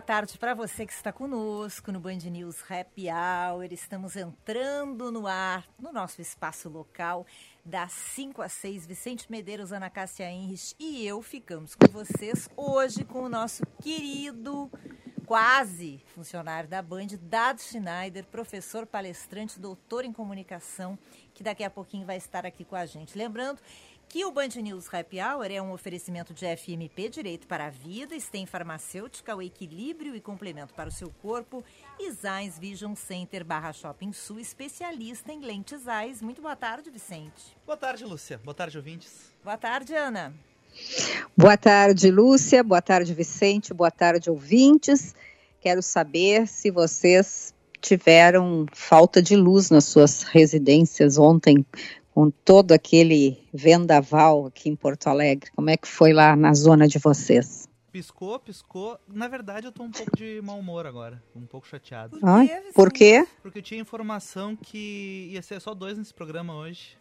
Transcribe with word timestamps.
Boa 0.00 0.06
tarde 0.06 0.38
para 0.38 0.54
você 0.54 0.86
que 0.86 0.94
está 0.94 1.12
conosco 1.12 1.92
no 1.92 2.00
Band 2.00 2.20
News 2.30 2.64
Happy 2.70 3.08
Hour. 3.10 3.70
Estamos 3.70 4.16
entrando 4.16 5.12
no 5.12 5.26
ar, 5.26 5.68
no 5.78 5.92
nosso 5.92 6.22
espaço 6.22 6.70
local, 6.70 7.26
das 7.62 7.92
5 7.92 8.40
às 8.40 8.52
6. 8.52 8.86
Vicente 8.86 9.30
Medeiros, 9.30 9.72
Ana 9.72 9.90
Cássia 9.90 10.30
Henrich 10.30 10.74
e 10.78 11.06
eu 11.06 11.20
ficamos 11.20 11.74
com 11.74 11.86
vocês 11.88 12.48
hoje 12.56 13.04
com 13.04 13.24
o 13.24 13.28
nosso 13.28 13.62
querido, 13.82 14.70
quase 15.26 16.02
funcionário 16.14 16.66
da 16.66 16.80
Band, 16.80 17.08
Dado 17.20 17.60
Schneider, 17.60 18.24
professor 18.24 18.86
palestrante, 18.86 19.60
doutor 19.60 20.06
em 20.06 20.14
comunicação, 20.14 20.98
que 21.34 21.42
daqui 21.42 21.62
a 21.62 21.68
pouquinho 21.68 22.06
vai 22.06 22.16
estar 22.16 22.46
aqui 22.46 22.64
com 22.64 22.74
a 22.74 22.86
gente. 22.86 23.18
Lembrando 23.18 23.60
que 24.10 24.24
o 24.24 24.32
Band 24.32 24.48
News 24.60 24.92
Happy 24.92 25.20
Hour 25.20 25.52
é 25.52 25.62
um 25.62 25.70
oferecimento 25.70 26.34
de 26.34 26.44
FMP 26.56 27.08
Direito 27.08 27.46
para 27.46 27.66
a 27.66 27.70
Vida, 27.70 28.18
Stem 28.18 28.44
Farmacêutica, 28.44 29.36
o 29.36 29.40
equilíbrio 29.40 30.16
e 30.16 30.20
complemento 30.20 30.74
para 30.74 30.88
o 30.88 30.92
seu 30.92 31.10
corpo, 31.22 31.62
e 31.96 32.10
Zais 32.10 32.58
Vision 32.58 32.96
Center 32.96 33.44
barra 33.44 33.72
Shopping 33.72 34.12
Sul, 34.12 34.40
especialista 34.40 35.32
em 35.32 35.40
lentes 35.40 35.82
Zais. 35.82 36.20
Muito 36.20 36.42
boa 36.42 36.56
tarde, 36.56 36.90
Vicente. 36.90 37.56
Boa 37.64 37.76
tarde, 37.76 38.04
Lúcia. 38.04 38.40
Boa 38.42 38.52
tarde, 38.52 38.76
ouvintes. 38.78 39.30
Boa 39.44 39.56
tarde, 39.56 39.94
Ana. 39.94 40.34
Boa 41.36 41.56
tarde, 41.56 42.10
Lúcia. 42.10 42.64
Boa 42.64 42.82
tarde, 42.82 43.14
Vicente. 43.14 43.72
Boa 43.72 43.92
tarde, 43.92 44.28
ouvintes. 44.28 45.14
Quero 45.60 45.82
saber 45.82 46.48
se 46.48 46.72
vocês 46.72 47.54
tiveram 47.80 48.66
falta 48.72 49.22
de 49.22 49.36
luz 49.36 49.70
nas 49.70 49.84
suas 49.84 50.24
residências 50.24 51.16
ontem 51.16 51.64
com 52.14 52.30
todo 52.30 52.72
aquele 52.72 53.38
vendaval 53.52 54.46
aqui 54.46 54.68
em 54.68 54.76
Porto 54.76 55.08
Alegre. 55.08 55.50
Como 55.54 55.70
é 55.70 55.76
que 55.76 55.88
foi 55.88 56.12
lá 56.12 56.34
na 56.36 56.52
zona 56.54 56.86
de 56.86 56.98
vocês? 56.98 57.68
Piscou, 57.92 58.38
piscou. 58.38 58.98
Na 59.08 59.26
verdade, 59.26 59.66
eu 59.66 59.72
tô 59.72 59.82
um 59.82 59.90
pouco 59.90 60.16
de 60.16 60.40
mau 60.42 60.58
humor 60.58 60.86
agora. 60.86 61.22
Um 61.34 61.46
pouco 61.46 61.66
chateado. 61.66 62.20
Por, 62.20 62.28
Ai, 62.28 62.46
quê, 62.46 62.62
por 62.72 62.92
quê? 62.92 63.26
Porque 63.42 63.58
eu 63.58 63.62
tinha 63.62 63.80
informação 63.80 64.54
que 64.54 65.28
ia 65.32 65.42
ser 65.42 65.60
só 65.60 65.74
dois 65.74 65.98
nesse 65.98 66.14
programa 66.14 66.54
hoje. 66.54 66.96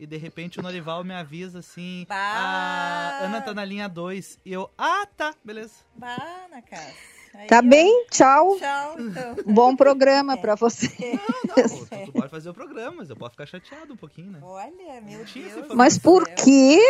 E 0.00 0.06
de 0.06 0.16
repente 0.16 0.58
o 0.58 0.62
Norival 0.62 1.04
me 1.04 1.14
avisa 1.14 1.58
assim: 1.58 2.06
bah. 2.08 2.16
a 2.16 3.24
Ana 3.26 3.40
tá 3.40 3.52
na 3.52 3.64
linha 3.64 3.86
2. 3.86 4.40
E 4.44 4.52
eu, 4.52 4.70
ah, 4.76 5.06
tá, 5.16 5.34
beleza. 5.44 5.74
Bah, 5.94 6.48
na 6.50 6.62
casa. 6.62 7.19
Aí, 7.34 7.46
tá 7.46 7.58
ó. 7.58 7.62
bem, 7.62 8.06
tchau. 8.10 8.56
Tchau, 8.58 9.00
então. 9.00 9.36
Bom 9.46 9.76
programa 9.76 10.34
é. 10.34 10.36
para 10.36 10.54
você. 10.56 10.88
Não, 10.98 11.56
não, 11.56 11.86
tu, 11.86 11.86
tu, 12.06 12.12
pode 12.12 12.28
fazer 12.28 12.50
o 12.50 12.54
programa, 12.54 12.98
mas 12.98 13.10
eu 13.10 13.16
posso 13.16 13.32
ficar 13.32 13.46
chateado 13.46 13.92
um 13.92 13.96
pouquinho, 13.96 14.32
né? 14.32 14.40
Olha, 14.42 15.00
meu 15.00 15.24
Deus. 15.24 15.74
Mas 15.74 15.96
por 15.96 16.28
que 16.28 16.80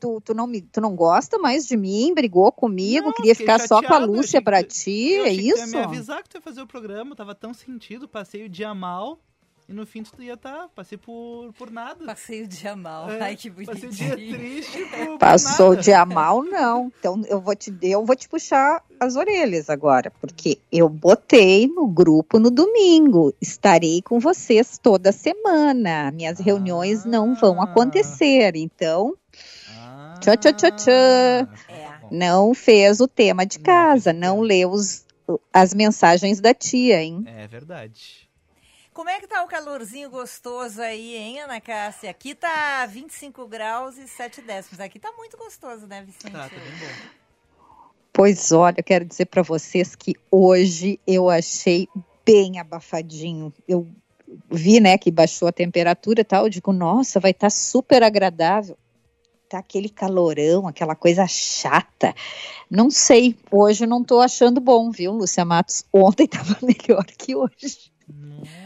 tu, 0.00 0.20
tu, 0.20 0.34
não 0.34 0.46
me, 0.46 0.62
tu 0.62 0.80
não 0.80 0.96
gosta 0.96 1.38
mais 1.38 1.66
de 1.66 1.76
mim, 1.76 2.12
brigou 2.14 2.50
comigo, 2.50 3.06
não, 3.06 3.12
queria 3.12 3.34
ficar 3.34 3.60
chateado, 3.60 3.68
só 3.68 3.88
com 3.88 3.94
a 3.94 3.98
Lúcia 3.98 4.42
pra 4.42 4.62
ti, 4.62 5.14
é 5.14 5.32
isso? 5.32 5.62
Eu 5.62 5.68
me 5.68 5.78
avisar 5.78 6.22
que 6.22 6.28
tu 6.28 6.36
ia 6.36 6.42
fazer 6.42 6.60
o 6.60 6.66
programa, 6.66 7.12
eu 7.12 7.16
tava 7.16 7.34
tão 7.34 7.54
sentido, 7.54 8.08
passei 8.08 8.44
o 8.44 8.48
dia 8.48 8.74
mal. 8.74 9.20
E 9.66 9.72
no 9.72 9.86
fim 9.86 10.02
tu 10.02 10.22
ia 10.22 10.34
estar, 10.34 10.52
tá, 10.52 10.68
passei 10.74 10.98
por, 10.98 11.50
por 11.54 11.70
nada. 11.70 12.04
Passei 12.04 12.42
o 12.42 12.46
dia 12.48 12.76
mal, 12.76 13.10
é, 13.10 13.20
ai 13.22 13.36
que 13.36 13.48
bonitinho. 13.48 13.88
Passei 13.88 13.88
o 13.88 14.16
dia 14.16 14.36
triste 14.36 14.84
por, 14.84 15.18
Passou 15.18 15.70
por 15.70 15.78
o 15.78 15.80
dia 15.80 16.04
mal, 16.04 16.42
não. 16.44 16.92
Então 16.98 17.22
eu 17.26 17.40
vou 17.40 17.56
te 17.56 17.74
eu 17.80 18.04
vou 18.04 18.14
te 18.14 18.28
puxar 18.28 18.84
as 19.00 19.16
orelhas 19.16 19.70
agora, 19.70 20.10
porque 20.20 20.58
eu 20.70 20.86
botei 20.88 21.66
no 21.66 21.86
grupo 21.86 22.38
no 22.38 22.50
domingo. 22.50 23.34
Estarei 23.40 24.02
com 24.02 24.20
vocês 24.20 24.76
toda 24.76 25.12
semana. 25.12 26.10
Minhas 26.10 26.40
ah, 26.40 26.42
reuniões 26.42 27.06
não 27.06 27.34
vão 27.34 27.62
acontecer, 27.62 28.56
então. 28.56 29.16
Ah, 29.78 30.14
tchau, 30.20 30.36
tchau, 30.36 30.52
tchau, 30.52 30.70
tchau. 30.72 30.92
É. 30.92 31.94
Não 32.10 32.52
fez 32.52 33.00
o 33.00 33.08
tema 33.08 33.46
de 33.46 33.58
casa, 33.58 34.12
não, 34.12 34.36
não 34.36 34.40
leu 34.42 34.70
os, 34.70 35.06
as 35.50 35.72
mensagens 35.72 36.38
da 36.38 36.52
tia, 36.52 37.02
hein? 37.02 37.24
É 37.26 37.46
verdade. 37.46 38.23
Como 38.94 39.10
é 39.10 39.18
que 39.18 39.26
tá 39.26 39.42
o 39.42 39.48
calorzinho 39.48 40.08
gostoso 40.08 40.80
aí, 40.80 41.16
hein, 41.16 41.40
Ana 41.40 41.60
Cássia? 41.60 42.10
Aqui 42.10 42.32
tá 42.32 42.86
25 42.86 43.44
graus 43.48 43.98
e 43.98 44.06
7 44.06 44.40
décimos. 44.40 44.78
Aqui 44.78 45.00
tá 45.00 45.10
muito 45.16 45.36
gostoso, 45.36 45.84
né, 45.88 46.00
Vicente? 46.02 46.30
Tá, 46.30 46.48
tá 46.48 46.56
bem 46.56 46.78
bom. 46.78 47.08
Pois 48.12 48.52
olha, 48.52 48.76
eu 48.78 48.84
quero 48.84 49.04
dizer 49.04 49.26
para 49.26 49.42
vocês 49.42 49.96
que 49.96 50.14
hoje 50.30 51.00
eu 51.04 51.28
achei 51.28 51.88
bem 52.24 52.60
abafadinho. 52.60 53.52
Eu 53.66 53.84
vi, 54.48 54.78
né, 54.78 54.96
que 54.96 55.10
baixou 55.10 55.48
a 55.48 55.52
temperatura 55.52 56.20
e 56.20 56.24
tal, 56.24 56.44
eu 56.44 56.50
digo, 56.50 56.72
nossa, 56.72 57.18
vai 57.18 57.32
estar 57.32 57.46
tá 57.46 57.50
super 57.50 58.00
agradável. 58.04 58.78
Tá 59.48 59.58
aquele 59.58 59.88
calorão, 59.88 60.68
aquela 60.68 60.94
coisa 60.94 61.26
chata. 61.26 62.14
Não 62.70 62.88
sei, 62.92 63.36
hoje 63.50 63.86
não 63.86 64.04
tô 64.04 64.20
achando 64.20 64.60
bom, 64.60 64.92
viu, 64.92 65.10
Lúcia 65.10 65.44
Matos? 65.44 65.84
Ontem 65.92 66.28
tava 66.30 66.56
melhor 66.62 67.04
que 67.06 67.34
hoje. 67.34 67.92
Hum. 68.08 68.63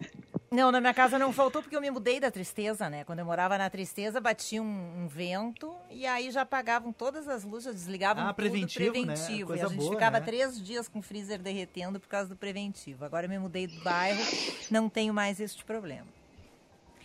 Não, 0.53 0.71
na 0.71 0.79
minha 0.79 0.93
casa 0.93 1.17
não 1.17 1.33
faltou 1.33 1.63
porque 1.63 1.75
eu 1.75 1.81
me 1.81 1.89
mudei 1.89 2.19
da 2.19 2.29
tristeza, 2.29 2.87
né? 2.87 3.03
Quando 3.05 3.17
eu 3.17 3.25
morava 3.25 3.57
na 3.57 3.71
tristeza, 3.71 4.21
batia 4.21 4.61
um, 4.61 5.03
um 5.03 5.07
vento 5.07 5.73
e 5.89 6.05
aí 6.05 6.29
já 6.29 6.43
apagavam 6.43 6.93
todas 6.93 7.27
as 7.27 7.43
luzes, 7.43 7.73
desligavam 7.73 8.27
ah, 8.27 8.33
preventivo, 8.35 8.93
tudo 8.93 9.03
preventivo. 9.03 9.53
Né? 9.53 9.57
e 9.57 9.61
a 9.63 9.67
gente 9.67 9.77
boa, 9.77 9.93
ficava 9.93 10.19
né? 10.19 10.25
três 10.27 10.63
dias 10.63 10.87
com 10.87 10.99
o 10.99 11.01
freezer 11.01 11.41
derretendo 11.41 11.99
por 11.99 12.07
causa 12.07 12.29
do 12.29 12.35
preventivo. 12.35 13.03
Agora 13.03 13.25
eu 13.25 13.31
me 13.31 13.39
mudei 13.39 13.65
do 13.65 13.83
bairro, 13.83 14.21
não 14.69 14.87
tenho 14.87 15.11
mais 15.11 15.39
este 15.39 15.65
problema. 15.65 16.05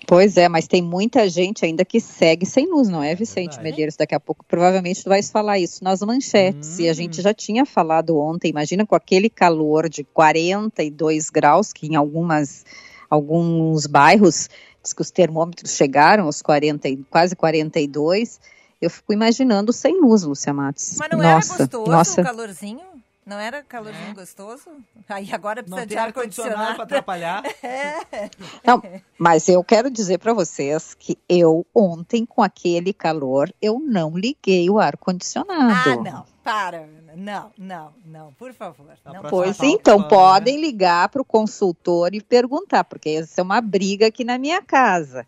Pois 0.07 0.37
é, 0.37 0.47
mas 0.47 0.67
tem 0.67 0.83
muita 0.83 1.27
gente 1.27 1.65
ainda 1.65 1.87
que 1.87 2.01
segue 2.01 2.45
sem 2.45 2.67
luz, 2.67 2.91
não 2.91 3.03
é, 3.03 3.15
Vicente 3.15 3.53
Verdade. 3.53 3.63
Medeiros? 3.63 3.97
Daqui 3.97 4.15
a 4.15 4.21
pouco 4.21 4.45
provavelmente 4.45 5.03
tu 5.03 5.09
vais 5.09 5.31
falar 5.31 5.59
isso 5.59 5.83
nas 5.83 6.03
manchetes. 6.03 6.79
Hum. 6.79 6.83
E 6.83 6.89
a 6.91 6.93
gente 6.93 7.21
hum. 7.21 7.23
já 7.23 7.33
tinha 7.33 7.65
falado 7.65 8.19
ontem, 8.19 8.51
imagina 8.51 8.85
com 8.85 8.95
aquele 8.95 9.31
calor 9.31 9.89
de 9.89 10.05
42 10.05 11.31
graus, 11.31 11.73
que 11.73 11.87
em 11.87 11.97
algumas 11.97 12.67
alguns 13.09 13.87
bairros, 13.87 14.49
diz 14.83 14.93
que 14.93 15.03
os 15.03 15.11
termômetros 15.11 15.73
chegaram 15.73 16.25
aos 16.25 16.43
40, 16.43 16.89
quase 17.11 17.35
42. 17.35 18.41
Eu 18.81 18.91
fico 18.91 19.13
imaginando 19.13 19.73
sem 19.73 20.01
luz, 20.01 20.23
Lúcia 20.23 20.53
Matos. 20.53 20.97
Mas 20.99 21.11
não 21.11 21.19
nossa, 21.19 21.55
era 21.55 21.65
gostoso 21.65 21.91
nossa. 21.91 22.21
o 22.21 22.25
calorzinho? 22.25 22.99
Não 23.29 23.39
era 23.39 23.63
calorzinho 23.63 24.13
é. 24.13 24.15
gostoso? 24.15 24.71
Aí 25.07 25.31
agora 25.35 25.63
precisa 25.63 25.85
de 25.85 25.99
ar-condicionado. 25.99 26.75
para 26.77 26.85
atrapalhar. 26.85 27.43
É. 27.63 28.31
Não, 28.65 28.83
mas 29.19 29.49
eu 29.49 29.63
quero 29.63 29.91
dizer 29.91 30.19
para 30.19 30.33
vocês 30.33 30.95
que 30.95 31.19
eu 31.29 31.67
ontem, 31.75 32.25
com 32.25 32.43
aquele 32.43 32.95
calor, 32.95 33.53
eu 33.61 33.79
não 33.79 34.17
liguei 34.17 34.71
o 34.71 34.79
ar-condicionado. 34.79 35.91
Ah, 35.91 35.97
não. 35.97 36.25
Para. 36.49 36.89
Não, 37.15 37.53
não, 37.59 37.93
não. 38.07 38.33
Por 38.33 38.55
favor. 38.55 38.87
Não. 39.05 39.23
Pois 39.29 39.61
então, 39.61 39.99
né? 39.99 40.09
podem 40.09 40.59
ligar 40.59 41.11
para 41.11 41.21
o 41.21 41.25
consultor 41.25 42.15
e 42.15 42.23
perguntar, 42.23 42.85
porque 42.85 43.11
essa 43.11 43.43
é 43.43 43.45
uma 43.45 43.61
briga 43.61 44.07
aqui 44.07 44.25
na 44.25 44.39
minha 44.39 44.63
casa. 44.63 45.27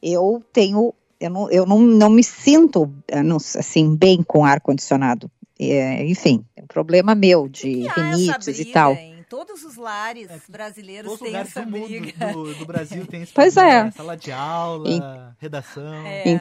Eu 0.00 0.40
tenho 0.52 0.94
eu 1.18 1.30
não, 1.30 1.50
eu 1.50 1.66
não, 1.66 1.80
não 1.80 2.10
me 2.10 2.22
sinto 2.22 2.92
não, 3.24 3.36
assim 3.36 3.96
bem 3.96 4.22
com 4.22 4.44
ar 4.44 4.60
condicionado. 4.60 5.30
É, 5.58 6.04
enfim, 6.04 6.44
é 6.56 6.62
um 6.62 6.66
problema 6.66 7.14
meu 7.14 7.48
de 7.48 7.88
rinites 7.88 8.58
e 8.60 8.64
tal. 8.66 8.92
Em 8.92 9.24
todos 9.28 9.64
os 9.64 9.76
lares 9.76 10.30
é, 10.30 10.38
brasileiros 10.48 11.18
têm 11.18 11.34
essa 11.34 11.62
briga. 11.62 12.32
Do, 12.32 12.54
do, 12.54 12.66
Brasil 12.66 13.06
tem 13.06 13.22
esse 13.22 13.32
pois 13.32 13.54
problema, 13.54 13.88
é. 13.88 13.90
Sala 13.90 14.16
de 14.16 14.30
aula, 14.30 14.88
e, 14.88 15.00
redação. 15.40 16.06
É. 16.06 16.40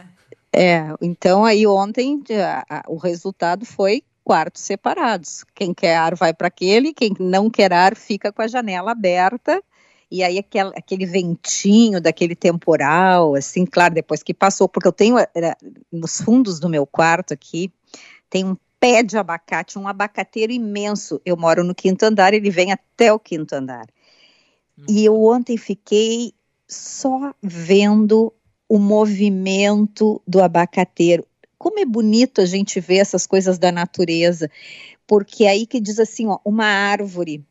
é. 0.54 0.88
então 1.02 1.44
aí 1.44 1.66
ontem 1.66 2.22
a, 2.32 2.64
a, 2.70 2.84
o 2.88 2.98
resultado 2.98 3.66
foi 3.66 4.04
quartos 4.24 4.62
separados. 4.62 5.44
Quem 5.54 5.74
quer 5.74 5.98
ar 5.98 6.16
vai 6.16 6.34
para 6.34 6.48
aquele, 6.48 6.94
quem 6.94 7.12
não 7.20 7.50
quer 7.50 7.74
ar 7.74 7.96
fica 7.96 8.32
com 8.32 8.42
a 8.42 8.48
janela 8.48 8.92
aberta 8.92 9.62
E 10.10 10.24
aí 10.24 10.38
aquele, 10.38 10.70
aquele 10.78 11.06
ventinho 11.06 12.00
daquele 12.00 12.36
temporal, 12.36 13.36
assim, 13.36 13.66
claro, 13.66 13.94
depois 13.94 14.24
que 14.24 14.34
passou, 14.34 14.70
porque 14.70 14.88
eu 14.88 14.94
tenho 14.94 15.18
era, 15.18 15.58
nos 15.92 16.22
fundos 16.22 16.60
do 16.60 16.70
meu 16.70 16.86
quarto 16.86 17.34
aqui, 17.34 17.72
tem 18.30 18.46
um 18.46 18.56
pé 18.80 19.02
de 19.02 19.18
abacate, 19.18 19.80
um 19.80 19.88
abacateiro 19.88 20.52
imenso. 20.52 21.22
Eu 21.26 21.36
moro 21.36 21.64
no 21.64 21.74
quinto 21.74 22.04
andar, 22.04 22.34
ele 22.34 22.50
vem 22.50 22.72
até 22.72 23.12
o 23.12 23.20
quinto 23.20 23.54
andar. 23.54 23.86
Hum. 24.78 24.86
E 24.90 25.06
eu 25.06 25.22
ontem 25.24 25.58
fiquei 25.58 26.34
só 26.68 27.34
vendo 27.42 28.34
o 28.74 28.80
movimento 28.80 30.20
do 30.26 30.42
abacateiro. 30.42 31.24
Como 31.60 31.78
é 31.78 31.86
bonito 31.86 32.42
a 32.42 32.46
gente 32.48 32.80
ver 32.80 32.98
essas 32.98 33.28
coisas 33.28 33.60
da 33.60 33.72
natureza, 33.72 34.50
porque 35.06 35.44
é 35.44 35.50
aí 35.50 35.68
que 35.68 35.80
diz 35.80 36.00
assim, 36.00 36.26
ó, 36.26 36.40
uma 36.44 36.66
árvore 36.66 37.46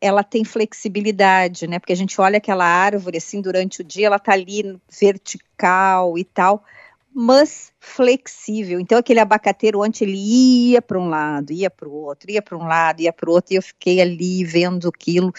ela 0.00 0.24
tem 0.24 0.42
flexibilidade, 0.42 1.66
né? 1.66 1.78
Porque 1.78 1.92
a 1.92 1.96
gente 1.96 2.18
olha 2.18 2.38
aquela 2.38 2.64
árvore 2.64 3.18
assim 3.18 3.42
durante 3.42 3.82
o 3.82 3.84
dia, 3.84 4.06
ela 4.06 4.18
tá 4.18 4.32
ali 4.32 4.80
vertical 4.88 6.16
e 6.16 6.24
tal, 6.24 6.64
mas 7.12 7.70
flexível. 7.78 8.80
Então 8.80 8.96
aquele 8.96 9.20
abacateiro 9.20 9.82
antes 9.82 10.00
ele 10.00 10.16
ia 10.16 10.80
para 10.80 10.98
um 10.98 11.10
lado, 11.10 11.52
ia 11.52 11.68
para 11.68 11.86
o 11.86 11.92
outro, 11.92 12.30
ia 12.30 12.40
para 12.40 12.56
um 12.56 12.66
lado, 12.66 13.02
ia 13.02 13.12
para 13.12 13.28
o 13.28 13.34
outro, 13.34 13.52
e 13.52 13.56
eu 13.56 13.62
fiquei 13.62 14.00
ali 14.00 14.42
vendo 14.44 14.88
aquilo, 14.88 15.30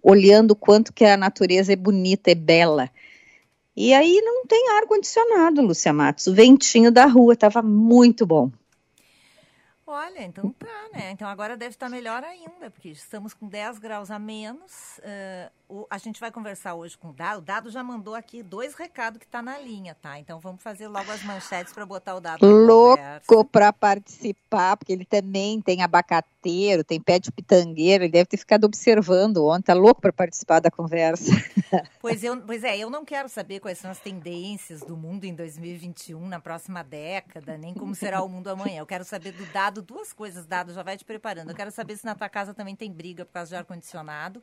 olhando 0.00 0.54
quanto 0.54 0.92
que 0.92 1.04
a 1.04 1.16
natureza 1.16 1.72
é 1.72 1.76
bonita, 1.76 2.30
é 2.30 2.34
bela. 2.36 2.88
E 3.76 3.92
aí 3.92 4.20
não 4.22 4.46
tem 4.46 4.70
ar 4.70 4.86
condicionado, 4.86 5.60
Lúcia 5.60 5.92
Matos. 5.92 6.26
O 6.26 6.34
ventinho 6.34 6.90
da 6.90 7.04
rua 7.04 7.34
estava 7.34 7.60
muito 7.60 8.24
bom. 8.24 8.50
Olha, 9.88 10.24
então 10.24 10.52
tá, 10.58 10.88
né? 10.92 11.12
Então 11.12 11.28
agora 11.28 11.56
deve 11.56 11.70
estar 11.70 11.88
melhor 11.88 12.24
ainda, 12.24 12.70
porque 12.70 12.88
estamos 12.88 13.32
com 13.32 13.46
10 13.46 13.78
graus 13.78 14.10
a 14.10 14.18
menos. 14.18 14.98
Uh, 14.98 15.50
o, 15.68 15.86
a 15.88 15.96
gente 15.96 16.18
vai 16.18 16.32
conversar 16.32 16.74
hoje 16.74 16.98
com 16.98 17.10
o 17.10 17.12
Dado. 17.12 17.38
O 17.38 17.40
Dado 17.40 17.70
já 17.70 17.84
mandou 17.84 18.14
aqui 18.14 18.42
dois 18.42 18.74
recados 18.74 19.18
que 19.18 19.24
está 19.24 19.40
na 19.40 19.58
linha, 19.58 19.94
tá? 19.94 20.18
Então 20.18 20.40
vamos 20.40 20.60
fazer 20.60 20.88
logo 20.88 21.08
as 21.12 21.22
manchetes 21.22 21.72
para 21.72 21.86
botar 21.86 22.16
o 22.16 22.20
Dado 22.20 22.44
Louco 22.44 23.44
para 23.44 23.72
participar, 23.72 24.76
porque 24.76 24.92
ele 24.92 25.04
também 25.04 25.60
tem 25.60 25.82
tem 26.84 27.00
pé 27.00 27.18
de 27.18 27.32
pitangueiro, 27.32 28.04
ele 28.04 28.12
deve 28.12 28.26
ter 28.26 28.36
ficado 28.36 28.64
observando 28.64 29.44
ontem, 29.44 29.66
tá 29.66 29.74
louco 29.74 30.00
para 30.00 30.12
participar 30.12 30.60
da 30.60 30.70
conversa. 30.70 31.30
Pois, 32.00 32.22
eu, 32.22 32.40
pois 32.42 32.62
é, 32.62 32.78
eu 32.78 32.88
não 32.88 33.04
quero 33.04 33.28
saber 33.28 33.58
quais 33.58 33.78
são 33.78 33.90
as 33.90 33.98
tendências 33.98 34.80
do 34.82 34.96
mundo 34.96 35.24
em 35.24 35.34
2021, 35.34 36.28
na 36.28 36.38
próxima 36.38 36.84
década, 36.84 37.58
nem 37.58 37.74
como 37.74 37.92
será 37.94 38.22
o 38.22 38.28
mundo 38.28 38.48
amanhã. 38.48 38.78
Eu 38.78 38.86
quero 38.86 39.04
saber 39.04 39.32
do 39.32 39.44
Dado 39.46 39.82
duas 39.82 40.12
coisas, 40.12 40.46
Dado, 40.46 40.72
já 40.72 40.84
vai 40.84 40.96
te 40.96 41.04
preparando. 41.04 41.50
Eu 41.50 41.56
quero 41.56 41.72
saber 41.72 41.96
se 41.96 42.04
na 42.04 42.14
tua 42.14 42.28
casa 42.28 42.54
também 42.54 42.76
tem 42.76 42.92
briga 42.92 43.24
por 43.24 43.32
causa 43.32 43.48
de 43.48 43.56
ar-condicionado. 43.56 44.40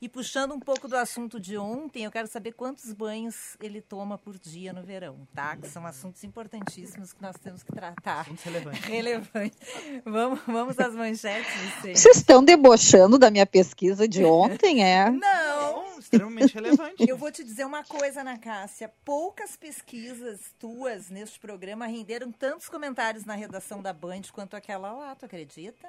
E 0.00 0.08
puxando 0.08 0.52
um 0.52 0.60
pouco 0.60 0.86
do 0.86 0.96
assunto 0.96 1.40
de 1.40 1.56
ontem, 1.56 2.04
eu 2.04 2.10
quero 2.10 2.28
saber 2.28 2.52
quantos 2.52 2.92
banhos 2.92 3.56
ele 3.60 3.80
toma 3.80 4.16
por 4.16 4.38
dia 4.38 4.72
no 4.72 4.82
verão, 4.82 5.26
tá? 5.34 5.56
Que 5.56 5.66
são 5.68 5.84
assuntos 5.86 6.22
importantíssimos 6.22 7.12
que 7.12 7.20
nós 7.20 7.36
temos 7.36 7.62
que 7.62 7.72
tratar. 7.72 8.20
Assuntos 8.20 8.44
relevantes. 8.44 8.84
Relevante. 8.84 9.56
Vamos, 10.04 10.40
vamos 10.46 10.78
às 10.78 10.94
manchetes. 10.94 11.37
Vocês 11.82 12.16
estão 12.16 12.44
debochando 12.44 13.18
da 13.18 13.30
minha 13.30 13.46
pesquisa 13.46 14.06
de 14.06 14.24
ontem, 14.24 14.84
é? 14.84 15.10
Não. 15.10 15.98
extremamente 15.98 16.54
relevante. 16.54 17.08
Eu 17.08 17.16
vou 17.16 17.30
te 17.30 17.44
dizer 17.44 17.64
uma 17.64 17.84
coisa, 17.84 18.20
Ana 18.20 18.38
Cássia. 18.38 18.90
Poucas 19.04 19.56
pesquisas 19.56 20.40
tuas 20.58 21.10
neste 21.10 21.38
programa 21.38 21.86
renderam 21.86 22.30
tantos 22.32 22.68
comentários 22.68 23.24
na 23.24 23.34
redação 23.34 23.82
da 23.82 23.92
Band 23.92 24.22
quanto 24.32 24.56
aquela 24.56 24.92
lá, 24.92 25.14
tu 25.14 25.26
acredita? 25.26 25.88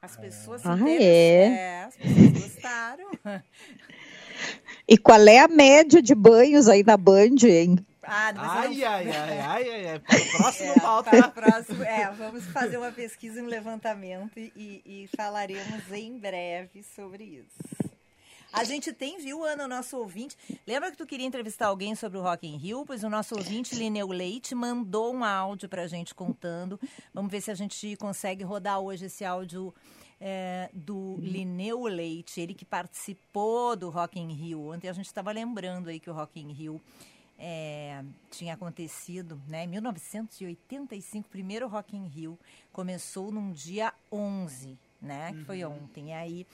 As 0.00 0.16
pessoas 0.16 0.60
se 0.60 0.68
ah, 0.68 0.78
é? 0.86 1.44
é, 1.44 1.84
as 1.84 1.96
pessoas 1.96 2.42
gostaram. 2.42 3.10
E 4.86 4.98
qual 4.98 5.26
é 5.26 5.38
a 5.38 5.48
média 5.48 6.02
de 6.02 6.14
banhos 6.14 6.68
aí 6.68 6.84
na 6.84 6.96
Band, 6.96 7.36
hein? 7.42 7.78
Ah, 8.06 8.32
ai, 8.36 8.84
ai, 8.84 9.10
ai, 9.10 9.40
ai, 9.40 9.70
ai, 9.70 9.88
ai, 9.88 9.98
para 9.98 10.16
o 10.16 10.30
próximo 10.36 10.72
é, 10.72 10.80
pauta. 10.80 11.10
Para 11.10 11.28
próximo, 11.50 11.82
é, 11.82 12.10
vamos 12.12 12.44
fazer 12.46 12.76
uma 12.76 12.92
pesquisa, 12.92 13.42
um 13.42 13.46
levantamento 13.46 14.38
e, 14.38 14.82
e 14.84 15.10
falaremos 15.16 15.90
em 15.92 16.18
breve 16.18 16.82
sobre 16.82 17.24
isso. 17.24 17.94
A 18.52 18.62
gente 18.62 18.92
tem, 18.92 19.18
viu, 19.18 19.44
Ana, 19.44 19.64
o 19.64 19.68
nosso 19.68 19.98
ouvinte. 19.98 20.36
Lembra 20.64 20.88
que 20.92 20.96
tu 20.96 21.04
queria 21.04 21.26
entrevistar 21.26 21.66
alguém 21.66 21.96
sobre 21.96 22.18
o 22.18 22.22
Rock 22.22 22.46
in 22.46 22.56
Rio? 22.56 22.84
Pois 22.86 23.02
o 23.02 23.10
nosso 23.10 23.34
ouvinte, 23.34 23.74
Lineu 23.74 24.06
Leite, 24.06 24.54
mandou 24.54 25.12
um 25.12 25.24
áudio 25.24 25.68
pra 25.68 25.88
gente 25.88 26.14
contando. 26.14 26.78
Vamos 27.12 27.32
ver 27.32 27.40
se 27.40 27.50
a 27.50 27.54
gente 27.54 27.96
consegue 27.96 28.44
rodar 28.44 28.78
hoje 28.78 29.06
esse 29.06 29.24
áudio 29.24 29.74
é, 30.20 30.70
do 30.72 31.16
Lineu 31.18 31.82
Leite, 31.82 32.40
ele 32.40 32.54
que 32.54 32.64
participou 32.64 33.74
do 33.74 33.90
Rock 33.90 34.20
in 34.20 34.32
Rio. 34.32 34.72
Ontem 34.72 34.88
a 34.88 34.92
gente 34.92 35.06
estava 35.06 35.32
lembrando 35.32 35.88
aí 35.88 35.98
que 35.98 36.08
o 36.08 36.14
Rock 36.14 36.40
in 36.40 36.52
Rio 36.52 36.80
é, 37.38 38.02
tinha 38.30 38.54
acontecido 38.54 39.40
né, 39.48 39.64
em 39.64 39.68
1985, 39.68 41.26
o 41.26 41.30
primeiro 41.30 41.68
Rock 41.68 41.96
in 41.96 42.06
Rio 42.06 42.38
começou 42.72 43.30
num 43.32 43.52
dia 43.52 43.92
11, 44.10 44.78
né, 45.00 45.32
que 45.32 45.44
foi 45.44 45.64
uhum. 45.64 45.72
ontem. 45.72 46.10
E 46.10 46.12
aí 46.12 46.46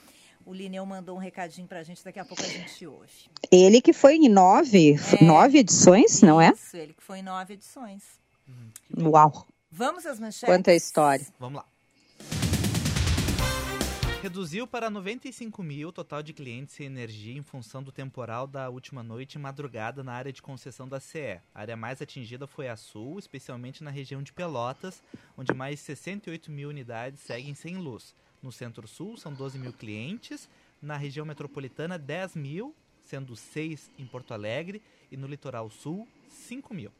o 0.45 0.53
Lineu 0.53 0.85
mandou 0.85 1.15
um 1.15 1.19
recadinho 1.19 1.67
pra 1.67 1.83
gente, 1.83 2.03
daqui 2.03 2.19
a 2.19 2.25
pouco 2.25 2.43
a 2.43 2.47
gente 2.47 2.85
ouve. 2.87 3.29
Ele 3.51 3.81
que 3.81 3.93
foi 3.93 4.15
em 4.15 4.29
nove, 4.29 4.95
é, 4.95 5.23
nove 5.23 5.59
edições, 5.59 6.15
isso, 6.15 6.25
não 6.25 6.41
é? 6.41 6.51
Isso, 6.51 6.77
ele 6.77 6.93
que 6.93 7.03
foi 7.03 7.19
em 7.19 7.23
nove 7.23 7.53
edições. 7.53 8.03
Uhum. 8.47 9.09
Uau! 9.09 9.47
Vamos 9.71 10.05
às 10.05 10.19
manchetes? 10.19 10.53
Quanta 10.53 10.73
história. 10.73 11.25
Vamos 11.39 11.61
lá. 11.61 11.70
Reduziu 14.21 14.67
para 14.67 14.87
95 14.87 15.63
mil 15.63 15.89
o 15.89 15.91
total 15.91 16.21
de 16.21 16.31
clientes 16.31 16.75
sem 16.75 16.85
energia 16.85 17.35
em 17.35 17.41
função 17.41 17.81
do 17.81 17.91
temporal 17.91 18.45
da 18.45 18.69
última 18.69 19.01
noite 19.01 19.33
e 19.33 19.39
madrugada 19.39 20.03
na 20.03 20.13
área 20.13 20.31
de 20.31 20.43
concessão 20.43 20.87
da 20.87 20.99
CE. 20.99 21.41
A 21.55 21.61
área 21.61 21.75
mais 21.75 22.03
atingida 22.03 22.45
foi 22.45 22.69
a 22.69 22.75
Sul, 22.75 23.17
especialmente 23.17 23.83
na 23.83 23.89
região 23.89 24.21
de 24.21 24.31
Pelotas, 24.31 25.01
onde 25.35 25.55
mais 25.55 25.79
68 25.79 26.51
mil 26.51 26.69
unidades 26.69 27.21
seguem 27.21 27.55
sem 27.55 27.77
luz. 27.77 28.15
No 28.43 28.51
Centro-Sul, 28.51 29.17
são 29.17 29.33
12 29.33 29.57
mil 29.57 29.73
clientes. 29.73 30.47
Na 30.79 30.97
região 30.97 31.25
metropolitana, 31.25 31.97
10 31.97 32.35
mil, 32.35 32.75
sendo 32.99 33.35
6 33.35 33.89
em 33.97 34.05
Porto 34.05 34.35
Alegre. 34.35 34.83
E 35.11 35.17
no 35.17 35.25
Litoral 35.25 35.67
Sul, 35.71 36.07
5 36.29 36.75
mil. 36.75 36.91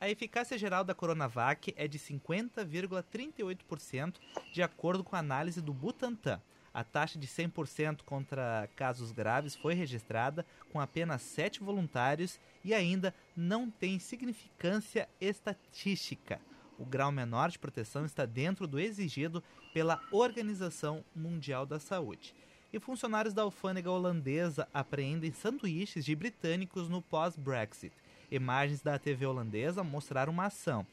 A 0.00 0.10
eficácia 0.10 0.58
geral 0.58 0.82
da 0.82 0.96
Coronavac 0.96 1.72
é 1.76 1.86
de 1.86 2.00
50,38%, 2.00 4.16
de 4.52 4.64
acordo 4.64 5.04
com 5.04 5.14
a 5.14 5.20
análise 5.20 5.62
do 5.62 5.72
Butantan. 5.72 6.42
A 6.76 6.84
taxa 6.84 7.18
de 7.18 7.26
100% 7.26 8.02
contra 8.04 8.68
casos 8.76 9.10
graves 9.10 9.56
foi 9.56 9.72
registrada 9.72 10.44
com 10.70 10.78
apenas 10.78 11.22
7 11.22 11.60
voluntários 11.60 12.38
e 12.62 12.74
ainda 12.74 13.14
não 13.34 13.70
tem 13.70 13.98
significância 13.98 15.08
estatística 15.18 16.38
o 16.78 16.84
grau 16.84 17.10
menor 17.10 17.50
de 17.50 17.58
proteção 17.58 18.04
está 18.04 18.26
dentro 18.26 18.66
do 18.66 18.78
exigido 18.78 19.42
pela 19.72 20.00
Organização 20.10 21.04
Mundial 21.14 21.64
da 21.64 21.78
Saúde. 21.78 22.34
E 22.72 22.78
funcionários 22.78 23.32
da 23.32 23.42
alfândega 23.42 23.90
holandesa 23.90 24.68
apreendem 24.74 25.32
sanduíches 25.32 26.04
de 26.04 26.14
britânicos 26.14 26.88
no 26.88 27.00
pós-Brexit. 27.00 27.92
Imagens 28.30 28.82
da 28.82 28.98
TV 28.98 29.24
holandesa 29.24 29.82
mostraram 29.82 30.32
uma 30.32 30.46
ação. 30.46 30.86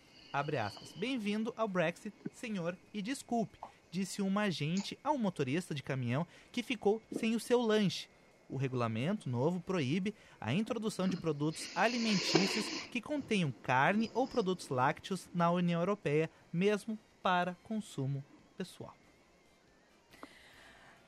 Bem-vindo 0.98 1.54
ao 1.58 1.68
Brexit, 1.68 2.16
senhor, 2.34 2.78
e 2.94 3.02
desculpe, 3.02 3.60
disse 3.94 4.22
um 4.22 4.40
agente 4.40 4.98
a 5.04 5.12
um 5.12 5.18
motorista 5.18 5.74
de 5.74 5.84
caminhão 5.84 6.26
que 6.52 6.64
ficou 6.64 7.00
sem 7.12 7.36
o 7.36 7.40
seu 7.40 7.62
lanche 7.62 8.08
o 8.54 8.58
regulamento 8.58 9.30
novo 9.30 9.60
proíbe 9.60 10.14
a 10.40 10.54
introdução 10.54 11.08
de 11.08 11.18
produtos 11.18 11.76
alimentícios 11.76 12.66
que 12.92 13.02
contenham 13.02 13.52
carne 13.64 14.12
ou 14.14 14.28
produtos 14.28 14.70
lácteos 14.70 15.28
na 15.34 15.50
União 15.50 15.82
Europeia, 15.82 16.30
mesmo 16.52 16.98
para 17.22 17.56
consumo 17.64 18.24
pessoal. 18.56 18.94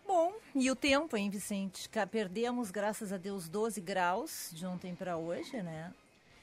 Bom, 0.08 0.34
e 0.56 0.70
o 0.70 0.76
tempo, 0.76 1.16
hein, 1.18 1.30
Vicente? 1.30 1.90
Perdemos, 2.10 2.72
graças 2.72 3.12
a 3.12 3.18
Deus, 3.18 3.48
12 3.48 3.82
graus 3.82 4.50
de 4.52 4.66
ontem 4.66 4.96
para 4.96 5.18
hoje, 5.18 5.62
né? 5.62 5.94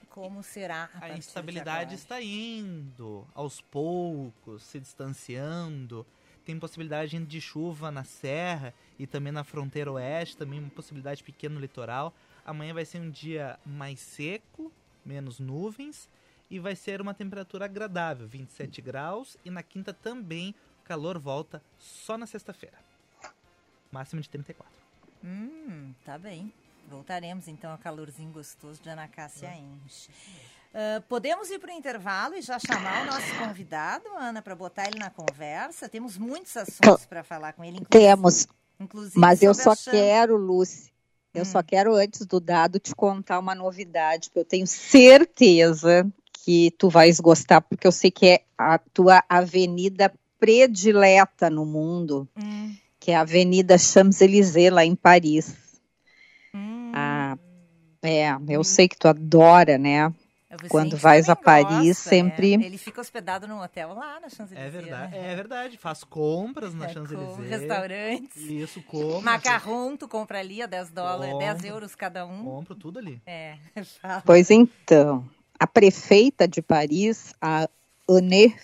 Como 0.08 0.42
será 0.42 0.90
a, 1.00 1.06
a 1.06 1.16
instabilidade 1.16 1.94
está 1.94 2.20
indo 2.20 3.26
aos 3.34 3.60
poucos, 3.60 4.62
se 4.62 4.78
distanciando 4.78 6.06
tem 6.44 6.58
possibilidade 6.58 7.18
de 7.24 7.40
chuva 7.40 7.90
na 7.90 8.04
serra 8.04 8.74
e 8.98 9.06
também 9.06 9.32
na 9.32 9.44
fronteira 9.44 9.92
oeste, 9.92 10.36
também 10.36 10.58
uma 10.58 10.70
possibilidade 10.70 11.22
pequena 11.22 11.54
no 11.54 11.60
litoral. 11.60 12.14
Amanhã 12.44 12.74
vai 12.74 12.84
ser 12.84 13.00
um 13.00 13.10
dia 13.10 13.58
mais 13.64 14.00
seco, 14.00 14.72
menos 15.04 15.38
nuvens 15.38 16.08
e 16.50 16.58
vai 16.58 16.76
ser 16.76 17.00
uma 17.00 17.14
temperatura 17.14 17.64
agradável, 17.64 18.28
27 18.28 18.82
graus, 18.82 19.38
e 19.42 19.50
na 19.50 19.62
quinta 19.62 19.92
também 19.92 20.54
o 20.80 20.84
calor 20.84 21.18
volta 21.18 21.62
só 21.78 22.18
na 22.18 22.26
sexta-feira. 22.26 22.76
Máximo 23.90 24.20
de 24.20 24.28
34. 24.28 24.70
Hum, 25.24 25.94
tá 26.04 26.18
bem. 26.18 26.52
Voltaremos 26.88 27.48
então 27.48 27.70
ao 27.70 27.78
calorzinho 27.78 28.30
gostoso 28.32 28.82
de 28.82 28.88
Ana 28.90 29.08
Cássia 29.08 29.46
é. 29.46 29.58
Enche. 29.58 30.10
Uh, 30.72 31.02
podemos 31.06 31.50
ir 31.50 31.58
para 31.58 31.70
o 31.70 31.76
intervalo 31.76 32.34
e 32.34 32.40
já 32.40 32.58
chamar 32.58 33.02
o 33.02 33.06
nosso 33.06 33.34
convidado, 33.38 34.04
Ana, 34.18 34.40
para 34.40 34.54
botar 34.54 34.86
ele 34.86 34.98
na 34.98 35.10
conversa? 35.10 35.86
Temos 35.86 36.16
muitos 36.16 36.56
assuntos 36.56 37.04
para 37.04 37.22
falar 37.22 37.52
com 37.52 37.62
ele. 37.62 37.76
Inclusive, 37.76 38.06
Temos. 38.06 38.46
Inclusive 38.80 39.18
Mas 39.18 39.42
eu 39.42 39.52
só 39.52 39.74
quero, 39.76 40.34
Lúcia, 40.36 40.90
Eu 41.34 41.42
hum. 41.42 41.44
só 41.44 41.62
quero, 41.62 41.94
antes 41.94 42.24
do 42.24 42.40
dado, 42.40 42.78
te 42.78 42.94
contar 42.94 43.38
uma 43.38 43.54
novidade, 43.54 44.30
que 44.30 44.38
eu 44.38 44.46
tenho 44.46 44.66
certeza 44.66 46.10
que 46.32 46.70
tu 46.78 46.88
vais 46.88 47.20
gostar, 47.20 47.60
porque 47.60 47.86
eu 47.86 47.92
sei 47.92 48.10
que 48.10 48.26
é 48.26 48.44
a 48.56 48.78
tua 48.78 49.22
avenida 49.28 50.10
predileta 50.38 51.50
no 51.50 51.66
mundo, 51.66 52.26
hum. 52.34 52.74
que 52.98 53.10
é 53.10 53.16
a 53.16 53.20
Avenida 53.20 53.76
Champs-Élysées, 53.76 54.72
lá 54.72 54.86
em 54.86 54.96
Paris. 54.96 55.54
Hum. 56.54 56.92
Ah, 56.94 57.36
é, 58.02 58.34
eu 58.48 58.64
sei 58.64 58.88
que 58.88 58.96
tu 58.96 59.06
adora, 59.06 59.76
né? 59.76 60.12
Quando 60.68 60.96
vais 60.96 61.28
a 61.28 61.36
Paris, 61.36 61.96
gosta, 61.96 62.10
sempre. 62.10 62.54
É. 62.54 62.66
Ele 62.66 62.78
fica 62.78 63.00
hospedado 63.00 63.48
num 63.48 63.60
hotel 63.60 63.94
lá 63.94 64.20
na 64.20 64.28
Champs-Élysées. 64.28 64.58
É 64.58 64.70
verdade, 64.70 65.12
né? 65.12 65.32
é 65.32 65.34
verdade. 65.34 65.78
Faz 65.78 66.04
compras 66.04 66.74
na 66.74 66.86
é, 66.86 66.88
Champs-Élysées. 66.88 67.48
Restaurantes. 67.48 68.36
Isso, 68.36 68.82
compra. 68.82 69.20
Macarrão, 69.20 69.96
tu 69.96 70.06
compra 70.08 70.38
ali 70.40 70.62
a 70.62 70.66
10 70.66 70.90
dólares, 70.90 71.38
10 71.38 71.64
euros 71.64 71.94
cada 71.94 72.26
um. 72.26 72.44
Compro 72.44 72.74
tudo 72.74 72.98
ali. 72.98 73.20
É, 73.26 73.56
Pois 74.24 74.50
então, 74.50 75.28
a 75.58 75.66
prefeita 75.66 76.46
de 76.46 76.60
Paris, 76.60 77.34
a 77.40 77.68
Anne 78.08 78.54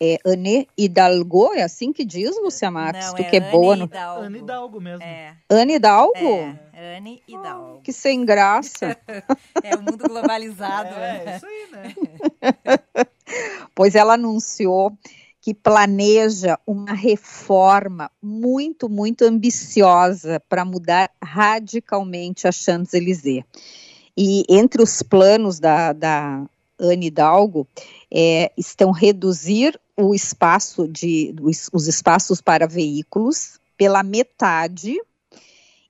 é 0.00 0.18
Anne 0.24 0.68
Hidalgo, 0.76 1.52
é 1.54 1.62
assim 1.62 1.92
que 1.92 2.04
diz, 2.04 2.36
Lúcia 2.36 2.70
Matos? 2.70 3.06
Não, 3.06 3.14
tu 3.14 3.22
é 3.22 3.24
que 3.24 3.36
é 3.36 3.50
boa 3.50 3.74
no. 3.74 3.86
Hidalgo. 3.86 4.22
Anne 4.22 4.38
Hidalgo 4.38 4.80
mesmo. 4.80 5.02
É. 5.02 5.36
Anne 5.50 5.74
Hidalgo? 5.74 6.58
É, 6.72 6.98
Anne 6.98 7.22
Hidalgo. 7.26 7.76
Oh, 7.78 7.80
que 7.80 7.92
sem 7.92 8.24
graça. 8.24 8.96
é 9.62 9.74
o 9.74 9.82
mundo 9.82 10.08
globalizado. 10.08 10.94
É, 10.94 11.24
é 11.24 11.36
isso 11.36 11.46
aí, 11.46 11.66
né? 11.72 11.94
pois 13.74 13.94
ela 13.94 14.14
anunciou 14.14 14.92
que 15.40 15.52
planeja 15.52 16.58
uma 16.66 16.92
reforma 16.92 18.10
muito, 18.22 18.88
muito 18.88 19.24
ambiciosa 19.24 20.40
para 20.48 20.64
mudar 20.64 21.10
radicalmente 21.22 22.46
a 22.46 22.52
Champs-Élysées. 22.52 23.44
E 24.16 24.44
entre 24.48 24.82
os 24.82 25.02
planos 25.02 25.58
da, 25.58 25.92
da 25.92 26.44
Anne 26.78 27.06
Hidalgo 27.06 27.66
é, 28.12 28.52
estão 28.56 28.90
reduzir 28.90 29.78
o 29.98 30.14
espaço 30.14 30.86
de 30.86 31.34
os, 31.42 31.68
os 31.72 31.88
espaços 31.88 32.40
para 32.40 32.68
veículos 32.68 33.58
pela 33.76 34.02
metade 34.02 34.96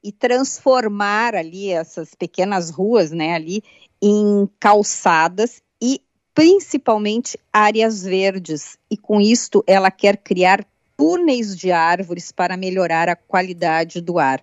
e 0.02 0.10
transformar 0.10 1.34
ali 1.34 1.70
essas 1.70 2.14
pequenas 2.14 2.70
ruas, 2.70 3.10
né, 3.10 3.34
ali 3.34 3.62
em 4.00 4.48
calçadas 4.58 5.60
e 5.80 6.00
principalmente 6.34 7.38
áreas 7.52 8.02
verdes. 8.02 8.78
E 8.90 8.96
com 8.96 9.20
isto 9.20 9.62
ela 9.66 9.90
quer 9.90 10.16
criar 10.16 10.66
túneis 10.96 11.56
de 11.56 11.70
árvores 11.70 12.32
para 12.32 12.56
melhorar 12.56 13.08
a 13.08 13.16
qualidade 13.16 14.00
do 14.00 14.18
ar. 14.18 14.42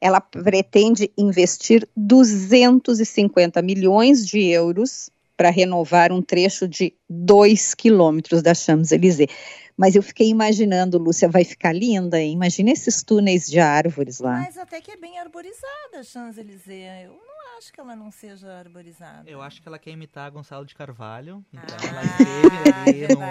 Ela 0.00 0.20
pretende 0.20 1.10
investir 1.16 1.88
250 1.96 3.60
milhões 3.62 4.26
de 4.26 4.44
euros 4.44 5.10
para 5.36 5.50
renovar 5.50 6.12
um 6.12 6.22
trecho 6.22 6.66
de 6.66 6.94
dois 7.08 7.74
quilômetros 7.74 8.42
da 8.42 8.54
Champs-Élysées. 8.54 9.28
Mas 9.76 9.94
eu 9.94 10.02
fiquei 10.02 10.28
imaginando, 10.28 10.98
Lúcia, 10.98 11.28
vai 11.28 11.44
ficar 11.44 11.72
linda, 11.72 12.18
hein? 12.18 12.32
Imagina 12.32 12.70
esses 12.70 13.02
túneis 13.02 13.46
de 13.46 13.60
árvores 13.60 14.20
lá. 14.20 14.38
Mas 14.38 14.56
até 14.56 14.80
que 14.80 14.90
é 14.90 14.96
bem 14.96 15.18
arborizada 15.18 16.00
a 16.00 16.02
Champs-Élysées. 16.02 17.04
Eu 17.04 17.10
não 17.12 17.35
acho 17.56 17.72
que 17.72 17.80
ela 17.80 17.96
não 17.96 18.10
seja 18.10 18.48
arborizada. 18.52 19.28
Eu 19.28 19.40
acho 19.40 19.62
que 19.62 19.68
ela 19.68 19.78
quer 19.78 19.90
imitar 19.90 20.26
a 20.26 20.30
Gonçalo 20.30 20.64
de 20.64 20.74
Carvalho. 20.74 21.44
Então 21.52 21.76
ah, 21.80 21.88
ela 21.88 22.02
esteve 22.04 23.06
ali 23.06 23.14
no, 23.14 23.22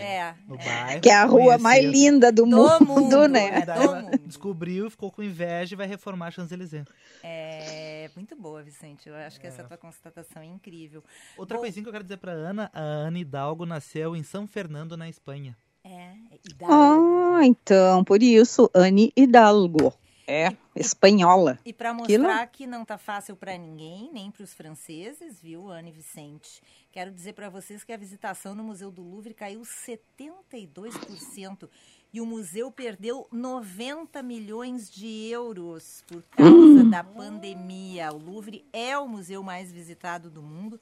é, 0.00 0.36
no 0.46 0.54
é. 0.54 0.64
bairro. 0.64 1.00
Que 1.00 1.10
é 1.10 1.14
a 1.14 1.24
rua 1.24 1.58
mais 1.58 1.84
linda 1.84 2.30
do, 2.30 2.42
do 2.42 2.56
mundo, 2.56 2.86
mundo, 2.86 3.28
né? 3.28 3.58
É, 3.58 3.66
do 3.66 3.94
mundo. 3.94 4.18
Descobriu, 4.26 4.90
ficou 4.90 5.10
com 5.10 5.22
inveja 5.22 5.74
e 5.74 5.76
vai 5.76 5.86
reformar 5.86 6.28
a 6.28 6.30
Champs-Élysées. 6.30 6.86
É 7.22 8.10
muito 8.14 8.36
boa, 8.36 8.62
Vicente. 8.62 9.08
Eu 9.08 9.14
acho 9.16 9.40
que 9.40 9.46
é. 9.46 9.50
essa 9.50 9.64
tua 9.64 9.76
constatação 9.76 10.42
é 10.42 10.46
incrível. 10.46 11.02
Outra 11.36 11.56
Bom, 11.56 11.62
coisinha 11.62 11.82
que 11.82 11.88
eu 11.88 11.92
quero 11.92 12.04
dizer 12.04 12.18
para 12.18 12.32
Ana, 12.32 12.70
a 12.72 12.80
Ana 12.80 13.18
Hidalgo 13.18 13.66
nasceu 13.66 14.14
em 14.14 14.22
São 14.22 14.46
Fernando, 14.46 14.96
na 14.96 15.08
Espanha. 15.08 15.56
É, 15.82 16.12
Hidalgo. 16.48 16.72
Ah, 16.72 17.44
então, 17.44 18.04
por 18.04 18.22
isso, 18.22 18.70
Anne 18.74 19.12
Hidalgo. 19.16 19.92
É, 20.26 20.48
e, 20.48 20.80
espanhola. 20.80 21.58
E 21.64 21.72
para 21.72 21.92
mostrar 21.92 22.46
que 22.48 22.66
não 22.66 22.84
tá 22.84 22.98
fácil 22.98 23.36
para 23.36 23.56
ninguém, 23.56 24.10
nem 24.12 24.30
para 24.30 24.42
os 24.42 24.54
franceses, 24.54 25.40
viu, 25.40 25.70
Anne 25.70 25.92
Vicente? 25.92 26.62
Quero 26.90 27.10
dizer 27.10 27.34
para 27.34 27.48
vocês 27.48 27.84
que 27.84 27.92
a 27.92 27.96
visitação 27.96 28.54
no 28.54 28.64
Museu 28.64 28.90
do 28.90 29.02
Louvre 29.02 29.34
caiu 29.34 29.62
72% 29.62 31.68
e 32.12 32.20
o 32.20 32.26
museu 32.26 32.70
perdeu 32.70 33.26
90 33.32 34.22
milhões 34.22 34.88
de 34.88 35.28
euros 35.28 36.04
por 36.06 36.22
causa 36.30 36.54
hum. 36.54 36.88
da 36.88 37.02
pandemia. 37.02 38.12
O 38.12 38.18
Louvre 38.18 38.64
é 38.72 38.96
o 38.96 39.08
museu 39.08 39.42
mais 39.42 39.72
visitado 39.72 40.30
do 40.30 40.40
mundo 40.40 40.80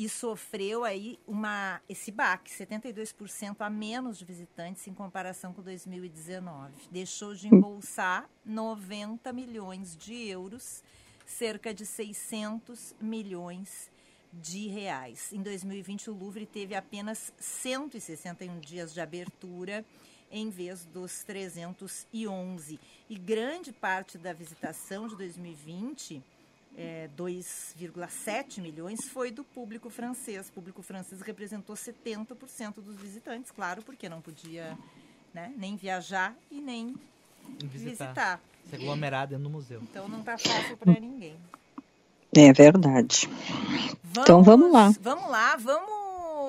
e 0.00 0.08
sofreu 0.08 0.82
aí 0.82 1.20
uma 1.26 1.78
esse 1.86 2.10
baque, 2.10 2.50
72% 2.50 3.56
a 3.58 3.68
menos 3.68 4.16
de 4.16 4.24
visitantes 4.24 4.88
em 4.88 4.94
comparação 4.94 5.52
com 5.52 5.60
2019. 5.60 6.72
Deixou 6.90 7.34
de 7.34 7.48
embolsar 7.48 8.26
90 8.42 9.30
milhões 9.34 9.94
de 9.94 10.14
euros, 10.26 10.82
cerca 11.26 11.74
de 11.74 11.84
600 11.84 12.94
milhões 12.98 13.90
de 14.32 14.68
reais. 14.68 15.34
Em 15.34 15.42
2020 15.42 16.08
o 16.08 16.14
Louvre 16.14 16.46
teve 16.46 16.74
apenas 16.74 17.30
161 17.38 18.58
dias 18.58 18.94
de 18.94 19.02
abertura 19.02 19.84
em 20.30 20.48
vez 20.48 20.86
dos 20.86 21.24
311. 21.24 22.80
E 23.06 23.18
grande 23.18 23.70
parte 23.70 24.16
da 24.16 24.32
visitação 24.32 25.06
de 25.06 25.14
2020 25.14 26.24
é, 26.76 27.08
2,7 27.16 28.60
milhões 28.60 29.08
foi 29.08 29.30
do 29.30 29.44
público 29.44 29.90
francês. 29.90 30.48
O 30.48 30.52
público 30.52 30.82
francês 30.82 31.20
representou 31.20 31.76
70% 31.76 32.74
dos 32.80 32.96
visitantes, 32.96 33.50
claro, 33.50 33.82
porque 33.82 34.08
não 34.08 34.20
podia 34.20 34.78
né, 35.34 35.52
nem 35.56 35.76
viajar 35.76 36.34
e 36.50 36.60
nem 36.60 36.94
visitar. 37.58 38.06
visitar. 38.06 38.40
Se 38.68 38.76
aglomerar 38.76 39.26
dentro 39.26 39.44
do 39.44 39.50
museu. 39.50 39.80
Então 39.82 40.08
não 40.08 40.20
está 40.20 40.38
fácil 40.38 40.76
para 40.76 40.92
ninguém. 41.00 41.36
É 42.36 42.52
verdade. 42.52 43.28
Vamos, 44.04 44.18
então 44.18 44.42
vamos 44.42 44.72
lá. 44.72 44.92
Vamos 45.00 45.28
lá, 45.28 45.56
vamos 45.56 45.90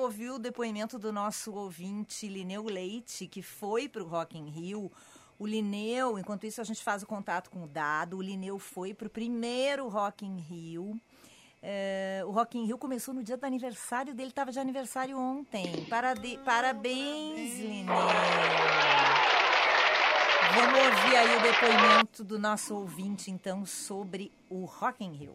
ouvir 0.02 0.30
o 0.30 0.38
depoimento 0.38 0.98
do 0.98 1.12
nosso 1.12 1.52
ouvinte 1.52 2.28
Lineu 2.28 2.64
Leite, 2.64 3.26
que 3.26 3.42
foi 3.42 3.88
para 3.88 4.02
o 4.02 4.06
Rock 4.06 4.38
in 4.38 4.48
Rio 4.48 4.90
o 5.42 5.46
Lineu, 5.46 6.20
enquanto 6.20 6.46
isso 6.46 6.60
a 6.60 6.64
gente 6.64 6.84
faz 6.84 7.02
o 7.02 7.06
contato 7.06 7.50
com 7.50 7.64
o 7.64 7.66
Dado, 7.66 8.16
o 8.16 8.22
Lineu 8.22 8.60
foi 8.60 8.94
para 8.94 9.08
o 9.08 9.10
primeiro 9.10 9.88
Rock 9.88 10.24
in 10.24 10.36
Rio. 10.36 10.96
É, 11.60 12.22
o 12.24 12.30
Rock 12.30 12.56
in 12.56 12.64
Rio 12.64 12.78
começou 12.78 13.12
no 13.12 13.24
dia 13.24 13.36
do 13.36 13.44
aniversário 13.44 14.14
dele, 14.14 14.28
estava 14.28 14.52
de 14.52 14.60
aniversário 14.60 15.18
ontem. 15.18 15.84
Parade 15.90 16.38
parabéns, 16.44 17.58
Lineu! 17.58 17.92
Vamos 20.54 20.78
ouvir 20.78 21.16
aí 21.16 21.36
o 21.36 21.42
depoimento 21.42 22.22
do 22.22 22.38
nosso 22.38 22.76
ouvinte, 22.76 23.28
então, 23.28 23.66
sobre 23.66 24.30
o 24.48 24.64
Rock 24.64 25.02
in 25.04 25.10
Rio. 25.10 25.34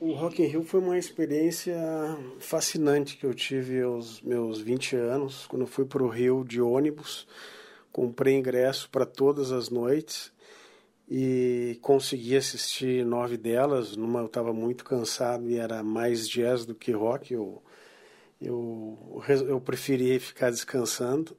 O 0.00 0.12
Rock 0.12 0.42
in 0.42 0.46
Rio 0.46 0.64
foi 0.64 0.80
uma 0.80 0.98
experiência 0.98 1.76
fascinante 2.40 3.16
que 3.16 3.24
eu 3.24 3.32
tive 3.32 3.80
aos 3.80 4.20
meus 4.22 4.60
20 4.60 4.96
anos, 4.96 5.46
quando 5.46 5.62
eu 5.62 5.68
fui 5.68 5.84
para 5.84 6.02
o 6.02 6.08
Rio 6.08 6.44
de 6.44 6.60
ônibus 6.60 7.28
comprei 7.94 8.34
ingresso 8.34 8.90
para 8.90 9.06
todas 9.06 9.52
as 9.52 9.70
noites 9.70 10.32
e 11.08 11.78
consegui 11.80 12.36
assistir 12.36 13.06
nove 13.06 13.36
delas. 13.36 13.96
Numa 13.96 14.18
eu 14.18 14.26
estava 14.26 14.52
muito 14.52 14.84
cansado 14.84 15.48
e 15.48 15.58
era 15.58 15.80
mais 15.80 16.28
jazz 16.28 16.66
do 16.66 16.74
que 16.74 16.90
rock. 16.90 17.32
Eu, 17.32 17.62
eu, 18.42 19.22
eu 19.46 19.60
preferi 19.60 20.18
ficar 20.18 20.50
descansando 20.50 21.36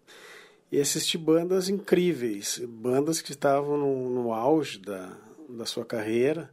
e 0.71 0.79
assisti 0.79 1.17
bandas 1.17 1.67
incríveis, 1.67 2.61
bandas 2.65 3.21
que 3.21 3.31
estavam 3.31 3.75
no, 3.77 4.09
no 4.09 4.33
auge 4.33 4.79
da, 4.79 5.11
da 5.49 5.65
sua 5.65 5.83
carreira. 5.83 6.49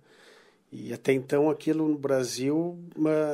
E 0.72 0.92
até 0.92 1.12
então 1.12 1.48
aquilo 1.48 1.86
no 1.86 1.96
Brasil 1.96 2.76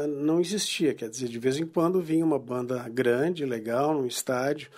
não 0.06 0.38
existia, 0.38 0.92
quer 0.92 1.08
dizer, 1.08 1.28
de 1.28 1.38
vez 1.38 1.56
em 1.56 1.64
quando 1.64 2.02
vinha 2.02 2.26
uma 2.26 2.38
banda 2.38 2.86
grande, 2.90 3.46
legal, 3.46 3.94
num 3.94 4.06
estádio, 4.06 4.68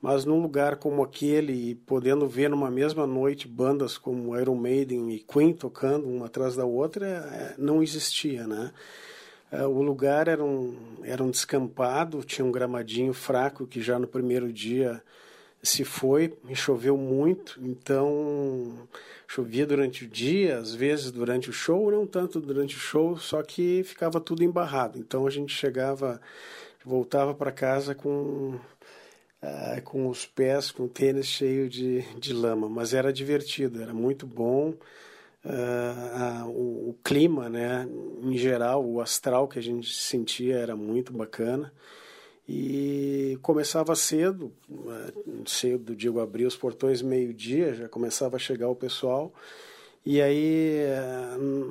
mas 0.00 0.24
num 0.24 0.40
lugar 0.40 0.76
como 0.76 1.02
aquele, 1.02 1.74
podendo 1.86 2.28
ver 2.28 2.48
numa 2.48 2.70
mesma 2.70 3.06
noite 3.06 3.48
bandas 3.48 3.98
como 3.98 4.38
Iron 4.38 4.54
Maiden 4.54 5.10
e 5.10 5.18
Queen 5.18 5.52
tocando 5.52 6.06
uma 6.06 6.26
atrás 6.26 6.54
da 6.54 6.64
outra, 6.64 7.06
é, 7.06 7.54
não 7.58 7.82
existia, 7.82 8.46
né? 8.46 8.72
É, 9.50 9.64
o 9.66 9.80
lugar 9.80 10.28
era 10.28 10.44
um, 10.44 10.76
era 11.02 11.22
um 11.22 11.30
descampado, 11.30 12.22
tinha 12.22 12.44
um 12.44 12.52
gramadinho 12.52 13.12
fraco 13.12 13.66
que 13.66 13.80
já 13.80 13.98
no 13.98 14.06
primeiro 14.06 14.52
dia 14.52 15.02
se 15.62 15.84
foi, 15.84 16.32
choveu 16.54 16.96
muito, 16.96 17.58
então 17.60 18.88
chovia 19.26 19.66
durante 19.66 20.04
o 20.04 20.08
dia, 20.08 20.58
às 20.58 20.74
vezes 20.74 21.10
durante 21.10 21.50
o 21.50 21.52
show, 21.52 21.90
não 21.90 22.06
tanto 22.06 22.40
durante 22.40 22.76
o 22.76 22.78
show, 22.78 23.18
só 23.18 23.42
que 23.42 23.82
ficava 23.84 24.20
tudo 24.20 24.44
embarrado. 24.44 24.98
Então 24.98 25.26
a 25.26 25.30
gente 25.30 25.52
chegava, 25.52 26.20
voltava 26.84 27.34
para 27.34 27.50
casa 27.50 27.94
com 27.94 28.58
ah, 29.40 29.80
com 29.84 30.08
os 30.08 30.26
pés, 30.26 30.70
com 30.70 30.84
o 30.84 30.88
tênis 30.88 31.26
cheio 31.26 31.68
de, 31.68 32.02
de 32.18 32.32
lama, 32.32 32.68
mas 32.68 32.92
era 32.92 33.12
divertido, 33.12 33.80
era 33.80 33.94
muito 33.94 34.26
bom. 34.26 34.74
Uh, 35.44 36.48
o, 36.48 36.90
o, 36.90 36.96
clima, 37.04 37.48
né, 37.48 37.88
em 38.22 38.36
geral, 38.36 38.84
o 38.84 39.00
astral 39.00 39.46
que 39.46 39.58
a 39.58 39.62
gente 39.62 39.94
sentia 39.94 40.56
era 40.56 40.74
muito 40.74 41.12
bacana. 41.12 41.72
E 42.48 43.38
começava 43.40 43.94
cedo, 43.94 44.52
uh, 44.68 45.48
cedo, 45.48 45.94
digo, 45.94 46.18
abrir 46.18 46.44
os 46.44 46.56
portões 46.56 47.00
meio-dia, 47.00 47.74
já 47.74 47.88
começava 47.88 48.36
a 48.36 48.40
chegar 48.40 48.68
o 48.68 48.74
pessoal 48.74 49.32
e 50.04 50.22
aí 50.22 50.80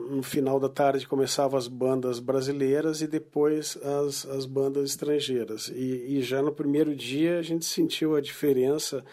no 0.09 0.21
final 0.21 0.59
da 0.59 0.69
tarde 0.69 1.07
começavam 1.07 1.57
as 1.57 1.67
bandas 1.67 2.19
brasileiras 2.19 3.01
e 3.01 3.07
depois 3.07 3.77
as, 3.77 4.25
as 4.27 4.45
bandas 4.45 4.89
estrangeiras 4.89 5.69
e, 5.69 6.17
e 6.17 6.21
já 6.21 6.41
no 6.41 6.51
primeiro 6.51 6.95
dia 6.95 7.39
a 7.39 7.41
gente 7.41 7.65
sentiu 7.65 8.15
a 8.15 8.21
diferença 8.21 9.03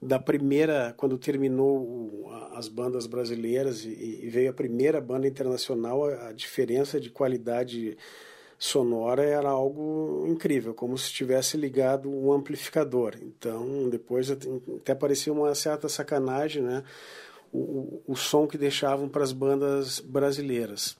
da 0.00 0.18
primeira, 0.18 0.94
quando 0.96 1.18
terminou 1.18 2.30
as 2.54 2.68
bandas 2.68 3.06
brasileiras 3.06 3.84
e, 3.84 4.20
e 4.22 4.28
veio 4.28 4.50
a 4.50 4.54
primeira 4.54 5.00
banda 5.00 5.26
internacional, 5.26 6.04
a, 6.04 6.28
a 6.28 6.32
diferença 6.32 7.00
de 7.00 7.10
qualidade 7.10 7.96
sonora 8.56 9.22
era 9.22 9.48
algo 9.48 10.24
incrível, 10.26 10.74
como 10.74 10.96
se 10.98 11.12
tivesse 11.12 11.56
ligado 11.56 12.10
um 12.10 12.32
amplificador. 12.32 13.16
Então, 13.22 13.88
depois 13.88 14.30
até 14.30 14.94
parecia 14.94 15.32
uma 15.32 15.54
certa 15.54 15.88
sacanagem, 15.88 16.62
né? 16.62 16.82
O, 17.52 18.02
o, 18.06 18.14
som 18.16 18.46
que 18.46 18.58
deixavam 18.58 19.08
para 19.08 19.24
as 19.24 19.32
bandas 19.32 20.00
brasileiras. 20.00 20.96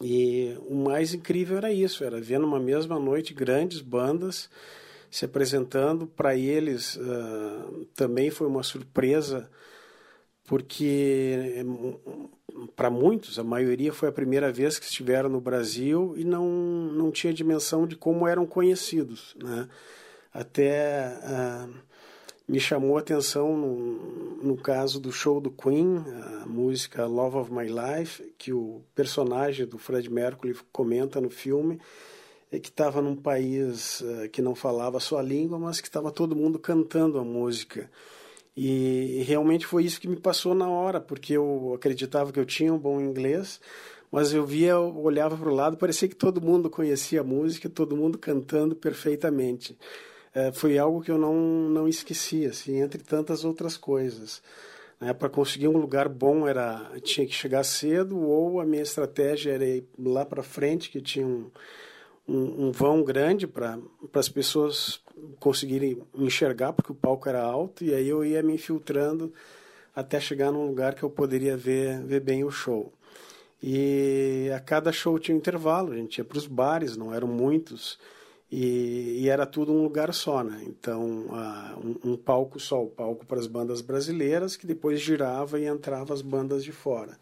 E 0.00 0.56
o 0.68 0.74
mais 0.74 1.14
incrível 1.14 1.56
era 1.56 1.72
isso, 1.72 2.04
era 2.04 2.20
ver 2.20 2.38
numa 2.38 2.60
mesma 2.60 2.98
noite 2.98 3.34
grandes 3.34 3.80
bandas 3.80 4.48
se 5.10 5.24
apresentando. 5.24 6.06
Para 6.06 6.36
eles 6.36 6.96
uh, 6.96 7.86
também 7.94 8.30
foi 8.30 8.46
uma 8.46 8.62
surpresa, 8.62 9.50
porque 10.44 11.64
para 12.76 12.90
muitos, 12.90 13.38
a 13.38 13.44
maioria 13.44 13.92
foi 13.92 14.08
a 14.08 14.12
primeira 14.12 14.52
vez 14.52 14.78
que 14.78 14.86
estiveram 14.86 15.28
no 15.28 15.40
Brasil 15.40 16.14
e 16.16 16.24
não, 16.24 16.48
não 16.48 17.10
tinha 17.10 17.32
dimensão 17.32 17.86
de 17.86 17.96
como 17.96 18.28
eram 18.28 18.46
conhecidos. 18.46 19.34
Né? 19.42 19.68
Até 20.32 21.18
uh, 21.22 21.74
me 22.46 22.60
chamou 22.60 22.96
a 22.96 23.00
atenção 23.00 23.56
no, 23.56 24.36
no 24.42 24.56
caso 24.56 25.00
do 25.00 25.10
show 25.10 25.40
do 25.40 25.50
Queen, 25.50 26.04
a 26.42 26.46
música 26.46 27.06
Love 27.06 27.38
of 27.38 27.52
My 27.52 27.66
Life, 27.66 28.34
que 28.36 28.52
o 28.52 28.82
personagem 28.94 29.66
do 29.66 29.78
Fred 29.78 30.10
Mercury 30.10 30.54
comenta 30.72 31.20
no 31.20 31.30
filme 31.30 31.80
que 32.60 32.68
estava 32.68 33.00
num 33.00 33.16
país 33.16 34.00
uh, 34.00 34.28
que 34.30 34.42
não 34.42 34.54
falava 34.54 34.98
a 34.98 35.00
sua 35.00 35.22
língua, 35.22 35.58
mas 35.58 35.80
que 35.80 35.88
estava 35.88 36.10
todo 36.10 36.36
mundo 36.36 36.58
cantando 36.58 37.18
a 37.18 37.24
música. 37.24 37.90
E, 38.56 39.20
e 39.20 39.22
realmente 39.22 39.66
foi 39.66 39.84
isso 39.84 40.00
que 40.00 40.08
me 40.08 40.16
passou 40.16 40.54
na 40.54 40.68
hora, 40.68 41.00
porque 41.00 41.32
eu 41.32 41.72
acreditava 41.74 42.32
que 42.32 42.38
eu 42.38 42.44
tinha 42.44 42.72
um 42.72 42.78
bom 42.78 43.00
inglês, 43.00 43.60
mas 44.10 44.32
eu 44.32 44.44
via, 44.46 44.72
eu 44.72 44.96
olhava 44.96 45.36
para 45.36 45.48
o 45.48 45.54
lado, 45.54 45.76
parecia 45.76 46.08
que 46.08 46.14
todo 46.14 46.40
mundo 46.40 46.70
conhecia 46.70 47.20
a 47.20 47.24
música, 47.24 47.68
todo 47.68 47.96
mundo 47.96 48.18
cantando 48.18 48.76
perfeitamente. 48.76 49.76
Uh, 50.34 50.52
foi 50.52 50.78
algo 50.78 51.00
que 51.00 51.10
eu 51.10 51.18
não, 51.18 51.34
não 51.34 51.88
esqueci, 51.88 52.44
assim, 52.44 52.80
entre 52.80 53.02
tantas 53.02 53.44
outras 53.44 53.76
coisas. 53.76 54.42
Né? 55.00 55.12
Para 55.12 55.28
conseguir 55.28 55.68
um 55.68 55.78
lugar 55.78 56.08
bom 56.08 56.48
era 56.48 56.90
tinha 57.02 57.26
que 57.26 57.34
chegar 57.34 57.64
cedo 57.64 58.18
ou 58.18 58.60
a 58.60 58.64
minha 58.64 58.82
estratégia 58.82 59.52
era 59.52 59.64
ir 59.64 59.86
lá 59.98 60.24
para 60.24 60.42
frente, 60.42 60.90
que 60.90 61.00
tinha 61.00 61.26
um, 61.26 61.50
um, 62.26 62.66
um 62.66 62.72
vão 62.72 63.02
grande 63.02 63.46
para 63.46 63.78
as 64.14 64.28
pessoas 64.28 65.00
conseguirem 65.38 66.02
enxergar, 66.14 66.72
porque 66.72 66.92
o 66.92 66.94
palco 66.94 67.28
era 67.28 67.42
alto, 67.42 67.84
e 67.84 67.94
aí 67.94 68.08
eu 68.08 68.24
ia 68.24 68.42
me 68.42 68.54
infiltrando 68.54 69.32
até 69.94 70.18
chegar 70.18 70.50
num 70.50 70.66
lugar 70.66 70.94
que 70.94 71.02
eu 71.02 71.10
poderia 71.10 71.56
ver, 71.56 72.02
ver 72.02 72.20
bem 72.20 72.44
o 72.44 72.50
show. 72.50 72.92
E 73.62 74.50
a 74.54 74.60
cada 74.60 74.92
show 74.92 75.18
tinha 75.18 75.34
um 75.34 75.38
intervalo, 75.38 75.92
a 75.92 75.96
gente 75.96 76.18
ia 76.18 76.24
para 76.24 76.38
os 76.38 76.46
bares, 76.46 76.96
não 76.96 77.14
eram 77.14 77.28
muitos, 77.28 77.98
e, 78.56 79.22
e, 79.22 79.28
era 79.28 79.44
tudo 79.44 79.72
um 79.72 79.82
lugar 79.82 80.14
só, 80.14 80.44
né? 80.44 80.62
Então, 80.68 81.26
uh, 81.26 81.80
um, 81.84 82.12
um, 82.12 82.16
palco 82.16 82.60
só, 82.60 82.84
o 82.84 82.86
palco 82.86 83.26
para 83.26 83.40
as 83.40 83.48
bandas 83.48 83.80
brasileiras, 83.80 84.54
que 84.54 84.64
depois 84.64 85.00
girava 85.00 85.58
e 85.58 85.66
entrava 85.66 86.14
as 86.14 86.22
bandas 86.22 86.62
de 86.62 86.70
fora. 86.70 87.18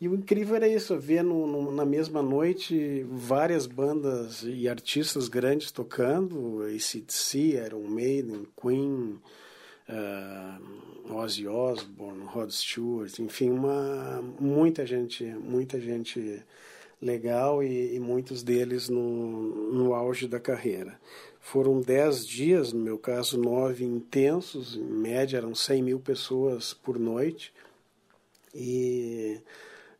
E 0.00 0.08
o 0.08 0.14
incrível 0.14 0.56
era 0.56 0.66
isso, 0.66 0.96
ver 0.96 1.22
no, 1.22 1.46
no, 1.46 1.70
na 1.70 1.84
mesma 1.84 2.22
noite 2.22 3.04
várias 3.10 3.66
bandas 3.66 4.42
e 4.42 4.66
artistas 4.66 5.28
grandes 5.28 5.70
tocando, 5.70 6.62
ACDC, 6.62 7.38
Iron 7.66 7.86
Maiden, 7.86 8.46
Queen, 8.58 9.20
uh, 9.86 11.14
Ozzy 11.14 11.46
Osbourne, 11.46 12.24
Rod 12.24 12.50
Stewart, 12.50 13.18
enfim, 13.18 13.50
uma, 13.50 14.22
muita 14.40 14.86
gente, 14.86 15.24
muita 15.24 15.78
gente 15.78 16.42
legal 17.00 17.62
e, 17.62 17.94
e 17.94 18.00
muitos 18.00 18.42
deles 18.42 18.88
no, 18.88 19.72
no 19.72 19.94
auge 19.94 20.26
da 20.26 20.40
carreira. 20.40 20.98
Foram 21.40 21.80
dez 21.80 22.26
dias, 22.26 22.72
no 22.72 22.80
meu 22.80 22.98
caso 22.98 23.40
nove 23.40 23.84
intensos, 23.84 24.76
em 24.76 24.84
média 24.84 25.38
eram 25.38 25.54
100 25.54 25.82
mil 25.82 26.00
pessoas 26.00 26.74
por 26.74 26.98
noite, 26.98 27.52
e 28.54 29.40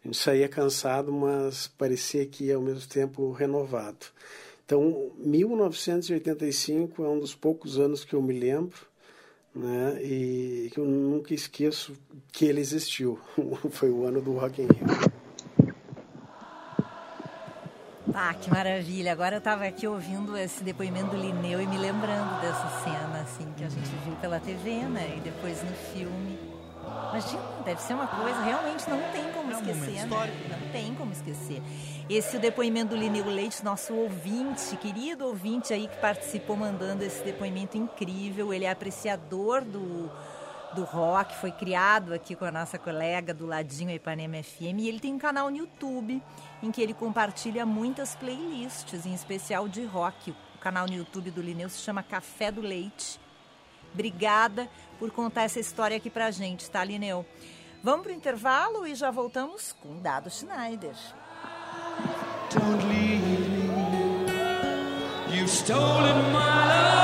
a 0.04 0.08
gente 0.08 0.18
saía 0.18 0.48
cansado, 0.48 1.12
mas 1.12 1.68
parecia 1.68 2.26
que 2.26 2.52
ao 2.52 2.60
mesmo 2.60 2.88
tempo 2.88 3.30
renovado. 3.32 4.06
Então, 4.64 5.12
1985 5.16 7.02
é 7.02 7.08
um 7.08 7.18
dos 7.18 7.34
poucos 7.34 7.78
anos 7.78 8.04
que 8.04 8.14
eu 8.14 8.20
me 8.20 8.38
lembro, 8.38 8.86
né? 9.54 9.98
E 10.02 10.68
que 10.72 10.78
eu 10.78 10.84
nunca 10.84 11.32
esqueço 11.32 11.94
que 12.30 12.44
ele 12.44 12.60
existiu. 12.60 13.18
Foi 13.70 13.88
o 13.88 14.04
ano 14.04 14.20
do 14.20 14.32
Rock 14.32 14.60
in 14.60 14.66
Rio. 14.66 15.27
Ah, 18.20 18.34
que 18.34 18.50
maravilha! 18.50 19.12
Agora 19.12 19.36
eu 19.36 19.38
estava 19.38 19.64
aqui 19.64 19.86
ouvindo 19.86 20.36
esse 20.36 20.64
depoimento 20.64 21.10
do 21.10 21.16
Lineu 21.16 21.62
e 21.62 21.66
me 21.68 21.78
lembrando 21.78 22.40
dessa 22.40 22.68
cena, 22.82 23.20
assim, 23.20 23.46
que 23.56 23.62
a 23.62 23.68
gente 23.68 23.88
viu 24.04 24.16
pela 24.16 24.40
TV, 24.40 24.72
né? 24.88 25.14
E 25.16 25.20
depois 25.20 25.62
no 25.62 25.72
filme. 25.92 26.36
Imagina, 27.10 27.42
deve 27.64 27.80
ser 27.80 27.94
uma 27.94 28.08
coisa, 28.08 28.40
realmente 28.40 28.90
não 28.90 29.00
tem 29.12 29.22
como 29.32 29.52
é 29.52 29.54
um 29.54 29.60
esquecer, 29.60 30.04
né? 30.08 30.32
Não 30.50 30.72
tem 30.72 30.94
como 30.96 31.12
esquecer. 31.12 31.62
Esse 32.10 32.34
é 32.34 32.38
o 32.40 32.42
depoimento 32.42 32.88
do 32.88 32.96
Lineu 32.96 33.24
Leite, 33.24 33.64
nosso 33.64 33.94
ouvinte, 33.94 34.76
querido 34.78 35.24
ouvinte 35.24 35.72
aí 35.72 35.86
que 35.86 35.96
participou 35.98 36.56
mandando 36.56 37.04
esse 37.04 37.22
depoimento 37.22 37.78
incrível. 37.78 38.52
Ele 38.52 38.64
é 38.64 38.70
apreciador 38.72 39.62
do, 39.64 40.10
do 40.74 40.82
rock, 40.82 41.36
foi 41.36 41.52
criado 41.52 42.12
aqui 42.12 42.34
com 42.34 42.44
a 42.44 42.50
nossa 42.50 42.80
colega 42.80 43.32
do 43.32 43.46
Ladinho 43.46 43.92
Ipanema 43.92 44.42
FM. 44.42 44.78
E 44.78 44.88
ele 44.88 44.98
tem 44.98 45.14
um 45.14 45.18
canal 45.18 45.48
no 45.50 45.56
YouTube 45.56 46.20
em 46.62 46.70
que 46.70 46.82
ele 46.82 46.94
compartilha 46.94 47.64
muitas 47.64 48.14
playlists, 48.14 49.06
em 49.06 49.14
especial 49.14 49.68
de 49.68 49.84
rock. 49.84 50.30
O 50.30 50.58
canal 50.58 50.86
no 50.86 50.94
YouTube 50.94 51.30
do 51.30 51.40
Lineu 51.40 51.68
se 51.68 51.80
chama 51.80 52.02
Café 52.02 52.50
do 52.50 52.60
Leite. 52.60 53.20
Obrigada 53.92 54.68
por 54.98 55.10
contar 55.10 55.42
essa 55.42 55.60
história 55.60 55.96
aqui 55.96 56.10
pra 56.10 56.30
gente, 56.30 56.70
tá, 56.70 56.84
Lineu? 56.84 57.24
Vamos 57.82 58.02
pro 58.02 58.12
intervalo 58.12 58.86
e 58.86 58.94
já 58.94 59.10
voltamos 59.10 59.72
com 59.80 60.00
Dado 60.00 60.30
Schneider. 60.30 60.94
Don't 62.52 62.84
leave 62.86 63.48
me. 63.48 63.68
You've 65.30 65.50
stolen 65.50 66.32
my 66.32 66.38
love. 66.38 66.97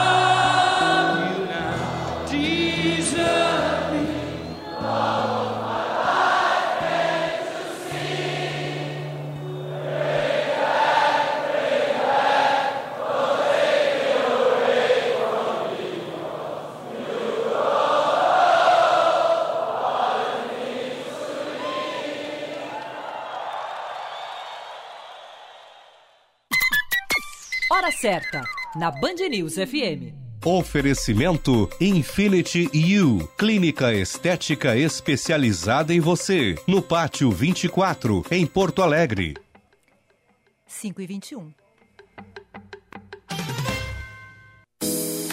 Certa, 28.04 28.44
na 28.76 28.90
Band 28.90 29.14
News 29.30 29.54
FM. 29.54 30.12
Oferecimento 30.44 31.70
Infinity 31.80 32.68
U, 33.00 33.26
clínica 33.28 33.94
estética 33.94 34.76
especializada 34.76 35.94
em 35.94 36.00
você, 36.00 36.54
no 36.68 36.82
Pátio 36.82 37.30
24, 37.30 38.22
em 38.30 38.44
Porto 38.44 38.82
Alegre. 38.82 39.32
5 40.66 41.00
e 41.00 41.06
21. 41.06 41.50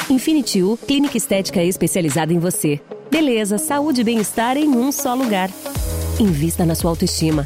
Infinity 0.09 0.63
U, 0.63 0.77
clínica 0.77 1.17
estética 1.17 1.61
especializada 1.61 2.31
em 2.31 2.39
você. 2.39 2.79
Beleza, 3.11 3.57
saúde 3.57 3.99
e 3.99 4.03
bem-estar 4.05 4.55
em 4.55 4.69
um 4.69 4.93
só 4.93 5.13
lugar. 5.13 5.49
Invista 6.21 6.65
na 6.65 6.73
sua 6.73 6.91
autoestima. 6.91 7.45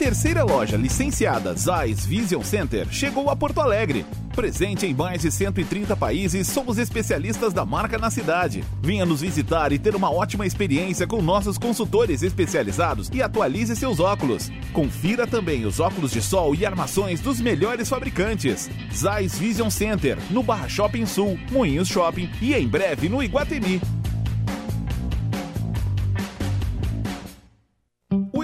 Terceira 0.00 0.42
loja 0.42 0.78
licenciada 0.78 1.54
Zeiss 1.54 2.06
Vision 2.06 2.42
Center 2.42 2.88
chegou 2.90 3.28
a 3.28 3.36
Porto 3.36 3.60
Alegre. 3.60 4.06
Presente 4.34 4.86
em 4.86 4.94
mais 4.94 5.20
de 5.20 5.30
130 5.30 5.94
países, 5.94 6.46
somos 6.46 6.78
especialistas 6.78 7.52
da 7.52 7.66
marca 7.66 7.98
na 7.98 8.10
cidade. 8.10 8.64
Venha 8.80 9.04
nos 9.04 9.20
visitar 9.20 9.72
e 9.72 9.78
ter 9.78 9.94
uma 9.94 10.10
ótima 10.10 10.46
experiência 10.46 11.06
com 11.06 11.20
nossos 11.20 11.58
consultores 11.58 12.22
especializados 12.22 13.10
e 13.12 13.22
atualize 13.22 13.76
seus 13.76 14.00
óculos. 14.00 14.50
Confira 14.72 15.26
também 15.26 15.66
os 15.66 15.78
óculos 15.80 16.12
de 16.12 16.22
sol 16.22 16.54
e 16.54 16.64
armações 16.64 17.20
dos 17.20 17.38
melhores 17.38 17.86
fabricantes. 17.86 18.70
Zeiss 18.94 19.38
Vision 19.38 19.68
Center, 19.68 20.16
no 20.30 20.42
Barra 20.42 20.66
Shopping 20.66 21.04
Sul, 21.04 21.38
Moinhos 21.52 21.88
Shopping 21.88 22.30
e 22.40 22.54
em 22.54 22.66
breve 22.66 23.06
no 23.10 23.22
Iguatemi. 23.22 23.99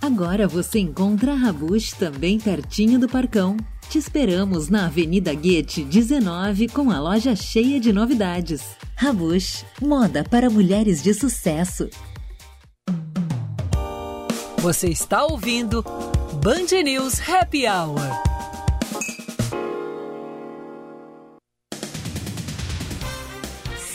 Agora 0.00 0.48
você 0.48 0.78
encontra 0.78 1.32
a 1.32 1.36
Rabush 1.36 1.92
também 1.92 2.38
pertinho 2.38 2.98
do 2.98 3.06
Parcão. 3.06 3.56
Te 3.90 3.98
esperamos 3.98 4.68
na 4.68 4.86
Avenida 4.86 5.34
Guete 5.34 5.84
19 5.84 6.68
com 6.68 6.90
a 6.90 6.98
loja 6.98 7.36
cheia 7.36 7.78
de 7.78 7.92
novidades. 7.92 8.62
Rabush, 8.96 9.64
moda 9.80 10.24
para 10.24 10.48
mulheres 10.48 11.02
de 11.02 11.12
sucesso. 11.12 11.88
Você 14.58 14.88
está 14.88 15.24
ouvindo 15.24 15.82
Band 16.42 16.82
News 16.82 17.20
Happy 17.28 17.66
Hour. 17.66 18.29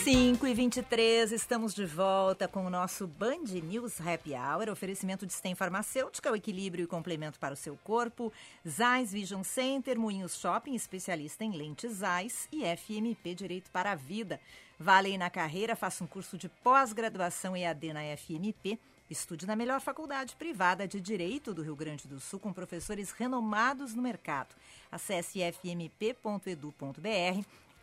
5 0.06 0.46
e 0.46 0.54
23 0.54 1.32
estamos 1.32 1.74
de 1.74 1.84
volta 1.84 2.48
com 2.48 2.64
o 2.64 2.70
nosso 2.70 3.08
Band 3.08 3.46
News 3.64 4.00
Happy 4.00 4.34
Hour, 4.36 4.70
oferecimento 4.70 5.26
de 5.26 5.34
STEM 5.34 5.56
Farmacêutica, 5.56 6.32
o 6.32 6.36
equilíbrio 6.36 6.84
e 6.84 6.88
complemento 6.88 7.40
para 7.40 7.56
o 7.56 7.58
seu 7.58 7.76
corpo, 7.78 8.32
Zeiss 8.70 9.12
Vision 9.12 9.42
Center, 9.42 9.98
Moinhos 9.98 10.40
Shopping, 10.40 10.76
especialista 10.76 11.44
em 11.44 11.54
lentes 11.54 11.92
Zeiss 11.92 12.48
e 12.52 12.62
FMP 12.78 13.34
Direito 13.34 13.72
para 13.72 13.94
a 13.94 13.96
Vida. 13.96 14.40
Vale 14.80 15.18
na 15.18 15.32
carreira, 15.32 15.76
faça 15.76 16.04
um 16.04 16.08
curso 16.08 16.38
de 16.38 16.50
pós-graduação 16.50 17.58
EAD 17.58 17.92
na 17.92 18.02
FMP, 18.16 18.78
estude 19.10 19.48
na 19.48 19.56
melhor 19.56 19.82
faculdade 19.82 20.36
privada 20.36 20.88
de 20.88 21.02
Direito 21.02 21.52
do 21.52 21.64
Rio 21.64 21.76
Grande 21.76 22.08
do 22.08 22.20
Sul 22.20 22.40
com 22.40 22.54
professores 22.54 23.10
renomados 23.10 23.96
no 23.96 24.04
mercado. 24.04 24.54
Acesse 24.92 25.40
fmp.edu.br 25.40 26.14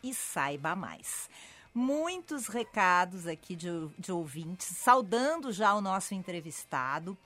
e 0.01 0.13
saiba 0.13 0.73
mais 0.73 1.29
muitos 1.73 2.47
recados 2.47 3.25
aqui 3.25 3.55
de, 3.55 3.69
de 3.97 4.11
ouvintes, 4.11 4.67
saudando 4.67 5.51
já 5.51 5.73
o 5.73 5.81
nosso 5.81 6.13
entrevistado. 6.13 7.17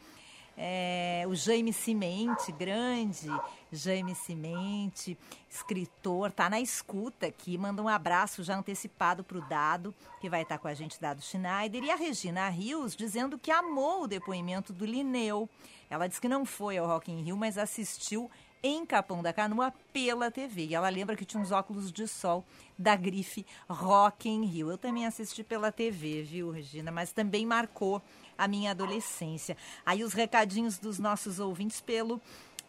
É, 0.60 1.24
o 1.28 1.36
Jaime 1.36 1.72
Cimente, 1.72 2.52
grande 2.52 3.30
Jaime 3.72 4.16
Cimente, 4.16 5.16
escritor, 5.48 6.32
tá 6.32 6.50
na 6.50 6.60
escuta 6.60 7.28
aqui, 7.28 7.60
manda 7.60 7.84
um 7.84 7.88
abraço 7.88 8.42
já 8.42 8.58
antecipado 8.58 9.24
para 9.24 9.38
o 9.38 9.42
Dado, 9.42 9.94
que 10.20 10.28
vai 10.28 10.42
estar 10.42 10.58
com 10.58 10.68
a 10.68 10.74
gente, 10.74 11.00
Dado 11.00 11.22
Schneider, 11.22 11.84
e 11.84 11.92
a 11.92 11.96
Regina 11.96 12.50
Rios 12.50 12.96
dizendo 12.96 13.38
que 13.38 13.52
amou 13.52 14.04
o 14.04 14.08
depoimento 14.08 14.74
do 14.74 14.84
Lineu. 14.84 15.48
Ela 15.92 16.08
disse 16.08 16.20
que 16.20 16.28
não 16.28 16.44
foi 16.44 16.78
ao 16.78 16.88
Rock 16.88 17.12
in 17.12 17.22
Rio, 17.22 17.38
mas 17.38 17.58
assistiu 17.60 18.30
em 18.62 18.86
Capão 18.86 19.22
da 19.22 19.34
Canoa 19.34 19.74
pela 19.94 20.32
TV. 20.32 20.66
E 20.66 20.76
ela 20.76 20.90
lembra 20.90 21.16
que 21.16 21.26
tinha 21.26 21.42
uns 21.42 21.52
óculos 21.52 21.92
de 21.92 22.08
sol 22.08 22.46
da 22.78 22.96
grife 22.96 23.46
Rock 23.70 24.30
in 24.30 24.46
Rio. 24.46 24.72
Eu 24.72 24.78
também 24.78 25.06
assisti 25.06 25.44
pela 25.44 25.72
TV, 25.72 26.24
viu, 26.24 26.52
Regina? 26.52 26.92
Mas 26.92 27.12
também 27.12 27.46
marcou 27.46 28.02
a 28.38 28.48
minha 28.48 28.72
adolescência. 28.72 29.58
Aí 29.86 30.04
os 30.04 30.14
recadinhos 30.14 30.78
dos 30.78 31.00
nossos 31.00 31.40
ouvintes 31.40 31.82
pelo 31.82 32.22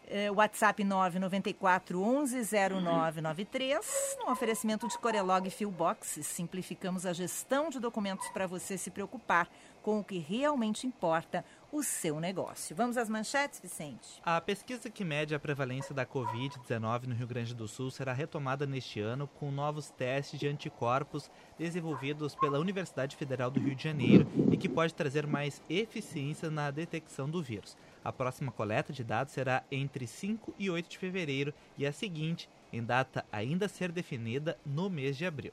eh, 0.09 0.31
WhatsApp 0.31 0.83
994 0.83 2.01
11 2.01 2.37
0993, 2.43 4.17
no 4.19 4.31
oferecimento 4.31 4.87
de 4.87 4.97
Corelog 4.97 5.47
Boxes. 5.67 6.25
Simplificamos 6.25 7.05
a 7.05 7.13
gestão 7.13 7.69
de 7.69 7.79
documentos 7.79 8.27
para 8.29 8.47
você 8.47 8.77
se 8.77 8.89
preocupar 8.89 9.47
com 9.81 9.99
o 9.99 10.03
que 10.03 10.17
realmente 10.17 10.85
importa, 10.85 11.43
o 11.71 11.83
seu 11.83 12.19
negócio. 12.19 12.75
Vamos 12.75 12.97
às 12.97 13.09
manchetes, 13.09 13.59
Vicente? 13.59 14.19
A 14.23 14.41
pesquisa 14.41 14.89
que 14.89 15.03
mede 15.03 15.35
a 15.35 15.39
prevalência 15.39 15.93
da 15.93 16.05
Covid-19 16.05 17.05
no 17.05 17.15
Rio 17.15 17.27
Grande 17.27 17.53
do 17.53 17.67
Sul 17.67 17.91
será 17.91 18.11
retomada 18.11 18.65
neste 18.65 18.99
ano 18.99 19.27
com 19.27 19.51
novos 19.51 19.91
testes 19.91 20.39
de 20.39 20.47
anticorpos 20.47 21.29
desenvolvidos 21.57 22.35
pela 22.35 22.59
Universidade 22.59 23.15
Federal 23.15 23.51
do 23.51 23.59
Rio 23.59 23.75
de 23.75 23.83
Janeiro 23.83 24.27
e 24.51 24.57
que 24.57 24.67
pode 24.67 24.93
trazer 24.93 25.27
mais 25.27 25.61
eficiência 25.69 26.49
na 26.49 26.71
detecção 26.71 27.29
do 27.29 27.41
vírus. 27.41 27.77
A 28.03 28.11
próxima 28.11 28.51
coleta 28.51 28.91
de 28.91 29.03
dados 29.03 29.33
será 29.33 29.63
entre 29.71 30.07
5 30.07 30.55
e 30.57 30.69
8 30.69 30.89
de 30.89 30.97
fevereiro 30.97 31.53
e 31.77 31.85
a 31.85 31.91
seguinte, 31.91 32.49
em 32.73 32.83
data 32.83 33.25
ainda 33.31 33.65
a 33.65 33.69
ser 33.69 33.91
definida, 33.91 34.57
no 34.65 34.89
mês 34.89 35.17
de 35.17 35.25
abril. 35.25 35.51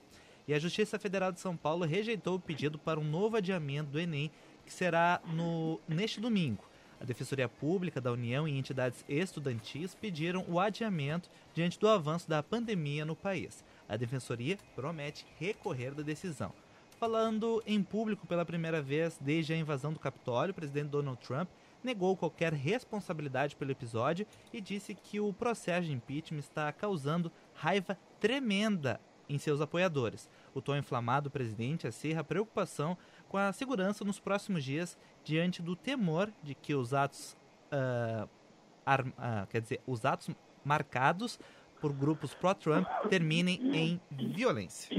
E 0.48 0.54
a 0.54 0.58
Justiça 0.58 0.98
Federal 0.98 1.32
de 1.32 1.40
São 1.40 1.56
Paulo 1.56 1.84
rejeitou 1.84 2.36
o 2.36 2.40
pedido 2.40 2.78
para 2.78 3.00
um 3.00 3.04
novo 3.04 3.36
adiamento 3.36 3.90
do 3.90 3.98
Enem 3.98 4.30
que 4.64 4.72
será 4.72 5.20
no, 5.32 5.80
neste 5.88 6.20
domingo. 6.20 6.64
A 7.00 7.04
Defensoria 7.04 7.48
Pública 7.48 8.00
da 8.00 8.12
União 8.12 8.48
e 8.48 8.56
entidades 8.56 9.04
estudantis 9.08 9.94
pediram 9.94 10.44
o 10.48 10.58
adiamento 10.58 11.28
diante 11.54 11.78
do 11.78 11.88
avanço 11.88 12.28
da 12.28 12.42
pandemia 12.42 13.04
no 13.04 13.14
país. 13.14 13.64
A 13.88 13.96
Defensoria 13.96 14.56
promete 14.74 15.26
recorrer 15.38 15.94
da 15.94 16.02
decisão. 16.02 16.52
Falando 16.98 17.62
em 17.66 17.82
público 17.82 18.26
pela 18.26 18.44
primeira 18.44 18.80
vez 18.80 19.18
desde 19.20 19.52
a 19.52 19.56
invasão 19.56 19.92
do 19.92 19.98
Capitólio, 19.98 20.52
o 20.52 20.54
presidente 20.54 20.88
Donald 20.88 21.20
Trump 21.20 21.48
negou 21.84 22.16
qualquer 22.16 22.52
responsabilidade 22.54 23.54
pelo 23.54 23.70
episódio 23.70 24.26
e 24.52 24.60
disse 24.60 24.94
que 24.94 25.20
o 25.20 25.32
processo 25.32 25.86
de 25.86 25.92
impeachment 25.92 26.38
está 26.38 26.72
causando 26.72 27.30
raiva 27.54 27.98
tremenda 28.18 28.98
em 29.28 29.38
seus 29.38 29.60
apoiadores. 29.60 30.28
O 30.54 30.60
tom 30.60 30.76
inflamado 30.76 31.28
do 31.28 31.32
presidente 31.32 31.86
acirra 31.86 32.24
preocupação 32.24 32.96
com 33.28 33.36
a 33.36 33.52
segurança 33.52 34.04
nos 34.04 34.20
próximos 34.20 34.64
dias 34.64 34.96
diante 35.24 35.62
do 35.62 35.74
temor 35.74 36.30
de 36.42 36.54
que 36.54 36.74
os 36.74 36.94
atos, 36.94 37.36
uh, 37.72 38.24
uh, 38.24 39.46
quer 39.48 39.60
dizer, 39.60 39.80
os 39.86 40.04
atos 40.04 40.30
marcados 40.64 41.38
por 41.80 41.92
grupos 41.92 42.34
pró-Trump 42.34 42.86
terminem 43.08 43.60
em 43.76 44.00
violência. 44.10 44.96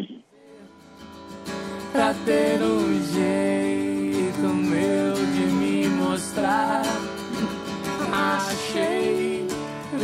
Pra 1.92 2.14
ter 2.26 2.62
um 2.62 3.04
jeito 3.14 4.42
meu 4.42 5.14
de 5.14 5.46
me 5.56 5.88
mostrar, 5.90 6.84
achei 8.12 9.27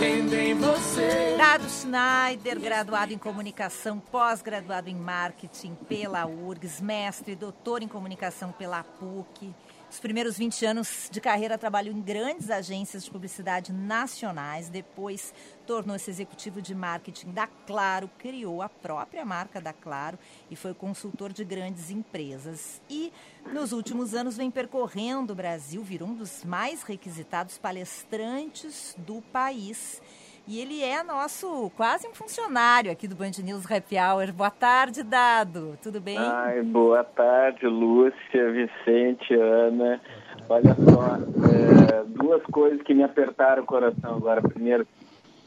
vendo 0.03 0.33
em 0.33 0.53
você. 0.53 1.35
Dado 1.37 1.63
Schneider, 1.69 2.59
graduado 2.59 3.13
em 3.13 3.17
comunicação, 3.17 3.99
pós-graduado 3.99 4.89
em 4.89 4.95
marketing 4.95 5.75
pela 5.87 6.25
URGS, 6.25 6.81
mestre, 6.81 7.35
doutor 7.35 7.81
em 7.81 7.87
comunicação 7.87 8.51
pela 8.51 8.83
PUC. 8.83 9.53
Os 9.93 9.99
primeiros 9.99 10.39
20 10.39 10.65
anos 10.65 11.07
de 11.11 11.21
carreira 11.21 11.55
trabalhou 11.55 11.95
em 11.95 12.01
grandes 12.01 12.49
agências 12.49 13.05
de 13.05 13.11
publicidade 13.11 13.71
nacionais, 13.71 14.67
depois 14.67 15.31
tornou-se 15.67 16.09
executivo 16.09 16.63
de 16.63 16.73
marketing 16.73 17.29
da 17.29 17.45
Claro, 17.45 18.09
criou 18.17 18.63
a 18.63 18.67
própria 18.67 19.23
marca 19.23 19.61
da 19.61 19.71
Claro 19.71 20.17
e 20.49 20.55
foi 20.55 20.73
consultor 20.73 21.31
de 21.31 21.45
grandes 21.45 21.91
empresas. 21.91 22.81
E 22.89 23.13
nos 23.53 23.71
últimos 23.71 24.15
anos 24.15 24.35
vem 24.35 24.49
percorrendo 24.49 25.31
o 25.31 25.35
Brasil, 25.35 25.83
virou 25.83 26.09
um 26.09 26.15
dos 26.15 26.43
mais 26.43 26.81
requisitados 26.81 27.59
palestrantes 27.59 28.95
do 28.97 29.21
país 29.21 30.01
E 30.45 30.59
ele 30.59 30.83
é 30.83 31.01
nosso 31.03 31.71
quase 31.77 32.05
um 32.05 32.13
funcionário 32.13 32.91
aqui 32.91 33.07
do 33.07 33.15
Band 33.15 33.31
News 33.41 33.69
Happy 33.71 33.95
Hour. 33.97 34.33
Boa 34.33 34.51
tarde, 34.51 35.01
Dado. 35.01 35.77
Tudo 35.81 36.01
bem? 36.01 36.17
Ai, 36.17 36.61
boa 36.61 37.01
tarde, 37.01 37.65
Lúcia, 37.65 38.51
Vicente, 38.51 39.33
Ana. 39.33 40.01
Olha 40.49 40.75
só, 40.75 41.15
é, 41.49 42.03
duas 42.07 42.43
coisas 42.47 42.81
que 42.81 42.93
me 42.93 43.03
apertaram 43.03 43.63
o 43.63 43.65
coração 43.65 44.17
agora. 44.17 44.41
Primeiro, 44.41 44.85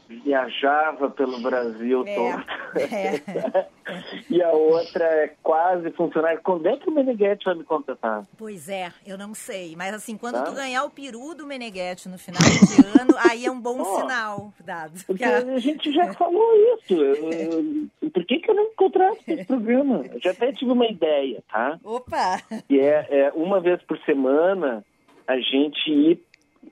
viajava 0.07 1.09
pelo 1.09 1.39
Brasil 1.41 2.03
É, 2.07 2.15
todo. 2.15 2.43
é. 2.79 3.67
e 4.29 4.41
a 4.41 4.51
outra 4.51 5.03
é 5.03 5.33
quase 5.43 5.91
funcionário. 5.91 6.39
Quando 6.43 6.67
é 6.67 6.77
que 6.77 6.89
o 6.89 6.93
Meneghetti 6.93 7.45
vai 7.45 7.55
me 7.55 7.63
contratar? 7.63 8.23
Pois 8.37 8.69
é, 8.69 8.91
eu 9.05 9.17
não 9.17 9.33
sei. 9.33 9.75
Mas 9.75 9.93
assim, 9.93 10.17
quando 10.17 10.35
Tá. 10.35 10.43
tu 10.43 10.53
ganhar 10.53 10.83
o 10.83 10.89
peru 10.89 11.33
do 11.35 11.45
Meneghetti 11.47 12.07
no 12.09 12.17
final 12.17 12.41
de 12.41 12.99
ano, 13.01 13.15
aí 13.29 13.45
é 13.45 13.51
um 13.51 13.59
bom 13.59 13.79
Ó, 13.81 14.01
sinal, 14.01 14.53
Dado. 14.63 14.93
Porque 15.05 15.23
a 15.23 15.57
gente 15.59 15.91
já 15.91 16.13
falou 16.13 16.53
isso. 16.77 16.93
Eu- 16.93 17.31
eu- 17.31 18.11
por 18.11 18.25
que, 18.25 18.39
que 18.39 18.49
eu 18.49 18.55
não 18.55 18.69
contrato 18.75 19.17
esse 19.27 19.45
programa? 19.45 20.03
Eu 20.13 20.19
já 20.21 20.31
até 20.31 20.51
tive 20.51 20.71
uma 20.71 20.85
ideia, 20.87 21.43
tá? 21.51 21.77
Opa! 21.83 22.41
que 22.67 22.79
é, 22.79 23.05
é 23.09 23.31
uma 23.35 23.59
vez 23.59 23.81
por 23.83 23.97
semana 23.99 24.83
a 25.27 25.35
gente 25.39 25.89
ir 25.91 26.23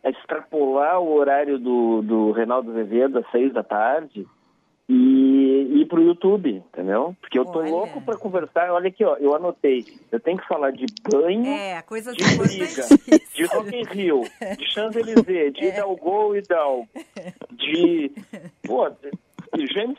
extrapolar 0.04 1.00
o 1.00 1.14
horário 1.14 1.60
do, 1.60 2.02
do 2.02 2.32
Reinaldo 2.32 2.72
Azevedo 2.72 3.20
às 3.20 3.32
seis 3.32 3.54
da 3.54 3.64
tarde 3.64 4.28
e 4.88 5.82
ir 5.82 5.88
pro 5.88 6.02
YouTube, 6.02 6.64
entendeu? 6.68 7.16
Porque 7.20 7.40
eu 7.40 7.46
tô 7.46 7.60
Olha. 7.60 7.72
louco 7.72 8.02
para 8.02 8.18
conversar. 8.18 8.72
Olha 8.72 8.88
aqui, 8.90 9.04
ó, 9.04 9.16
eu 9.18 9.36
anotei. 9.36 9.84
Eu 10.12 10.20
tenho 10.20 10.38
que 10.38 10.48
falar 10.48 10.72
de 10.72 10.86
banho, 11.10 11.48
É, 11.48 11.82
coisas 11.82 12.16
de 12.16 12.24
briga, 12.38 12.84
de 13.34 13.46
Rock 13.46 13.76
in 13.76 13.84
Rio, 13.84 14.22
de 14.58 14.72
Champs-Élysées, 14.74 15.54
de 15.54 15.66
Hidalgo 15.66 16.36
e 16.36 16.40
Hidalgo, 16.40 16.88
de... 17.52 18.12
Pô, 18.64 18.92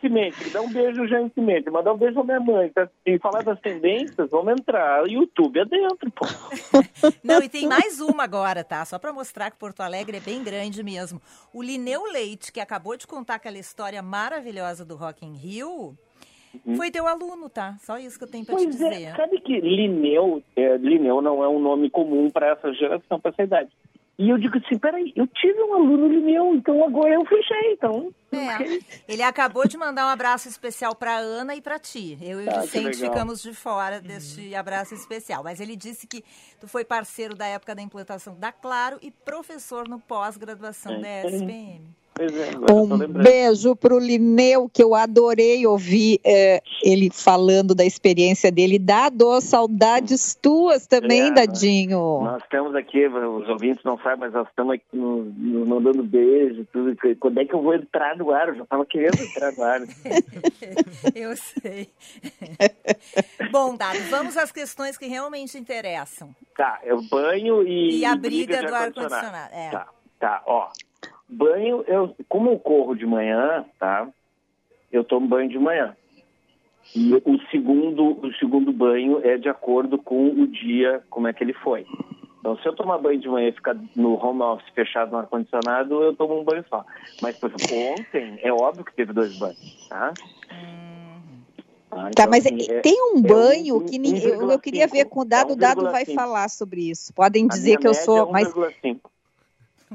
Cimento, 0.01 0.45
me 0.45 0.51
dá 0.51 0.61
um 0.61 0.73
beijo, 0.73 1.03
Cimento, 1.35 1.73
mandar 1.73 1.93
um 1.93 1.97
beijo 1.97 2.15
pra 2.15 2.25
minha 2.25 2.41
mãe. 2.41 2.69
Tá? 2.71 2.89
E 3.05 3.19
falar 3.19 3.43
das 3.43 3.61
tendências, 3.61 4.31
vamos 4.31 4.53
entrar. 4.53 5.07
YouTube 5.09 5.59
é 5.59 5.65
dentro, 5.65 6.11
pô. 6.11 6.27
Não, 7.25 7.43
e 7.43 7.49
tem 7.49 7.67
mais 7.67 8.01
uma 8.01 8.25
agora, 8.25 8.63
tá? 8.65 8.85
Só 8.85 8.99
para 8.99 9.13
mostrar 9.13 9.51
que 9.51 9.59
Porto 9.59 9.81
Alegre 9.81 10.17
é 10.19 10.21
bem 10.21 10.43
grande 10.43 10.83
mesmo. 10.83 11.21
O 11.53 11.63
Lineu 11.63 12.05
Leite, 12.13 12.53
que 12.53 12.61
acabou 12.61 12.97
de 12.97 13.07
contar 13.07 13.35
aquela 13.37 13.59
história 13.59 14.03
maravilhosa 14.03 14.85
do 14.85 14.97
Rock 14.97 15.25
in 15.25 15.35
Rio, 15.35 15.97
foi 16.77 16.91
teu 16.91 17.07
aluno, 17.07 17.51
tá? 17.51 17.77
Só 17.81 17.99
isso 17.99 18.17
que 18.19 18.25
eu 18.25 18.31
tenho 18.31 18.45
para 18.47 18.57
te 18.57 18.61
Uhum. 18.65 18.65
Pois 18.71 18.77
dizer. 18.79 19.03
é, 19.03 19.15
sabe 19.15 19.41
que 19.41 19.61
Lineu, 19.61 20.43
é, 20.57 20.77
Lineu 20.79 21.21
não 21.21 21.45
é 21.45 21.49
um 21.49 21.59
nome 21.59 21.91
comum 21.91 22.31
para 22.31 22.49
essa 22.53 22.73
geração, 22.73 23.21
para 23.21 23.31
essa 23.31 23.43
idade. 23.43 23.71
E 24.19 24.31
eu 24.31 24.39
digo 24.39 24.57
assim, 24.57 24.79
peraí, 24.79 25.13
eu 25.15 25.27
tive 25.27 25.63
um 25.63 25.75
aluno 25.75 26.09
Lineu, 26.09 26.55
então 26.55 26.83
agora 26.85 27.13
eu 27.15 27.25
fechei, 27.27 27.73
então... 27.73 28.15
É, 28.33 28.81
ele 29.13 29.23
acabou 29.23 29.69
de 29.69 29.77
mandar 29.77 30.07
um 30.07 30.09
abraço 30.09 30.49
especial 30.49 30.95
para 30.95 31.17
Ana 31.19 31.55
e 31.55 31.61
para 31.61 31.79
ti. 31.79 32.19
Eu 32.21 32.41
e 32.41 32.47
o 32.47 32.51
Ah, 32.51 32.61
Vicente 32.61 32.99
ficamos 32.99 33.43
de 33.43 33.53
fora 33.55 34.01
deste 34.01 34.55
abraço 34.55 34.95
especial. 34.95 35.43
Mas 35.45 35.61
ele 35.61 35.77
disse 35.77 36.07
que 36.07 36.25
tu 36.61 36.67
foi 36.67 36.85
parceiro 36.85 37.35
da 37.35 37.47
época 37.47 37.75
da 37.75 37.81
implantação 37.83 38.35
da 38.39 38.51
Claro 38.53 38.99
e 39.01 39.11
professor 39.11 39.87
no 39.89 39.99
pós-graduação 40.01 40.93
É, 41.05 41.23
da. 41.23 41.29
SPM. 41.31 41.83
Pois 42.17 42.35
é, 42.35 42.73
Um 42.73 42.99
beijo 43.09 43.77
pro 43.77 43.99
Lineu, 43.99 44.71
que 44.73 44.83
eu 44.83 44.95
adorei 44.95 45.67
ouvir 45.67 46.19
é, 46.25 46.63
ele 46.83 47.11
falando 47.13 47.75
da 47.75 47.85
experiência 47.85 48.51
dele. 48.51 48.79
Dado, 48.79 49.41
saudades 49.41 50.35
tuas 50.35 50.87
também, 50.87 51.29
É, 51.29 51.31
Dadinho. 51.31 52.23
Nós 52.23 52.43
estamos 52.43 52.75
aqui, 52.75 53.07
os 53.07 53.49
ouvintes 53.49 53.85
não 53.85 53.99
sabem, 53.99 54.21
mas 54.21 54.33
nós 54.33 54.49
estamos 54.49 54.75
aqui 54.75 54.85
nos 54.93 55.27
nos 55.37 55.69
mandando 55.69 56.03
beijo, 56.03 56.67
tudo. 56.73 56.97
Quando 57.19 57.41
é 57.41 57.45
que 57.45 57.55
eu 57.55 57.63
vou 57.63 57.75
entrar 57.75 58.17
no 58.17 58.31
ar? 58.31 58.49
Eu 58.49 58.57
já 58.57 58.63
estava 58.63 58.87
querendo 58.87 59.21
entrar 59.21 59.53
no 59.53 59.63
ar. 59.63 59.81
Eu 61.15 61.37
sei. 61.37 61.89
Bom, 63.51 63.77
Dado, 63.77 63.99
vamos 64.11 64.37
às 64.37 64.51
questões 64.51 64.97
que 64.97 65.07
realmente 65.07 65.57
interessam. 65.59 66.35
Tá, 66.57 66.81
eu 66.85 67.03
banho 67.03 67.67
e. 67.67 68.01
E 68.01 68.05
a 68.05 68.17
briga 68.17 68.59
de 68.59 68.67
do 68.67 68.75
ar-condicionado. 68.75 69.37
ar-condicionado, 69.37 69.55
é. 69.55 69.71
Tá, 69.71 69.89
tá, 70.19 70.43
ó. 70.47 70.69
Banho, 71.29 71.85
eu, 71.87 72.15
como 72.29 72.51
eu 72.51 72.59
corro 72.59 72.95
de 72.95 73.05
manhã, 73.07 73.65
tá? 73.79 74.09
Eu 74.93 75.03
tomo 75.05 75.27
banho 75.27 75.49
de 75.49 75.59
manhã. 75.59 75.97
E 76.95 77.15
o 77.15 77.39
segundo, 77.51 78.25
o 78.25 78.33
segundo 78.35 78.73
banho 78.73 79.21
é 79.25 79.37
de 79.37 79.49
acordo 79.49 79.99
com 79.99 80.29
o 80.29 80.47
dia, 80.47 81.03
como 81.11 81.29
é 81.29 81.33
que 81.33 81.43
ele 81.45 81.53
foi. 81.53 81.85
Então, 82.41 82.57
se 82.59 82.67
eu 82.69 82.75
tomar 82.75 82.99
banho 82.99 83.19
de 83.21 83.29
manhã 83.29 83.49
e 83.49 83.53
ficar 83.53 83.77
no 83.95 84.15
home 84.15 84.41
office 84.41 84.69
fechado 84.73 85.11
no 85.11 85.19
ar-condicionado, 85.19 86.03
eu 86.03 86.15
tomo 86.15 86.41
um 86.41 86.45
banho 86.45 86.65
só. 86.71 86.85
Mas, 87.21 87.37
por 87.37 87.51
exemplo, 87.51 87.77
ontem, 87.77 88.39
é 88.41 88.53
óbvio 88.53 88.85
que 88.85 88.95
teve 88.95 89.13
dois 89.13 89.35
banhos, 89.35 89.59
tá? 89.89 90.13
Ah, 91.91 92.11
Tá, 92.11 92.11
então, 92.11 92.31
mas 92.31 92.47
assim, 92.47 92.67
é- 92.69 92.81
tem 92.81 92.97
um 93.15 93.19
é 93.19 93.29
banho 93.29 93.77
um- 93.77 93.81
que 93.87 93.99
ninguém. 93.99 94.23
Eu, 94.29 94.51
eu 94.51 94.59
queria 94.59 94.87
ver 94.87 95.07
com 95.07 95.21
o 95.21 95.25
Dado, 95.25 95.53
o 95.55 95.57
Dado 95.57 95.83
vai 95.83 96.05
1,5. 96.05 96.15
falar 96.15 96.49
sobre 96.49 96.91
isso. 96.91 97.13
Podem 97.15 97.47
dizer 97.47 97.79
que 97.79 97.87
eu 97.87 97.93
média 97.93 98.05
sou. 98.05 98.29
é 98.29 98.33
Mas 98.33 98.49
1,5. 98.55 99.11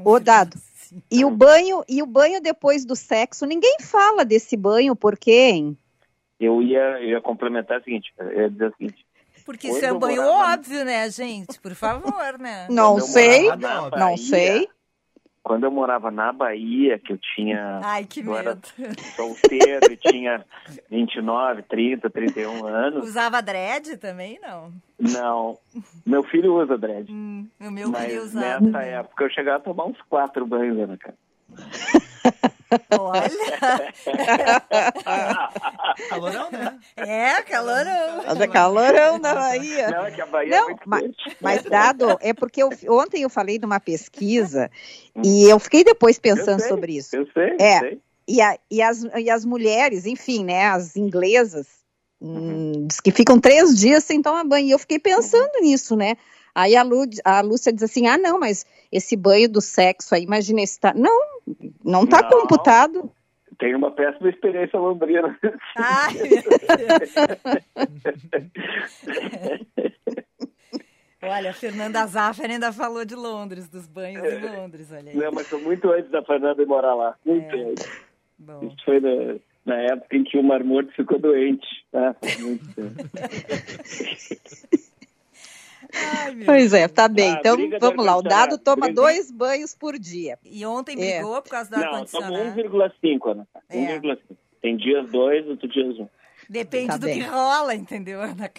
Ô, 0.04 0.20
E 1.10 1.24
o 1.24 1.30
banho, 1.30 1.84
e 1.88 2.02
o 2.02 2.06
banho 2.06 2.42
depois 2.42 2.84
do 2.86 2.96
sexo, 2.96 3.46
ninguém 3.46 3.78
fala 3.82 4.26
desse 4.26 4.58
banho, 4.58 4.96
por 4.96 5.18
quê, 5.18 5.50
hein? 5.54 5.78
Eu 6.40 6.62
ia, 6.62 6.80
eu 7.02 7.10
ia 7.10 7.22
complementar 7.22 7.80
o 7.80 7.84
seguinte, 7.84 8.12
eu 8.18 8.32
ia 8.42 8.50
dizer 8.50 8.68
o 8.68 8.76
seguinte. 8.78 9.06
Porque 9.46 9.70
isso 9.70 9.84
é 9.86 9.92
um 9.92 10.00
banho 10.00 10.22
morava- 10.22 10.54
óbvio, 10.56 10.84
né, 10.86 11.10
gente? 11.10 11.60
Por 11.60 11.74
favor, 11.76 12.38
né? 12.38 12.68
Não 12.70 13.00
sei, 13.00 13.48
na 13.48 13.56
não 13.56 13.90
Bahia- 13.90 14.18
sei. 14.18 14.68
Quando 15.44 15.64
eu 15.64 15.72
morava 15.72 16.12
na 16.12 16.32
Bahia, 16.32 17.00
que 17.00 17.14
eu 17.14 17.18
tinha 17.18 17.80
Ai, 17.84 18.06
que 18.06 18.20
eu 18.20 18.38
era 18.38 18.56
medo. 18.78 19.02
solteiro 19.16 19.92
e 19.92 19.98
tinha 19.98 20.46
29, 20.90 21.64
30, 21.64 22.10
31 22.10 22.66
anos, 22.68 23.08
Usava 23.08 23.42
dread 23.42 23.98
também, 23.98 24.40
não? 24.42 24.72
não. 25.00 25.58
Meu 26.06 26.22
filho 26.24 26.54
usa 26.62 26.78
dread. 26.78 27.12
Hum, 27.12 27.48
o 27.60 27.72
meu 27.72 27.92
queria 27.92 28.16
Mas 28.18 28.24
usar. 28.26 28.62
nessa 28.62 28.84
época 28.84 29.24
eu 29.24 29.30
chegava 29.32 29.58
a 29.58 29.62
tomar 29.62 29.86
uns 29.86 30.00
quatro 30.08 30.46
banhos, 30.46 30.78
Ana, 30.78 30.98
cara. 30.98 31.16
Olha, 32.92 33.32
Calorão, 36.10 36.52
né? 36.52 36.80
é, 36.96 37.42
calorão. 37.44 38.24
Mas 38.26 38.40
é 38.40 38.48
calorão 38.48 39.20
da 39.20 39.36
Bahia. 39.36 39.92
Não, 39.92 40.06
é 40.06 40.12
que 40.12 40.22
a 40.22 40.26
Bahia 40.26 40.54
é 40.54 40.60
Não, 40.60 40.68
muito 40.68 40.82
mas, 40.86 41.04
mas 41.42 41.64
dado, 41.64 42.18
é 42.22 42.34
porque 42.34 42.62
eu- 42.64 42.70
ontem 42.90 43.22
eu 43.24 43.30
falei 43.30 43.60
numa 43.60 43.80
pesquisa 43.80 44.70
e 45.24 45.50
eu 45.50 45.60
fiquei 45.60 45.84
depois 45.84 46.20
pensando 46.20 46.60
sei, 46.60 46.70
sobre 46.70 46.98
isso. 46.98 47.16
Eu 47.16 47.28
sei, 47.34 47.56
É. 47.60 47.80
sei. 47.80 48.02
E, 48.28 48.42
a- 48.42 48.58
e 48.70 48.82
as, 48.82 49.04
e 49.04 49.30
as 49.30 49.44
mulheres, 49.46 50.06
enfim, 50.06 50.44
né, 50.46 50.66
as 50.68 50.96
inglesas, 50.96 51.68
Uhum. 52.22 52.74
hum, 52.76 52.88
diz 52.88 53.00
que 53.00 53.12
ficam 53.12 53.40
três 53.40 53.76
dias 53.78 54.04
sem 54.04 54.22
tomar 54.22 54.44
banho. 54.44 54.68
E 54.68 54.72
eu 54.72 54.80
fiquei 54.80 55.00
pensando 55.00 55.60
nisso, 55.62 55.96
né? 55.96 56.16
Aí 56.54 56.76
a, 56.76 56.84
Lu, 56.84 57.04
a 57.26 57.42
Lúcia 57.42 57.74
diz 57.74 57.82
assim: 57.84 58.08
ah, 58.08 58.18
não, 58.18 58.40
mas 58.40 58.64
esse 58.92 59.16
banho 59.16 59.50
do 59.50 59.60
sexo 59.60 60.14
aí, 60.14 60.24
imagina, 60.24 60.62
esse 60.62 60.80
tá. 60.80 60.94
Não, 60.94 61.41
não 61.84 62.06
tá 62.06 62.22
Não. 62.22 62.30
computado. 62.30 63.12
Tenho 63.60 63.78
uma 63.78 63.92
péssima 63.92 64.30
experiência 64.30 64.80
lombrina. 64.80 65.38
Ai, 65.78 66.14
meu 66.14 66.30
Deus. 66.32 66.46
Olha, 71.24 71.52
a 71.52 71.54
Fernanda 71.54 72.04
Zaffer 72.08 72.50
ainda 72.50 72.74
falou 72.74 73.06
de 73.06 73.14
Londres, 73.14 73.70
dos 73.70 73.86
banhos 73.88 74.24
em 74.26 74.40
Londres, 74.58 74.92
olha 74.92 75.12
aí. 75.12 75.16
Não, 75.16 75.32
mas 75.32 75.48
foi 75.48 75.62
muito 75.62 75.88
antes 75.92 76.10
da 76.10 76.24
Fernanda 76.24 76.60
ir 76.62 76.66
morar 76.66 76.96
lá. 76.96 77.16
Muito 77.24 77.56
É. 77.56 77.62
antes. 77.64 77.88
Bom, 78.40 78.60
Isso 78.66 78.84
foi 78.84 79.00
na, 79.00 79.36
na 79.66 79.76
época 79.84 80.18
em 80.18 80.24
que 80.24 80.36
o 80.40 80.44
Mar 80.44 80.64
Morto 80.64 80.92
ficou 80.96 81.20
doente. 81.20 81.68
Tá? 81.92 82.16
Muito. 82.40 82.82
ai, 85.94 86.36
Pois 86.46 86.74
é, 86.74 86.88
tá 86.88 87.08
bem. 87.08 87.32
Ah, 87.32 87.38
então 87.40 87.58
vamos 87.80 88.06
lá. 88.06 88.16
O 88.18 88.22
dado 88.22 88.34
ar-condicionado. 88.34 88.64
toma 88.64 88.86
Briga- 88.88 89.02
dois 89.02 89.32
banhos 89.32 89.74
por 89.76 89.98
dia. 90.00 90.38
E 90.44 90.66
ontem 90.66 90.94
É. 91.02 91.18
brigou 91.20 91.42
por 91.42 91.50
causa 91.50 91.70
do 91.70 91.76
Não, 91.78 91.82
tomo 91.84 91.94
ar-condicionado. 91.96 92.36
1,5, 92.60 93.28
Ana. 93.32 93.48
É. 93.70 93.78
1,5. 93.78 94.38
Tem 94.62 94.78
dias 94.78 95.10
dois, 95.12 95.48
outros 95.48 95.72
dias 95.74 95.98
um. 96.00 96.08
Depende 96.50 96.88
Tá 96.88 96.98
do 96.98 97.06
bem. 97.06 97.20
que 97.22 97.26
rola, 97.28 97.74
entendeu, 97.76 98.22
Ana 98.22 98.50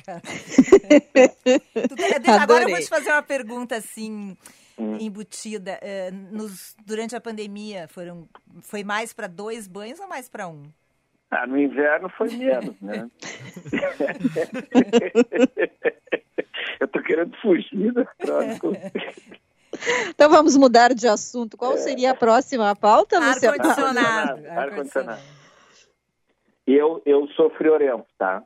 tem- 2.23 2.35
Agora 2.41 2.65
eu 2.65 2.71
vou 2.71 2.79
te 2.81 2.89
fazer 2.89 3.11
uma 3.11 3.23
pergunta 3.23 3.77
assim, 3.77 4.37
Hum. 4.79 4.97
embutida. 4.99 5.79
Eh, 5.83 6.11
nos- 6.11 6.75
durante 6.87 7.15
a 7.15 7.21
pandemia, 7.21 7.87
foram, 7.89 8.27
foi 8.63 8.83
mais 8.83 9.13
para 9.13 9.27
dois 9.27 9.69
banhos 9.69 10.01
ou 10.01 10.09
mais 10.09 10.29
para 10.29 10.49
um? 10.49 10.63
Ah, 11.31 11.47
no 11.47 11.59
inverno 11.59 12.09
foi 12.17 12.31
menos, 12.35 12.75
né? 12.81 13.09
Eu 16.81 16.89
tô 16.89 17.01
querendo 17.03 17.37
fugir 17.41 17.93
da. 17.93 18.07
Então 20.11 20.29
vamos 20.29 20.55
mudar 20.55 20.93
de 20.95 21.09
assunto. 21.09 21.57
Qual 21.57 21.79
seria 21.79 22.11
a 22.11 22.15
próxima 22.15 22.77
pauta, 22.77 23.19
Lúcia? 23.19 23.51
Ar-condicionado. 23.51 24.07
Ar-condicionado. 24.07 24.59
Ar-condicionado. 24.61 25.23
Eu, 26.67 27.03
eu 27.07 27.27
sou 27.29 27.49
friorento, 27.51 28.05
tá? 28.19 28.43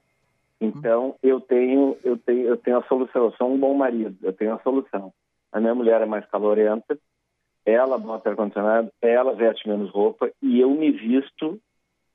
Então 0.61 1.17
eu 1.21 1.41
tenho, 1.41 1.99
eu 2.05 2.17
tenho, 2.17 2.47
eu 2.47 2.57
tenho 2.57 2.79
a 2.79 2.85
solução. 2.85 3.25
Eu 3.25 3.33
sou 3.33 3.53
um 3.53 3.59
bom 3.59 3.75
marido. 3.75 4.17
Eu 4.23 4.33
tenho 4.33 4.55
a 4.55 4.63
solução. 4.63 5.13
A 5.51 5.59
minha 5.59 5.75
mulher 5.75 6.01
é 6.01 6.07
mais 6.07 6.25
calorenta 6.27 6.97
ela 7.67 7.99
bota 7.99 8.31
ar-condicionado, 8.31 8.93
ela 9.03 9.35
veste 9.35 9.69
menos 9.69 9.91
roupa 9.91 10.31
e 10.41 10.61
eu 10.61 10.71
me 10.71 10.93
visto 10.93 11.61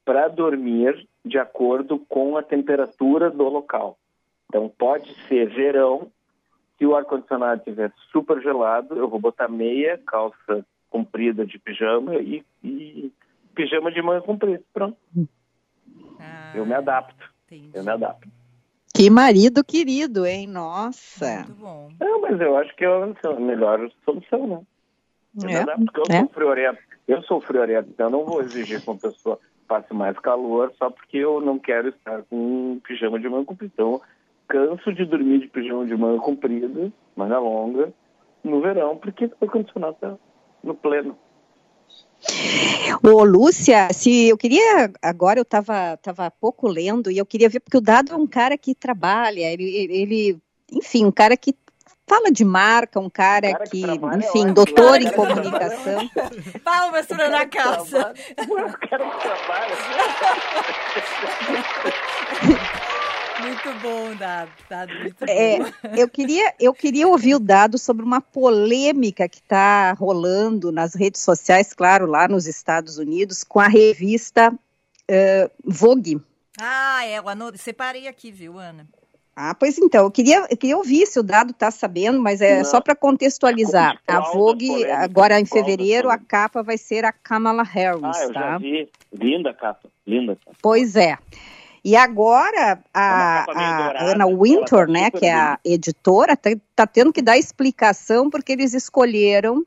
para 0.06 0.30
dormir 0.30 1.08
de 1.26 1.38
acordo 1.38 2.00
com 2.00 2.38
a 2.38 2.42
temperatura 2.42 3.30
do 3.30 3.44
local. 3.50 3.98
Então 4.52 4.68
pode 4.68 5.16
ser 5.30 5.48
verão, 5.48 6.12
se 6.78 6.86
o 6.86 6.94
ar-condicionado 6.94 7.60
estiver 7.60 7.90
super 8.12 8.42
gelado, 8.42 8.98
eu 8.98 9.08
vou 9.08 9.18
botar 9.18 9.48
meia, 9.48 9.98
calça 10.06 10.66
comprida 10.90 11.46
de 11.46 11.58
pijama 11.58 12.16
e, 12.16 12.44
e 12.62 13.14
pijama 13.56 13.90
de 13.90 14.02
manga 14.02 14.22
comprida. 14.22 14.62
Pronto. 14.74 14.98
Ah, 16.20 16.52
eu 16.54 16.66
me 16.66 16.74
adapto. 16.74 17.32
Entendi. 17.46 17.70
Eu 17.74 17.82
me 17.82 17.92
adapto. 17.92 18.28
Que 18.94 19.10
marido 19.10 19.64
querido, 19.64 20.26
hein? 20.26 20.48
Nossa. 20.48 21.46
Muito 21.48 21.54
bom. 21.54 21.90
Não, 21.98 22.20
mas 22.20 22.42
eu 22.42 22.58
acho 22.58 22.76
que 22.76 22.84
é 22.84 22.88
a 22.90 23.40
melhor 23.40 23.90
solução, 24.04 24.48
né? 24.48 25.50
É, 25.50 25.64
porque 25.64 26.02
eu 26.02 26.04
é. 26.10 26.20
sou 26.20 26.30
friorento. 26.30 26.80
Eu 27.08 27.24
sou 27.24 27.40
friorento, 27.40 27.90
então 27.90 28.08
eu 28.08 28.12
não 28.12 28.26
vou 28.26 28.42
exigir 28.42 28.82
que 28.82 28.90
uma 28.90 29.00
pessoa 29.00 29.40
passe 29.66 29.94
mais 29.94 30.20
calor 30.20 30.74
só 30.78 30.90
porque 30.90 31.18
eu 31.18 31.40
não 31.40 31.58
quero 31.58 31.88
estar 31.88 32.24
com 32.24 32.36
um 32.74 32.82
pijama 32.82 33.18
de 33.18 33.30
manga 33.30 33.46
comprida. 33.46 33.72
Então, 33.74 34.02
canso 34.52 34.94
de 34.94 35.06
dormir 35.06 35.40
de 35.40 35.48
pijama 35.48 35.86
de 35.86 35.96
manga 35.96 36.20
comprida, 36.22 36.92
manga 37.16 37.40
longa, 37.40 37.94
no 38.44 38.60
verão, 38.62 38.98
porque 38.98 39.26
o 39.26 39.46
ar-condicionado 39.46 39.94
está 39.94 40.18
no 40.62 40.76
pleno. 40.76 41.18
Ô, 43.02 43.24
Lúcia, 43.24 43.92
se 43.94 44.28
eu 44.28 44.38
queria, 44.38 44.92
agora 45.02 45.40
eu 45.40 45.44
estava 45.44 45.98
tava 45.98 46.30
pouco 46.30 46.68
lendo 46.68 47.10
e 47.10 47.18
eu 47.18 47.26
queria 47.26 47.48
ver, 47.50 47.62
porque 47.62 47.78
o 47.78 47.82
Dado 47.82 48.12
é 48.12 48.16
um 48.16 48.28
cara 48.28 48.58
que 48.58 48.76
trabalha, 48.76 49.52
ele, 49.52 49.64
ele 49.90 50.38
enfim, 50.72 51.06
um 51.06 51.12
cara 51.12 51.38
que 51.38 51.56
fala 52.06 52.30
de 52.30 52.44
marca, 52.44 53.00
um 53.00 53.10
cara, 53.10 53.54
cara 53.54 53.64
que, 53.64 53.82
que 53.82 54.06
enfim, 54.18 54.50
é 54.50 54.54
doutor 54.54 55.02
em 55.02 55.12
comunicação. 55.12 56.10
Palmas 56.64 57.08
para 57.08 57.30
na 57.30 57.46
casa. 57.46 58.14
O 58.50 58.56
cara 58.88 59.10
que 59.10 59.18
trabalha. 59.22 59.76
Muito 63.42 63.80
bom, 63.82 64.16
Dado. 64.16 64.52
Dado 64.70 64.94
muito 64.96 65.26
é, 65.28 65.60
bom. 65.60 65.72
Eu 65.98 66.08
queria, 66.08 66.54
eu 66.60 66.74
queria 66.74 67.08
ouvir 67.08 67.36
o 67.36 67.40
Dado 67.40 67.78
sobre 67.78 68.04
uma 68.04 68.22
polêmica 68.22 69.28
que 69.28 69.40
está 69.40 69.94
rolando 69.94 70.72
nas 70.72 70.94
redes 70.94 71.22
sociais, 71.22 71.74
claro, 71.74 72.06
lá 72.06 72.28
nos 72.28 72.48
Estados 72.48 72.98
Unidos, 72.98 73.44
com 73.44 73.60
a 73.60 73.68
revista 73.68 74.52
uh, 74.52 75.52
Vogue. 75.64 76.22
Ah, 76.60 77.06
é, 77.06 77.18
eu 77.18 77.24
separei 77.58 78.08
aqui, 78.08 78.32
viu, 78.32 78.58
Ana? 78.58 78.88
Ah, 79.36 79.56
pois 79.56 79.78
então, 79.78 80.04
eu 80.04 80.12
queria, 80.12 80.46
eu 80.50 80.58
queria 80.58 80.78
ouvir 80.78 81.08
se 81.08 81.20
o 81.20 81.24
Dado 81.24 81.52
está 81.52 81.72
sabendo, 81.72 82.20
mas 82.20 82.42
é 82.42 82.58
Não. 82.58 82.66
só 82.66 82.82
para 82.82 82.94
contextualizar. 82.94 84.00
A 84.06 84.20
Vogue, 84.20 84.86
agora 84.86 85.40
em 85.40 85.46
fevereiro, 85.46 86.10
a 86.10 86.18
capa 86.18 86.62
vai 86.62 86.78
ser 86.78 87.06
a 87.06 87.14
Kamala 87.14 87.64
Harris, 87.64 88.04
ah, 88.04 88.24
eu 88.24 88.34
tá? 88.34 88.40
Já 88.40 88.58
vi. 88.58 88.90
Linda 89.12 89.54
capa, 89.54 89.90
linda. 90.06 90.36
Capa. 90.36 90.58
Pois 90.62 90.96
é. 90.96 91.18
E 91.84 91.96
agora 91.96 92.80
a, 92.94 93.46
a 93.50 94.04
Ana 94.12 94.28
Winter, 94.28 94.86
tá 94.86 94.88
né, 94.88 95.12
que 95.12 95.26
é 95.26 95.34
a 95.34 95.60
editora, 95.66 96.34
está 96.34 96.52
tá 96.76 96.86
tendo 96.86 97.12
que 97.12 97.22
dar 97.22 97.38
explicação 97.38 98.30
porque 98.30 98.52
eles 98.52 98.74
escolheram 98.74 99.58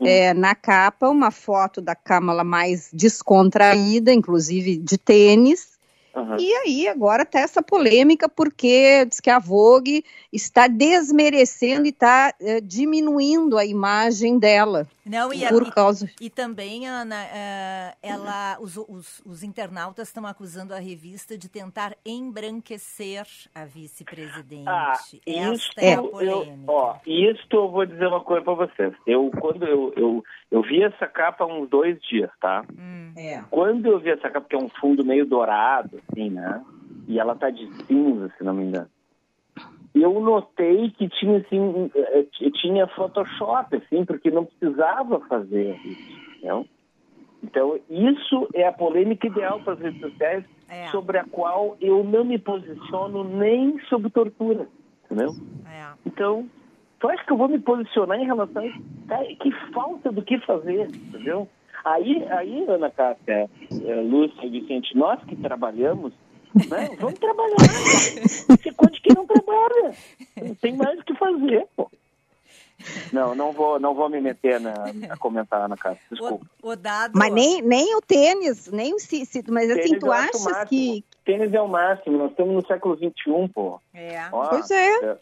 hum. 0.00 0.06
é, 0.06 0.34
na 0.34 0.54
capa 0.54 1.08
uma 1.08 1.30
foto 1.30 1.80
da 1.80 1.94
Kamala 1.94 2.42
mais 2.42 2.90
descontraída, 2.92 4.12
inclusive 4.12 4.76
de 4.76 4.98
tênis, 4.98 5.72
Uhum. 6.14 6.36
E 6.38 6.54
aí 6.54 6.88
agora 6.88 7.22
está 7.22 7.40
essa 7.40 7.62
polêmica 7.62 8.28
porque 8.28 9.06
diz 9.06 9.18
que 9.18 9.30
a 9.30 9.38
Vogue 9.38 10.04
está 10.30 10.68
desmerecendo 10.68 11.86
e 11.86 11.88
está 11.88 12.34
é, 12.38 12.60
diminuindo 12.60 13.56
a 13.56 13.64
imagem 13.64 14.38
dela. 14.38 14.86
Não, 15.04 15.32
e, 15.32 15.46
por 15.48 15.66
a, 15.66 15.72
causa... 15.72 16.08
e, 16.20 16.26
e 16.26 16.30
também, 16.30 16.86
Ana, 16.86 17.16
uh, 17.16 17.96
ela, 18.02 18.56
os, 18.60 18.76
os, 18.76 19.20
os 19.26 19.42
internautas 19.42 20.08
estão 20.08 20.24
acusando 20.26 20.72
a 20.72 20.78
revista 20.78 21.36
de 21.36 21.48
tentar 21.48 21.96
embranquecer 22.06 23.26
a 23.52 23.64
vice-presidente. 23.64 24.68
Ah, 24.68 24.94
Esta 25.26 25.80
é, 25.80 25.90
é 25.90 25.94
a 25.94 26.02
polêmica. 26.02 26.50
Eu, 26.50 26.64
ó, 26.68 26.96
isto 27.04 27.56
eu 27.56 27.70
vou 27.70 27.84
dizer 27.84 28.06
uma 28.06 28.20
coisa 28.20 28.44
para 28.44 28.54
vocês. 28.54 28.94
Eu, 29.04 29.30
quando 29.40 29.64
eu, 29.64 29.92
eu, 29.96 30.24
eu 30.50 30.62
vi 30.62 30.82
essa 30.82 31.08
capa 31.08 31.44
há 31.44 31.46
uns 31.46 31.68
dois 31.68 32.00
dias, 32.02 32.30
tá? 32.40 32.64
Hum. 32.78 33.12
É. 33.16 33.42
Quando 33.50 33.86
eu 33.86 33.98
vi 33.98 34.10
essa 34.10 34.30
capa, 34.30 34.46
que 34.48 34.54
é 34.54 34.58
um 34.58 34.68
fundo 34.80 35.04
meio 35.04 35.26
dourado, 35.26 36.00
assim, 36.08 36.30
né? 36.30 36.62
E 37.08 37.18
ela 37.18 37.34
tá 37.34 37.50
de 37.50 37.66
cinza, 37.86 38.32
se 38.38 38.44
não 38.44 38.54
me 38.54 38.64
engano 38.64 38.88
eu 39.94 40.20
notei 40.20 40.90
que 40.90 41.08
tinha 41.08 41.38
assim 41.38 41.90
eh, 41.94 42.26
eh, 42.40 42.50
tinha 42.60 42.86
Photoshop 42.86 43.76
assim 43.76 44.04
porque 44.04 44.30
não 44.30 44.44
precisava 44.44 45.20
fazer 45.20 45.78
isso 45.84 46.18
não? 46.42 46.66
então 47.42 47.78
isso 47.90 48.48
é 48.54 48.66
a 48.66 48.72
polêmica 48.72 49.26
ideal 49.26 49.60
para 49.60 49.74
as 49.74 49.80
redes 49.80 50.00
sociais 50.00 50.44
é. 50.68 50.86
sobre 50.88 51.18
a 51.18 51.24
qual 51.24 51.76
eu 51.80 52.02
não 52.04 52.24
me 52.24 52.38
posiciono 52.38 53.24
nem 53.24 53.78
sobre 53.88 54.10
tortura 54.10 54.66
entendeu 55.04 55.34
é. 55.66 55.92
então 56.06 56.48
tu 56.98 57.08
acha 57.08 57.24
que 57.24 57.32
eu 57.32 57.36
vou 57.36 57.48
me 57.48 57.58
posicionar 57.58 58.18
em 58.18 58.26
relação 58.26 58.62
a 58.62 58.66
isso? 58.66 58.80
que 59.40 59.50
falta 59.72 60.10
do 60.10 60.22
que 60.22 60.38
fazer 60.40 60.86
entendeu 60.86 61.46
aí 61.84 62.24
aí 62.30 62.64
Ana 62.66 62.90
Cássia 62.90 63.50
eh, 63.70 64.00
Lúcia 64.00 64.46
e 64.46 64.50
Vicente 64.60 64.96
nós 64.96 65.22
que 65.24 65.36
trabalhamos 65.36 66.14
né? 66.68 66.96
Vamos 66.98 67.18
trabalhar. 67.18 67.56
Você 67.58 68.72
conte 68.72 69.00
que 69.00 69.14
não 69.14 69.26
trabalha. 69.26 69.94
Não 70.36 70.54
tem 70.54 70.76
mais 70.76 70.98
o 70.98 71.04
que 71.04 71.14
fazer, 71.14 71.66
pô. 71.76 71.90
Não, 73.12 73.34
não 73.34 73.52
vou, 73.52 73.78
não 73.78 73.94
vou 73.94 74.08
me 74.08 74.20
meter 74.20 74.60
na, 74.60 74.74
a 75.10 75.16
comentar 75.16 75.68
na 75.68 75.76
casa. 75.76 75.98
Desculpa. 76.10 76.44
O, 76.62 76.70
o 76.70 76.76
dado... 76.76 77.12
Mas 77.14 77.32
nem, 77.32 77.62
nem 77.62 77.94
o 77.96 78.00
tênis, 78.00 78.70
nem 78.70 78.94
o 78.94 78.98
se, 78.98 79.24
mas 79.48 79.70
assim, 79.70 79.82
tênis 79.82 79.98
tu 80.00 80.10
achas 80.10 80.68
que. 80.68 81.04
Tênis 81.24 81.54
é 81.54 81.60
o 81.60 81.68
máximo, 81.68 82.18
nós 82.18 82.30
estamos 82.32 82.54
no 82.54 82.66
século 82.66 82.96
XXI, 82.96 83.48
pô. 83.54 83.80
É. 83.94 84.28
Ó, 84.32 84.48
pois 84.48 84.70
é. 84.70 85.16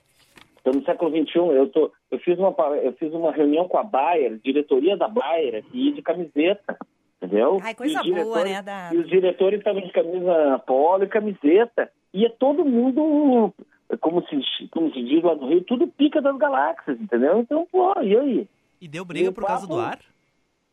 Estou 0.56 0.74
no 0.74 0.84
século 0.84 1.10
XXI, 1.10 1.38
eu, 1.38 1.68
tô, 1.68 1.92
eu, 2.10 2.18
fiz 2.18 2.38
uma, 2.38 2.54
eu 2.76 2.92
fiz 2.94 3.12
uma 3.12 3.32
reunião 3.32 3.68
com 3.68 3.78
a 3.78 3.82
Bayer, 3.82 4.38
diretoria 4.42 4.96
da 4.96 5.08
Bayer, 5.08 5.56
aqui 5.56 5.92
de 5.92 6.02
camiseta 6.02 6.76
entendeu? 7.20 7.58
Ai, 7.62 7.74
coisa 7.74 8.02
boa, 8.02 8.44
né? 8.44 8.62
Da... 8.62 8.90
E 8.92 8.98
os 8.98 9.08
diretores 9.08 9.58
estavam 9.58 9.82
de 9.82 9.92
camisa 9.92 10.58
polo 10.66 11.04
e 11.04 11.08
camiseta. 11.08 11.90
E 12.12 12.24
é 12.24 12.28
todo 12.28 12.64
mundo, 12.64 13.52
como 14.00 14.22
se, 14.26 14.68
como 14.70 14.92
se 14.92 15.02
diz 15.02 15.22
lá 15.22 15.34
no 15.34 15.48
Rio, 15.48 15.62
tudo 15.64 15.86
pica 15.86 16.20
das 16.20 16.36
galáxias, 16.38 17.00
entendeu? 17.00 17.38
Então, 17.40 17.66
pô, 17.70 17.92
e 18.02 18.16
aí? 18.16 18.48
E 18.80 18.88
deu 18.88 19.04
briga 19.04 19.28
e 19.28 19.32
por 19.32 19.42
papo... 19.42 19.52
causa 19.52 19.66
do 19.66 19.78
ar? 19.78 19.98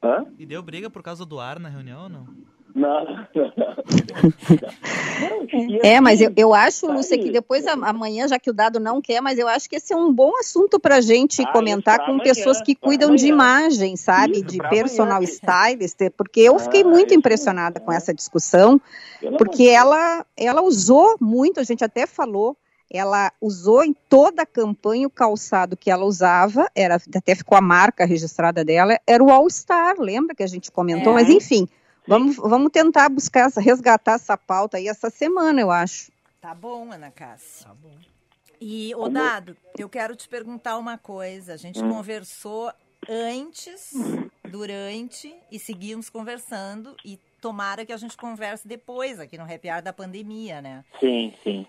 Hã? 0.02 0.26
E 0.40 0.46
deu 0.46 0.62
briga 0.62 0.90
por 0.90 1.04
causa 1.04 1.26
do 1.26 1.40
ar 1.40 1.60
na 1.60 1.70
reunião 1.70 2.04
ou 2.04 2.10
não? 2.10 2.28
Não. 2.76 3.06
é, 5.82 6.00
mas 6.00 6.22
eu, 6.22 6.32
eu 6.36 6.54
acho, 6.54 6.86
Lúcia, 6.86 7.18
que 7.18 7.32
depois 7.32 7.66
amanhã, 7.66 8.28
já 8.28 8.38
que 8.38 8.50
o 8.50 8.54
dado 8.54 8.80
não 8.80 9.02
quer, 9.02 9.22
mas 9.22 9.40
eu 9.40 9.48
acho 9.48 9.70
que 9.70 9.78
esse 9.78 9.94
é 9.94 9.96
um 9.96 10.14
bom 10.14 10.38
assunto 10.40 10.80
para 10.80 10.98
a 10.98 11.02
gente 11.02 11.42
ah, 11.42 11.52
comentar 11.52 11.98
com 12.00 12.12
amanhã, 12.12 12.24
pessoas 12.24 12.62
que 12.62 12.76
cuidam 12.76 13.16
de 13.16 13.28
imagem, 13.28 13.96
sabe? 13.96 14.34
Isso, 14.34 14.44
de 14.46 14.58
personal 14.70 15.18
amanhã. 15.18 15.32
stylist, 15.32 15.98
porque 16.16 16.42
eu 16.42 16.60
fiquei 16.60 16.84
ah, 16.84 16.88
muito 16.88 17.14
impressionada 17.14 17.80
com 17.80 17.92
essa 17.92 18.14
discussão, 18.14 18.80
porque 19.38 19.64
ela, 19.64 20.26
ela 20.36 20.62
usou 20.62 21.16
muito, 21.20 21.60
a 21.60 21.64
gente 21.64 21.84
até 21.84 22.06
falou, 22.06 22.56
ela 22.92 23.32
usou 23.42 23.84
em 23.84 23.94
toda 24.08 24.44
a 24.44 24.46
campanha 24.46 25.08
o 25.08 25.12
calçado 25.12 25.76
que 25.76 25.92
ela 25.92 26.06
usava, 26.06 26.70
era 26.74 26.96
até 26.96 27.36
ficou 27.36 27.58
a 27.58 27.62
marca 27.62 28.06
registrada 28.06 28.64
dela, 28.64 28.98
era 29.06 29.24
o 29.24 29.32
All 29.32 29.50
Star, 29.50 29.96
lembra 30.00 30.36
que 30.36 30.44
a 30.44 30.48
gente 30.48 30.72
comentou? 30.72 31.12
É. 31.14 31.16
Mas 31.16 31.30
enfim, 31.30 31.68
Vamos, 32.08 32.38
vamos 32.38 32.72
tentar 32.72 33.10
buscar, 33.10 33.50
resgatar 33.58 34.14
essa 34.14 34.38
pauta 34.38 34.78
aí 34.78 34.88
essa 34.88 35.10
semana, 35.10 35.60
eu 35.60 35.70
acho. 35.70 36.12
Tá 36.40 36.56
bom, 36.56 36.92
Ana 36.92 37.12
Cássia. 37.12 37.68
Tá 37.68 37.74
bom. 37.74 37.96
E, 38.60 38.94
o 38.96 39.10
Dado, 39.10 39.56
eu 39.78 39.90
quero 39.90 40.16
te 40.16 40.28
perguntar 40.28 40.78
uma 40.78 40.98
coisa. 40.98 41.54
A 41.54 41.58
gente 41.58 41.84
hum. 41.84 41.90
conversou 41.90 42.72
antes, 43.08 43.94
durante 44.50 45.36
e 45.52 45.60
seguimos 45.60 46.10
conversando. 46.10 46.96
E 47.06 47.20
tomara 47.42 47.86
que 47.86 47.94
a 47.94 47.98
gente 47.98 48.18
converse 48.18 48.68
depois, 48.68 49.20
aqui 49.20 49.38
no 49.38 49.44
Happy 49.44 49.70
Hour 49.70 49.82
da 49.82 49.94
pandemia, 49.94 50.62
né? 50.62 50.84
Sim, 51.00 51.34
sim. 51.44 51.68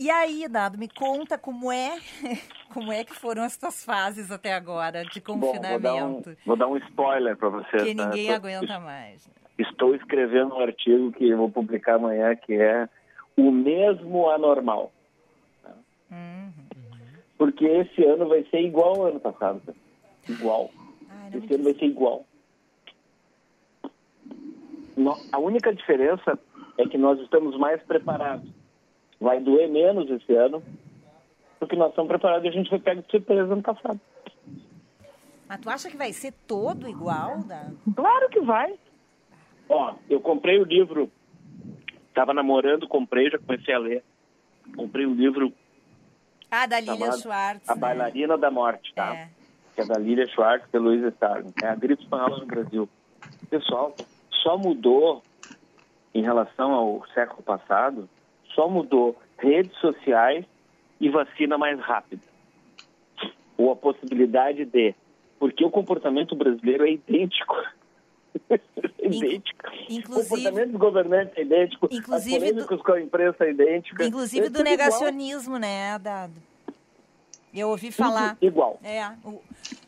E 0.00 0.10
aí, 0.10 0.48
Dado, 0.48 0.78
me 0.78 0.88
conta 0.88 1.36
como 1.36 1.70
é, 1.70 1.98
como 2.72 2.90
é 2.90 3.04
que 3.04 3.14
foram 3.14 3.42
as 3.42 3.58
tuas 3.58 3.84
fases 3.84 4.30
até 4.30 4.54
agora 4.54 5.04
de 5.04 5.20
confinamento. 5.20 5.78
Bom, 5.78 5.90
vou, 5.90 5.98
dar 5.98 6.06
um, 6.06 6.36
vou 6.46 6.56
dar 6.56 6.68
um 6.68 6.76
spoiler 6.78 7.36
para 7.36 7.50
você. 7.50 7.76
Que 7.84 7.94
tá? 7.94 8.06
ninguém 8.06 8.32
aguenta 8.32 8.80
mais. 8.80 9.26
Né? 9.26 9.34
Estou 9.58 9.94
escrevendo 9.94 10.54
um 10.54 10.60
artigo 10.60 11.12
que 11.12 11.34
vou 11.34 11.50
publicar 11.50 11.96
amanhã 11.96 12.34
que 12.34 12.54
é 12.54 12.88
o 13.36 13.52
mesmo 13.52 14.30
anormal. 14.30 14.90
Uhum. 16.10 16.50
Porque 17.36 17.66
esse 17.66 18.02
ano 18.02 18.26
vai 18.26 18.42
ser 18.44 18.62
igual 18.62 19.02
ao 19.02 19.06
ano 19.08 19.20
passado. 19.20 19.60
Tá? 19.66 19.74
Igual. 20.30 20.70
Ai, 21.10 21.30
esse 21.34 21.54
ano 21.54 21.64
vai 21.64 21.74
ser 21.74 21.84
igual. 21.84 22.24
A 25.30 25.38
única 25.38 25.74
diferença 25.74 26.38
é 26.78 26.86
que 26.86 26.96
nós 26.96 27.20
estamos 27.20 27.58
mais 27.58 27.82
preparados 27.82 28.59
vai 29.20 29.38
doer 29.40 29.68
menos 29.68 30.10
esse 30.10 30.34
ano, 30.34 30.62
porque 31.58 31.76
nós 31.76 31.90
estamos 31.90 32.08
preparados 32.08 32.44
e 32.44 32.48
a 32.48 32.52
gente 32.52 32.70
foi 32.70 32.78
pego 32.78 33.02
de 33.02 33.10
surpresa 33.10 33.52
ano 33.52 33.62
passado. 33.62 34.00
Mas 35.48 35.60
tu 35.60 35.68
acha 35.68 35.90
que 35.90 35.96
vai 35.96 36.12
ser 36.12 36.32
todo 36.46 36.88
igual? 36.88 37.42
Da... 37.42 37.70
Claro 37.94 38.28
que 38.30 38.40
vai. 38.40 38.78
Ó, 39.68 39.94
eu 40.08 40.20
comprei 40.20 40.58
o 40.58 40.64
livro, 40.64 41.10
estava 42.08 42.32
namorando, 42.32 42.88
comprei, 42.88 43.30
já 43.30 43.38
comecei 43.38 43.74
a 43.74 43.78
ler. 43.78 44.04
Comprei 44.76 45.06
o 45.06 45.14
livro. 45.14 45.52
Ah, 46.50 46.66
da 46.66 46.80
Lilia 46.80 47.12
Schwartz. 47.12 47.68
A 47.68 47.74
né? 47.74 47.80
Bailarina 47.80 48.38
da 48.38 48.50
Morte, 48.50 48.92
tá? 48.94 49.14
É. 49.14 49.28
Que 49.74 49.82
é 49.82 49.84
da 49.84 49.98
Lilia 49.98 50.26
Schwartz 50.28 50.66
e 50.72 50.78
Luiz 50.78 51.02
Starling. 51.14 51.52
É 51.62 51.68
a 51.68 51.74
gripe 51.74 52.02
espanhola 52.02 52.38
no 52.38 52.46
Brasil. 52.46 52.88
Pessoal, 53.48 53.94
só 54.42 54.56
mudou 54.56 55.22
em 56.14 56.22
relação 56.22 56.72
ao 56.72 57.06
século 57.14 57.42
passado, 57.42 58.08
só 58.60 58.68
mudou 58.68 59.16
redes 59.38 59.74
sociais 59.78 60.44
e 61.00 61.08
vacina 61.08 61.56
mais 61.56 61.80
rápida. 61.80 62.22
Ou 63.56 63.72
a 63.72 63.76
possibilidade 63.76 64.66
de. 64.66 64.94
Porque 65.38 65.64
o 65.64 65.70
comportamento 65.70 66.36
brasileiro 66.36 66.84
é 66.86 66.92
idêntico. 66.92 67.56
idêntico. 69.00 69.70
Inclusive, 69.88 70.04
o 70.04 70.12
comportamento 70.12 70.70
dos 70.72 70.80
governantes 70.80 71.38
é 71.38 71.42
idêntico. 71.42 71.88
Inclusive 71.90 72.50
as 72.50 72.66
do, 72.66 72.78
com 72.78 72.92
a 72.92 73.00
imprensa 73.00 73.44
é 73.44 73.50
idêntica. 73.50 74.04
Inclusive 74.04 74.46
é 74.46 74.50
do 74.50 74.62
negacionismo, 74.62 75.56
igual. 75.56 75.60
né, 75.60 75.98
Dado? 75.98 76.34
Eu 77.54 77.70
ouvi 77.70 77.90
falar. 77.90 78.34
Tudo 78.34 78.46
igual. 78.46 78.78
É, 78.84 79.06
o, 79.24 79.40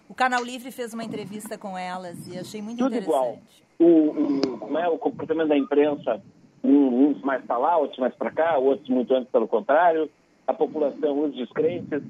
o 0.08 0.14
Canal 0.14 0.42
Livre 0.42 0.70
fez 0.70 0.94
uma 0.94 1.04
entrevista 1.04 1.58
com 1.58 1.76
elas 1.76 2.26
e 2.26 2.38
achei 2.38 2.62
muito 2.62 2.78
Tudo 2.78 2.96
interessante. 2.96 3.10
Igual. 3.10 3.38
O, 3.78 4.54
o, 4.54 4.58
como 4.58 4.78
é 4.78 4.88
o 4.88 4.96
comportamento 4.96 5.48
da 5.48 5.58
imprensa, 5.58 6.22
uns 6.64 7.20
mais 7.22 7.44
para 7.44 7.58
lá, 7.58 7.76
outros 7.76 7.98
mais 7.98 8.14
para 8.14 8.30
cá, 8.30 8.58
outros 8.58 8.88
muito 8.88 9.12
antes 9.14 9.30
pelo 9.30 9.48
contrário. 9.48 10.08
A 10.46 10.52
população, 10.52 11.24
os 11.24 11.34
descrentes, 11.34 12.02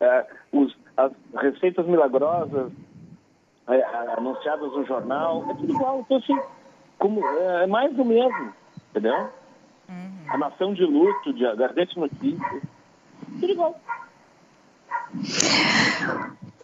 é, 0.00 0.26
os, 0.52 0.76
as 0.96 1.12
receitas 1.34 1.86
milagrosas 1.86 2.70
é, 3.68 3.82
anunciadas 4.16 4.72
no 4.72 4.84
jornal, 4.86 5.44
é 5.50 5.54
tudo 5.54 5.72
igual. 5.72 6.00
Então, 6.00 6.18
assim, 6.18 6.38
como, 6.98 7.24
é, 7.24 7.64
é 7.64 7.66
mais 7.66 7.94
do 7.94 8.04
mesmo, 8.04 8.52
entendeu? 8.90 9.28
Uhum. 9.88 10.24
A 10.28 10.38
nação 10.38 10.74
de 10.74 10.84
luto, 10.84 11.32
de 11.32 11.46
ardente 11.46 11.98
notícias, 11.98 12.62
tudo 13.40 13.52
igual. 13.52 13.80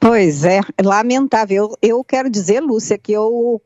Pois 0.01 0.45
é, 0.45 0.61
lamentável. 0.85 1.57
Eu, 1.81 1.97
eu 1.97 2.05
quero 2.05 2.29
dizer, 2.29 2.61
Lúcia, 2.61 2.99
que 2.99 3.13
eu 3.13 3.61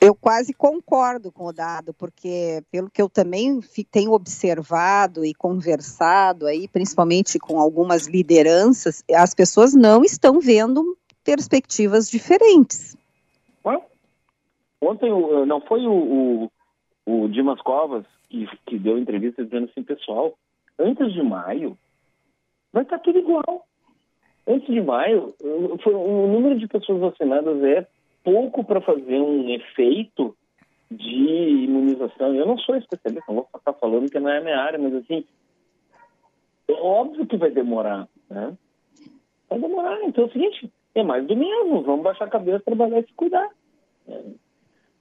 eu 0.00 0.14
quase 0.14 0.52
concordo 0.52 1.32
com 1.32 1.46
o 1.46 1.52
dado, 1.52 1.94
porque 1.94 2.62
pelo 2.70 2.90
que 2.90 3.00
eu 3.00 3.08
também 3.08 3.60
tenho 3.90 4.12
observado 4.12 5.24
e 5.24 5.34
conversado 5.34 6.46
aí, 6.46 6.68
principalmente 6.68 7.38
com 7.38 7.58
algumas 7.58 8.06
lideranças, 8.06 9.02
as 9.14 9.34
pessoas 9.34 9.74
não 9.74 10.04
estão 10.04 10.40
vendo 10.40 10.96
perspectivas 11.24 12.10
diferentes. 12.10 12.96
Ontem 14.80 15.10
não 15.46 15.60
foi 15.62 15.86
o, 15.86 16.50
o, 17.06 17.22
o 17.24 17.28
Dimas 17.28 17.60
Covas 17.62 18.04
que, 18.28 18.46
que 18.66 18.78
deu 18.78 18.98
entrevista 18.98 19.44
dizendo 19.44 19.68
assim, 19.70 19.82
pessoal, 19.82 20.34
antes 20.78 21.12
de 21.12 21.22
maio 21.22 21.76
vai 22.72 22.82
estar 22.82 22.98
tudo 22.98 23.18
igual. 23.18 23.66
Antes 24.46 24.72
de 24.72 24.80
maio, 24.80 25.34
foi, 25.82 25.92
o 25.92 26.28
número 26.28 26.58
de 26.58 26.68
pessoas 26.68 27.00
vacinadas 27.00 27.60
é 27.64 27.86
pouco 28.26 28.64
para 28.64 28.80
fazer 28.80 29.20
um 29.20 29.48
efeito 29.50 30.36
de 30.90 31.64
imunização. 31.64 32.34
Eu 32.34 32.44
não 32.44 32.58
sou 32.58 32.74
especialista, 32.74 33.24
não 33.28 33.36
vou 33.36 33.48
estar 33.56 33.72
falando 33.74 34.10
que 34.10 34.18
não 34.18 34.28
é 34.28 34.38
a 34.38 34.40
minha 34.40 34.58
área, 34.58 34.80
mas 34.80 34.92
assim, 34.96 35.24
é 36.66 36.72
óbvio 36.72 37.24
que 37.24 37.36
vai 37.36 37.52
demorar, 37.52 38.08
né? 38.28 38.52
Vai 39.48 39.60
demorar. 39.60 40.02
Então 40.02 40.24
é 40.24 40.26
o 40.26 40.32
seguinte, 40.32 40.68
é 40.96 41.04
mais 41.04 41.24
do 41.24 41.36
mesmo, 41.36 41.82
vamos 41.82 42.02
baixar 42.02 42.24
a 42.24 42.30
cabeça, 42.30 42.64
trabalhar 42.64 42.98
e 42.98 43.06
se 43.06 43.12
cuidar. 43.14 43.48
É. 44.08 44.20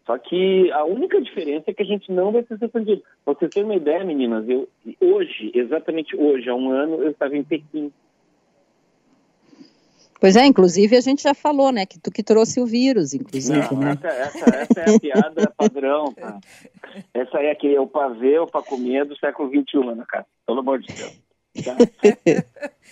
Só 0.06 0.20
que 0.20 0.72
a 0.72 0.84
única 0.84 1.20
diferença 1.20 1.72
é 1.72 1.74
que 1.74 1.82
a 1.82 1.86
gente 1.86 2.12
não 2.12 2.32
vai 2.32 2.44
ser 2.44 2.60
surpreendido. 2.60 3.02
Pra 3.24 3.34
vocês 3.34 3.52
terem 3.52 3.68
uma 3.68 3.76
ideia, 3.76 4.04
meninas, 4.04 4.48
eu 4.48 4.70
hoje, 5.02 5.52
exatamente 5.56 6.16
hoje, 6.16 6.48
há 6.48 6.54
um 6.54 6.70
ano, 6.70 7.02
eu 7.02 7.10
estava 7.10 7.36
em 7.36 7.44
Pequim. 7.44 7.92
Pois 10.20 10.36
é, 10.36 10.46
inclusive 10.46 10.96
a 10.96 11.02
gente 11.02 11.24
já 11.24 11.34
falou, 11.34 11.72
né, 11.72 11.86
que 11.86 12.00
tu 12.00 12.10
que 12.10 12.24
trouxe 12.24 12.60
o 12.60 12.66
vírus, 12.66 13.14
inclusive, 13.14 13.60
Não, 13.72 13.80
né? 13.80 13.92
Essa, 13.92 14.08
essa, 14.08 14.56
essa, 14.56 14.80
é 14.80 14.96
a 14.96 15.00
piada 15.00 15.54
padrão, 15.58 16.14
tá? 16.14 16.40
Essa 17.14 17.40
é 17.40 17.54
que 17.54 17.76
é 17.76 17.80
o 17.80 17.88
pavê, 17.88 18.40
o 18.40 18.48
comer 18.48 19.06
do 19.06 19.18
século 19.18 19.50
XXI, 19.50 19.96
né, 19.96 20.06
cara? 20.08 20.26
Pelo 20.46 20.60
amor 20.60 20.80
de 20.80 20.88
Deus. 20.94 21.22
Tá? 21.64 21.76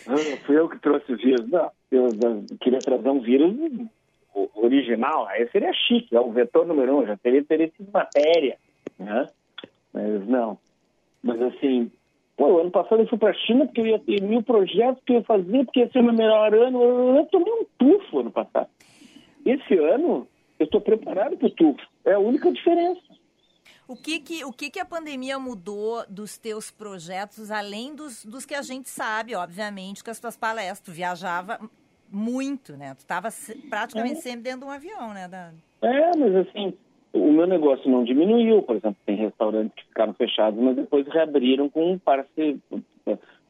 Fui 0.46 0.58
eu 0.58 0.70
que 0.70 0.80
trouxe 0.80 1.14
o 1.14 1.18
vírus, 1.18 1.50
não. 1.50 1.72
Eu, 1.90 2.08
eu 2.08 2.46
queria 2.60 2.80
trazer 2.80 3.10
um 3.10 3.22
vírus 3.22 3.56
original, 4.56 5.28
aí 5.28 5.48
seria 5.50 5.72
chique, 5.74 6.16
é 6.16 6.20
o 6.20 6.32
vetor 6.32 6.66
número 6.66 6.98
um, 6.98 7.06
já 7.06 7.16
teria, 7.18 7.44
teria 7.44 7.72
sido 7.78 7.92
matéria, 7.92 8.58
né? 8.98 9.28
Mas 9.94 10.28
não. 10.28 10.58
Mas 11.22 11.42
assim, 11.42 11.92
Pô, 12.36 12.60
ano 12.60 12.72
passado 12.72 13.02
eu 13.02 13.08
fui 13.08 13.18
para 13.18 13.30
a 13.30 13.34
China 13.34 13.66
porque 13.66 13.82
eu 13.82 13.88
ia 13.88 14.00
ter 14.00 14.22
mil 14.22 14.42
projetos 14.42 15.02
que 15.06 15.14
eu 15.14 15.18
ia 15.18 15.24
fazer, 15.24 15.66
porque 15.66 15.82
ia 15.82 15.92
ser 15.92 16.00
o 16.00 16.04
meu 16.04 16.14
melhor 16.14 16.54
ano. 16.54 17.18
Eu 17.18 17.26
tomei 17.26 17.54
um 17.54 17.66
tufo 17.78 18.20
ano 18.20 18.32
passado. 18.32 18.70
Esse 19.46 19.76
ano, 19.76 20.28
eu 20.60 20.66
estou 20.66 20.82
preparado 20.82 21.38
para 21.38 21.48
o 21.48 21.52
tufo. 21.52 21.88
É 22.06 22.14
a 22.14 22.20
única 22.20 22.52
diferença. 22.52 23.02
O 23.88 23.96
que 23.96 24.20
que, 24.20 24.46
o 24.46 24.52
que 24.52 24.70
que 24.70 24.80
a 24.80 24.86
pandemia 24.86 25.38
mudou 25.38 26.04
dos 26.10 26.38
teus 26.38 26.72
projetos, 26.72 27.52
além 27.52 27.94
dos, 27.94 28.26
dos 28.26 28.46
que 28.46 28.56
a 28.56 28.62
gente 28.62 28.90
sabe, 28.90 29.36
obviamente, 29.36 30.04
que 30.04 30.10
as 30.10 30.20
tuas 30.20 30.38
palestras, 30.38 30.80
tu 30.80 30.92
viajava 30.92 31.60
muito, 32.10 32.78
né? 32.78 32.94
Tu 32.96 33.00
estava 33.00 33.30
praticamente 33.70 34.20
é. 34.20 34.22
sempre 34.22 34.42
dentro 34.42 34.62
de 34.62 34.66
um 34.66 34.72
avião, 34.72 35.14
né, 35.14 35.28
Dani? 35.28 35.58
É, 35.82 36.16
mas 36.16 36.36
assim, 36.36 36.74
o 37.14 37.32
meu 37.32 37.46
negócio 37.46 37.90
não 37.90 38.04
diminuiu, 38.04 38.64
por 38.64 38.76
exemplo, 38.76 38.98
tem 39.06 39.16
restaurantes 39.16 39.76
que 39.76 39.86
ficaram 39.88 40.14
fechados, 40.14 40.60
mas 40.60 40.76
depois 40.76 41.08
reabriram 41.08 41.70
com 41.70 41.98
parce... 42.00 42.60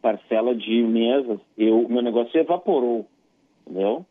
parcela 0.02 0.54
de 0.54 0.84
mesas. 0.84 1.40
Eu, 1.58 1.88
meu 1.88 2.02
negócio 2.02 2.38
evaporou, 2.38 3.08
entendeu? 3.66 4.06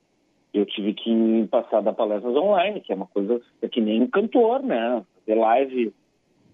Eu 0.55 0.65
tive 0.65 0.95
que 0.95 1.47
passar 1.51 1.83
da 1.83 1.93
palestras 1.93 2.35
online, 2.35 2.81
que 2.81 2.93
é 2.93 2.97
uma 2.97 3.07
coisa 3.07 3.41
é 3.61 3.69
que 3.69 3.81
nem 3.81 4.03
um 4.03 4.07
cantor, 4.09 4.63
né? 4.63 5.03
Fazer 5.21 5.39
live, 5.39 5.95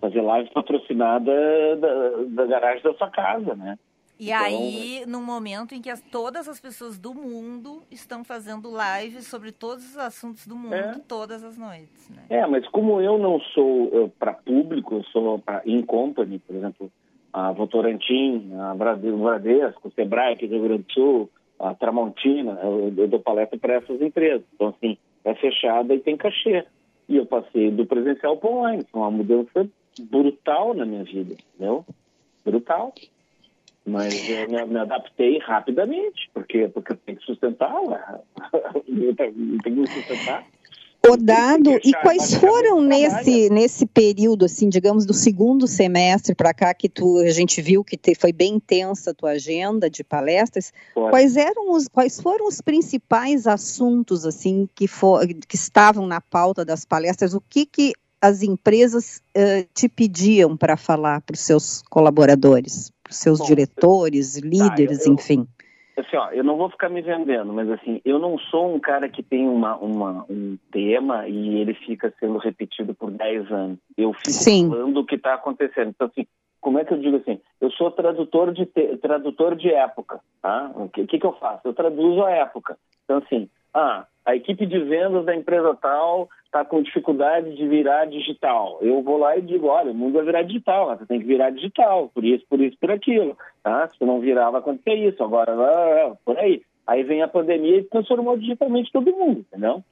fazer 0.01 0.21
live 0.21 0.51
patrocinada 0.51 1.33
da, 1.77 2.11
da 2.27 2.47
garagem 2.47 2.83
da 2.83 2.95
sua 2.95 3.11
casa, 3.11 3.55
né? 3.55 3.79
E 4.19 4.31
então, 4.33 4.45
aí, 4.45 5.05
no 5.07 5.23
momento 5.23 5.75
em 5.75 5.81
que 5.81 5.89
as, 5.89 6.01
todas 6.01 6.49
as 6.49 6.61
pessoas 6.61 6.99
do 6.99 7.15
mundo 7.15 7.83
estão 7.89 8.25
fazendo 8.25 8.69
lives 8.69 9.27
sobre 9.29 9.53
todos 9.53 9.85
os 9.91 9.97
assuntos 9.97 10.45
do 10.47 10.57
mundo, 10.57 10.75
é. 10.75 10.95
todas 11.07 11.45
as 11.45 11.57
noites. 11.57 12.11
Né? 12.11 12.25
É, 12.29 12.47
mas 12.47 12.67
como 12.69 13.01
eu 13.01 13.17
não 13.17 13.39
sou 13.41 14.13
para 14.19 14.33
público, 14.33 14.97
eu 14.97 15.05
sou 15.05 15.39
para 15.39 15.63
in 15.65 15.83
company, 15.83 16.41
por 16.41 16.57
exemplo, 16.57 16.91
a 17.33 17.53
Votorantim, 17.53 18.51
a 18.59 18.75
Bradesco, 18.75 19.89
o 19.89 19.93
Sebrae 19.93 20.33
aqui 20.33 20.49
do 20.49 20.57
Rio 20.57 20.65
Grande 20.65 20.83
do 20.83 20.93
Sul, 20.93 21.31
a 21.59 21.75
Tramontina, 21.75 22.59
eu, 22.63 22.93
eu 22.97 23.09
dou 23.09 23.21
palestra 23.21 23.59
para 23.59 23.75
essas 23.75 24.01
empresas. 24.01 24.45
Então, 24.55 24.69
assim, 24.69 24.99
é 25.25 25.35
fechada 25.35 25.95
e 25.95 26.01
tem 26.01 26.17
cachê. 26.17 26.65
E 27.09 27.17
eu 27.17 27.27
passei 27.27 27.71
do 27.71 27.87
presencial 27.87 28.37
para 28.37 28.51
online. 28.51 28.85
Foi 28.91 29.01
uma 29.01 29.11
mudança 29.11 29.69
brutal 30.01 30.75
na 30.75 30.85
minha 30.85 31.05
vida, 31.05 31.35
entendeu? 31.35 31.85
Brutal. 32.45 32.93
Mas 33.89 34.29
eu 34.29 34.49
me, 34.49 34.65
me, 34.67 34.79
adaptei 34.79 35.39
rapidamente, 35.39 36.31
porque, 36.35 36.69
porque 36.69 36.93
eu 36.93 36.97
tenho 37.05 37.19
que 37.19 37.25
sustentar, 37.25 37.73
eu 38.87 39.17
tenho 39.17 39.85
que 39.85 39.87
sustentar. 39.87 40.45
O 41.07 41.17
dado, 41.17 41.79
e 41.85 41.93
quais 42.03 42.35
foram 42.35 42.83
nesse, 42.83 43.49
nesse 43.49 43.87
período, 43.87 44.45
assim, 44.45 44.69
digamos, 44.69 45.07
do 45.07 45.15
segundo 45.15 45.67
semestre 45.67 46.35
para 46.35 46.53
cá, 46.53 46.75
que 46.75 46.89
tu, 46.89 47.19
a 47.21 47.31
gente 47.31 47.63
viu 47.63 47.83
que 47.83 47.97
te, 47.97 48.15
foi 48.15 48.33
bem 48.33 48.57
intensa 48.57 49.13
a 49.13 49.15
tua 49.15 49.31
agenda 49.31 49.89
de 49.89 50.05
palestras, 50.05 50.73
quais 50.93 51.37
eram 51.37 51.73
os, 51.73 51.89
quais 51.89 52.21
foram 52.21 52.47
os 52.47 52.61
principais 52.61 53.47
assuntos, 53.47 54.27
assim, 54.27 54.69
que, 54.75 54.87
for, 54.87 55.27
que 55.27 55.57
estavam 55.57 56.07
na 56.07 56.21
pauta 56.21 56.65
das 56.65 56.85
palestras? 56.85 57.33
O 57.33 57.41
que 57.41 57.65
que 57.65 57.93
as 58.21 58.43
empresas 58.43 59.23
uh, 59.37 59.67
te 59.73 59.89
pediam 59.89 60.57
para 60.57 60.77
falar 60.77 61.21
para 61.23 61.35
os 61.35 61.41
seus 61.41 61.81
colaboradores? 61.89 62.93
Seus 63.11 63.39
Bom, 63.39 63.47
diretores, 63.47 64.41
tá, 64.41 64.47
líderes, 64.47 65.07
eu, 65.07 65.15
enfim? 65.15 65.47
Assim, 65.97 66.17
ó, 66.17 66.31
eu 66.31 66.45
não 66.45 66.57
vou 66.57 66.71
ficar 66.71 66.89
me 66.89 67.03
vendendo, 67.03 67.53
mas 67.53 67.69
assim, 67.71 68.01
eu 68.05 68.19
não 68.21 68.39
sou 68.39 68.73
um 68.73 68.79
cara 68.79 69.09
que 69.09 69.23
tem 69.23 69.49
uma, 69.49 69.77
uma 69.77 70.25
um 70.31 70.57
tema 70.71 71.27
e 71.27 71.57
ele 71.57 71.75
fica 71.75 72.15
sendo 72.21 72.39
repetido 72.39 72.95
por 72.95 73.11
10 73.11 73.51
anos. 73.51 73.79
Eu 73.97 74.13
fico 74.13 74.31
Sim. 74.31 74.69
falando 74.69 74.99
o 74.99 75.05
que 75.05 75.17
está 75.17 75.35
acontecendo. 75.35 75.89
Então, 75.89 76.07
assim, 76.07 76.25
como 76.61 76.79
é 76.79 76.85
que 76.85 76.93
eu 76.93 77.01
digo 77.01 77.17
assim? 77.17 77.41
Eu 77.61 77.71
sou 77.73 77.91
tradutor 77.91 78.53
de, 78.53 78.67
te, 78.67 78.97
tradutor 78.99 79.57
de 79.57 79.73
época, 79.73 80.21
tá? 80.41 80.71
O 80.77 80.89
que, 80.89 81.05
que, 81.07 81.19
que 81.19 81.27
eu 81.27 81.33
faço? 81.33 81.63
Eu 81.65 81.75
traduzo 81.75 82.23
a 82.23 82.31
época. 82.31 82.79
Então, 83.05 83.19
assim, 83.19 83.49
ah, 83.75 84.07
a 84.29 84.37
equipe 84.37 84.67
de 84.67 84.79
vendas 84.81 85.25
da 85.25 85.35
empresa 85.35 85.75
tal 85.81 86.29
está 86.45 86.63
com 86.63 86.83
dificuldade 86.83 87.57
de 87.57 87.67
virar 87.67 88.05
digital. 88.05 88.79
Eu 88.83 89.03
vou 89.03 89.17
lá 89.17 89.39
e 89.39 89.41
digo, 89.41 89.69
olha, 89.69 89.91
o 89.91 89.95
mundo 89.95 90.17
vai 90.17 90.25
virar 90.25 90.43
digital, 90.43 90.95
você 90.95 91.07
tem 91.07 91.19
que 91.19 91.25
virar 91.25 91.49
digital, 91.49 92.11
por 92.13 92.23
isso, 92.23 92.45
por 92.47 92.61
isso, 92.61 92.77
por 92.79 92.91
aquilo. 92.91 93.35
Tá? 93.63 93.89
Se 93.89 94.05
não 94.05 94.21
virar, 94.21 94.51
vai 94.51 94.61
acontecer 94.61 94.97
isso. 94.97 95.25
Agora, 95.25 96.15
por 96.27 96.37
aí. 96.37 96.61
Aí 96.87 97.03
vem 97.05 97.23
a 97.23 97.29
pandemia 97.29 97.79
e 97.79 97.85
transformou 97.85 98.37
digitalmente 98.37 98.93
todo 98.93 99.17
mundo, 99.17 99.41
entendeu? 99.41 99.83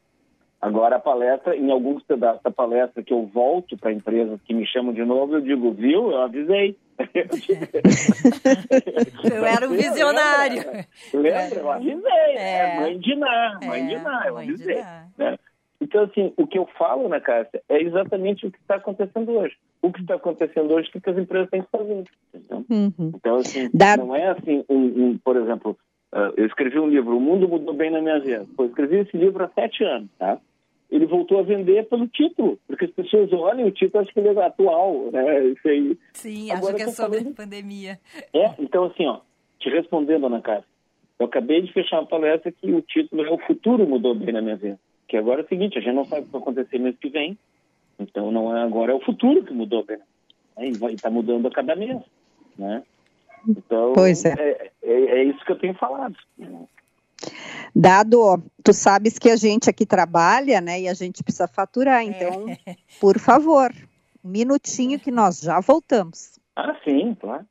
Agora 0.60 0.96
a 0.96 1.00
palestra, 1.00 1.56
em 1.56 1.70
alguns 1.70 2.02
pedaços 2.02 2.42
da 2.42 2.50
palestra 2.50 3.02
que 3.02 3.14
eu 3.14 3.24
volto 3.24 3.74
para 3.78 3.92
empresas 3.92 4.38
que 4.42 4.52
me 4.52 4.66
chamam 4.66 4.92
de 4.92 5.04
novo, 5.04 5.36
eu 5.36 5.40
digo, 5.40 5.72
viu, 5.72 6.10
eu 6.10 6.20
avisei. 6.20 6.76
eu 9.32 9.44
era 9.44 9.68
um 9.68 9.72
visionário. 9.72 10.62
Lembra? 11.12 11.58
Eu 11.58 11.70
avisei. 11.70 12.36
É, 12.36 12.58
é 12.58 12.80
mãe 12.80 12.98
de 12.98 13.14
Ná, 13.16 13.60
mãe 13.64 13.84
é, 13.84 13.86
de 13.86 13.98
Ná, 14.02 14.24
eu 14.26 14.38
avisei. 14.38 14.82
Né? 15.18 15.38
Então, 15.80 16.04
assim, 16.04 16.32
o 16.36 16.46
que 16.46 16.58
eu 16.58 16.66
falo, 16.78 17.08
né, 17.08 17.20
Cássia, 17.20 17.62
é 17.68 17.82
exatamente 17.82 18.46
o 18.46 18.50
que 18.50 18.58
está 18.58 18.76
acontecendo 18.76 19.32
hoje. 19.32 19.56
O 19.82 19.92
que 19.92 20.00
está 20.00 20.14
acontecendo 20.14 20.72
hoje, 20.72 20.90
o 20.94 21.00
que 21.00 21.10
as 21.10 21.18
empresas 21.18 21.50
têm 21.50 21.62
que 21.62 21.70
fazer. 21.70 22.04
Uhum. 22.50 23.12
Então, 23.14 23.36
assim, 23.36 23.68
não 23.98 24.16
é 24.16 24.28
assim, 24.28 24.64
um, 24.68 24.84
um, 24.84 25.18
por 25.18 25.36
exemplo, 25.36 25.76
uh, 26.14 26.32
eu 26.36 26.46
escrevi 26.46 26.78
um 26.78 26.88
livro, 26.88 27.16
O 27.16 27.20
Mundo 27.20 27.46
Mudou 27.46 27.74
Bem 27.74 27.90
na 27.90 28.00
Minha 28.00 28.20
Vida. 28.20 28.46
Eu 28.58 28.66
escrevi 28.66 29.00
esse 29.00 29.16
livro 29.16 29.44
há 29.44 29.48
sete 29.48 29.84
anos, 29.84 30.08
tá? 30.18 30.38
Ele 30.90 31.06
voltou 31.06 31.40
a 31.40 31.42
vender 31.42 31.88
pelo 31.88 32.06
título, 32.06 32.58
porque 32.66 32.84
as 32.84 32.90
pessoas 32.92 33.32
olham 33.32 33.66
o 33.66 33.72
título 33.72 34.02
acham 34.02 34.12
que 34.12 34.20
ele 34.20 34.38
é 34.38 34.44
atual, 34.44 35.10
né? 35.12 35.44
Isso 35.46 35.68
aí. 35.68 35.98
Sim, 36.12 36.50
acho 36.52 36.74
que 36.74 36.82
é 36.82 36.88
sobre 36.88 37.18
falando... 37.18 37.34
pandemia. 37.34 37.98
É, 38.32 38.54
então, 38.58 38.84
assim, 38.84 39.06
ó, 39.06 39.20
te 39.58 39.68
respondendo, 39.68 40.26
Ana 40.26 40.40
Cássia, 40.40 40.64
eu 41.18 41.26
acabei 41.26 41.62
de 41.62 41.72
fechar 41.72 42.00
uma 42.00 42.06
palestra 42.06 42.52
que 42.52 42.72
o 42.72 42.82
título 42.82 43.24
é 43.24 43.30
O 43.30 43.38
Futuro 43.38 43.86
Mudou 43.86 44.14
Bem 44.14 44.32
na 44.32 44.42
Minha 44.42 44.56
Vida. 44.56 44.78
Que 45.08 45.16
agora 45.16 45.40
é 45.40 45.44
o 45.44 45.48
seguinte, 45.48 45.78
a 45.78 45.80
gente 45.80 45.94
não 45.94 46.04
sabe 46.04 46.22
o 46.22 46.24
que 46.26 46.32
vai 46.32 46.40
acontecer 46.40 46.78
mês 46.78 46.96
que 46.98 47.08
vem, 47.08 47.38
então 47.98 48.30
não 48.30 48.56
é 48.56 48.62
agora, 48.62 48.92
é 48.92 48.94
o 48.94 49.00
futuro 49.00 49.44
que 49.44 49.52
mudou, 49.52 49.84
né? 49.88 49.98
E 50.58 50.70
está 50.70 51.10
mudando 51.10 51.46
a 51.46 51.50
cada 51.50 51.76
mês, 51.76 52.00
né? 52.58 52.82
Então, 53.46 53.92
pois 53.94 54.24
é. 54.24 54.34
É, 54.38 54.70
é, 54.82 54.92
é 54.92 55.24
isso 55.24 55.44
que 55.44 55.52
eu 55.52 55.58
tenho 55.58 55.74
falado. 55.74 56.16
Dado, 57.74 58.42
tu 58.64 58.72
sabes 58.72 59.18
que 59.18 59.30
a 59.30 59.36
gente 59.36 59.68
aqui 59.68 59.84
trabalha, 59.84 60.60
né, 60.60 60.80
e 60.80 60.88
a 60.88 60.94
gente 60.94 61.22
precisa 61.22 61.46
faturar, 61.46 62.02
então, 62.02 62.48
é. 62.66 62.76
por 63.00 63.18
favor, 63.18 63.70
um 64.24 64.28
minutinho 64.30 64.98
que 64.98 65.10
nós 65.10 65.40
já 65.40 65.60
voltamos. 65.60 66.38
Ah, 66.56 66.74
sim, 66.84 67.14
claro. 67.20 67.44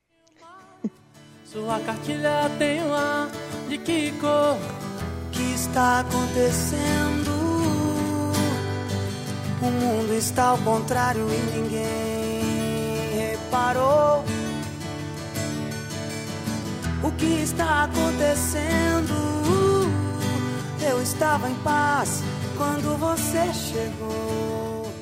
Sua 1.44 1.80
cartilha 1.80 2.50
tem 2.58 2.84
lá 2.86 3.30
de 3.70 3.78
que 3.78 4.12
cor 4.20 4.58
que 5.32 5.54
está 5.54 6.02
acontecendo 6.02 7.36
o 9.66 9.72
mundo 9.72 10.14
está 10.14 10.50
ao 10.50 10.58
contrário 10.60 11.26
e 11.28 11.58
ninguém 11.58 13.32
reparou. 13.32 14.24
O 17.04 17.12
que 17.12 17.42
está 17.42 17.86
acontecendo? 17.86 19.65
Eu 20.88 21.02
estava 21.02 21.50
em 21.50 21.56
paz 21.56 22.22
quando 22.56 22.96
você 23.00 23.52
chegou. 23.54 24.94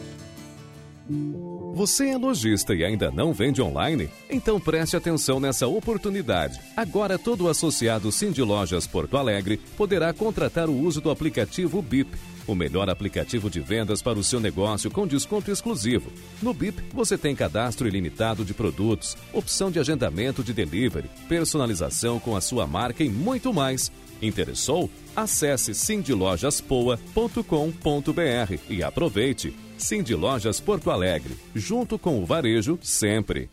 Você 1.76 2.08
é 2.08 2.18
lojista 2.18 2.74
e 2.74 2.86
ainda 2.86 3.12
não 3.12 3.34
vende 3.34 3.62
online? 3.62 4.10
Então 4.30 4.60
preste 4.60 4.96
atenção 4.96 5.42
nessa 5.42 5.68
oportunidade. 5.68 6.58
Agora 6.78 7.20
todo 7.20 7.50
associado 7.50 8.12
Cindy 8.14 8.42
Lojas 8.42 8.88
Porto 8.88 9.18
Alegre 9.18 9.58
poderá 9.76 10.14
contratar 10.14 10.70
o 10.70 10.80
uso 10.80 11.02
do 11.02 11.12
aplicativo 11.12 11.82
BIP 11.82 12.18
o 12.48 12.56
melhor 12.56 12.90
aplicativo 12.90 13.50
de 13.50 13.60
vendas 13.60 14.02
para 14.02 14.20
o 14.20 14.24
seu 14.24 14.40
negócio 14.40 14.92
com 14.92 15.08
desconto 15.08 15.52
exclusivo. 15.52 16.12
No 16.42 16.54
BIP, 16.54 16.84
você 16.94 17.18
tem 17.18 17.36
cadastro 17.36 17.88
ilimitado 17.88 18.44
de 18.44 18.54
produtos, 18.54 19.16
opção 19.32 19.72
de 19.72 19.80
agendamento 19.80 20.44
de 20.44 20.54
delivery, 20.54 21.10
personalização 21.28 22.20
com 22.20 22.36
a 22.36 22.42
sua 22.42 22.68
marca 22.68 23.04
e 23.04 23.10
muito 23.10 23.54
mais. 23.54 23.92
Interessou? 24.24 24.90
Acesse 25.16 25.74
sindilojaspoa.com.br 25.74 28.60
e 28.70 28.82
aproveite. 28.82 29.54
Cindy 29.78 30.16
Lojas 30.16 30.60
Porto 30.60 30.90
Alegre, 30.90 31.36
junto 31.54 32.00
com 32.00 32.22
o 32.22 32.26
varejo 32.26 32.80
sempre. 32.82 33.50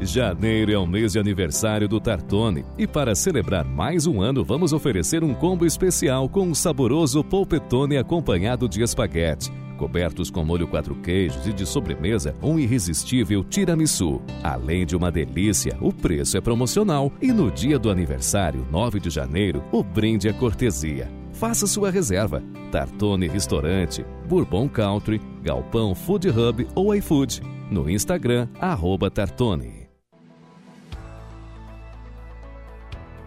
Janeiro 0.00 0.70
é 0.70 0.78
o 0.78 0.86
mês 0.86 1.12
de 1.12 1.18
aniversário 1.18 1.88
do 1.88 1.98
Tartone 1.98 2.64
e 2.76 2.86
para 2.86 3.14
celebrar 3.14 3.64
mais 3.64 4.06
um 4.06 4.20
ano 4.20 4.44
vamos 4.44 4.72
oferecer 4.72 5.24
um 5.24 5.34
combo 5.34 5.64
especial 5.64 6.28
com 6.28 6.42
um 6.42 6.54
saboroso 6.54 7.24
polpetone 7.24 7.96
acompanhado 7.96 8.68
de 8.68 8.82
espaguete, 8.82 9.50
cobertos 9.76 10.30
com 10.30 10.44
molho 10.44 10.66
quatro 10.66 10.94
queijos 10.96 11.46
e 11.46 11.52
de 11.52 11.64
sobremesa 11.64 12.34
um 12.42 12.58
irresistível 12.58 13.44
tiramisu. 13.44 14.20
Além 14.42 14.84
de 14.84 14.96
uma 14.96 15.12
delícia, 15.12 15.76
o 15.80 15.92
preço 15.92 16.36
é 16.36 16.40
promocional 16.40 17.12
e 17.22 17.32
no 17.32 17.50
dia 17.50 17.78
do 17.78 17.90
aniversário, 17.90 18.66
9 18.70 18.98
de 18.98 19.10
janeiro, 19.10 19.62
o 19.70 19.84
brinde 19.84 20.28
é 20.28 20.32
cortesia. 20.32 21.08
Faça 21.32 21.66
sua 21.66 21.90
reserva. 21.90 22.42
Tartone 22.72 23.28
Restaurante, 23.28 24.04
Bourbon 24.26 24.68
Country, 24.68 25.20
Galpão 25.42 25.94
Food 25.94 26.28
Hub 26.30 26.66
ou 26.74 26.94
iFood. 26.94 27.42
No 27.70 27.88
Instagram, 27.90 28.48
arroba 28.58 29.10
Tartone. 29.10 29.86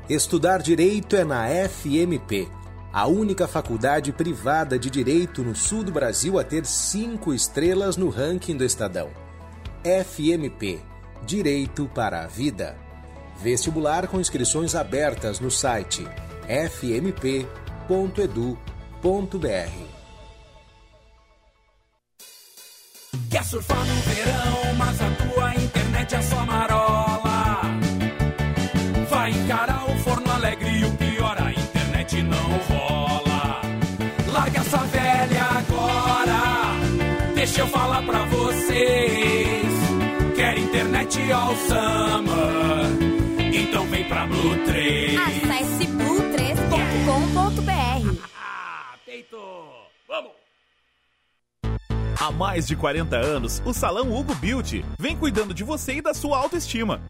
Estudar 0.09 0.59
direito 0.63 1.15
é 1.15 1.23
na 1.23 1.45
FMP, 1.47 2.49
a 2.91 3.07
única 3.07 3.47
faculdade 3.47 4.11
privada 4.11 4.79
de 4.79 4.89
direito 4.89 5.43
no 5.43 5.55
sul 5.55 5.83
do 5.83 5.91
Brasil 5.91 6.39
a 6.39 6.43
ter 6.43 6.65
cinco 6.65 7.33
estrelas 7.33 7.97
no 7.97 8.09
ranking 8.09 8.57
do 8.57 8.63
Estadão. 8.63 9.09
FMP 9.83 10.81
Direito 11.25 11.89
para 11.93 12.23
a 12.23 12.27
Vida. 12.27 12.75
Vestibular 13.41 14.07
com 14.07 14.19
inscrições 14.19 14.75
abertas 14.75 15.39
no 15.39 15.51
site 15.51 16.07
fmp.edu.br. 16.47 17.49
Quer 23.29 23.43
surfar 23.45 23.85
no 23.85 23.95
verão, 24.01 24.73
mas 24.77 25.01
a 25.01 25.09
tua 25.11 25.55
internet 25.55 26.15
é 26.15 26.21
só 26.21 26.45
marola. 26.45 27.61
Vai 29.09 29.31
encarar 29.31 29.68
deixa 37.39 37.61
eu 37.61 37.67
falar 37.67 38.03
pra 38.03 38.25
vocês. 38.25 39.65
Quer 40.35 40.57
internet 40.57 41.31
ao 41.31 41.55
summer? 41.55 42.89
Então 43.53 43.87
vem 43.87 44.03
pra 44.09 44.27
Blue 44.27 44.57
3. 44.65 45.17
Acesse 45.17 45.87
blue3.com.br. 45.87 48.25
Feito! 49.05 49.37
Vamos! 50.05 50.31
Há 52.19 52.29
mais 52.29 52.67
de 52.67 52.75
40 52.75 53.15
anos, 53.15 53.61
o 53.65 53.73
Salão 53.73 54.13
Hugo 54.13 54.35
Beauty 54.35 54.83
vem 54.99 55.15
cuidando 55.15 55.53
de 55.53 55.63
você 55.63 55.93
e 55.93 56.01
da 56.01 56.13
sua 56.13 56.37
autoestima 56.37 57.09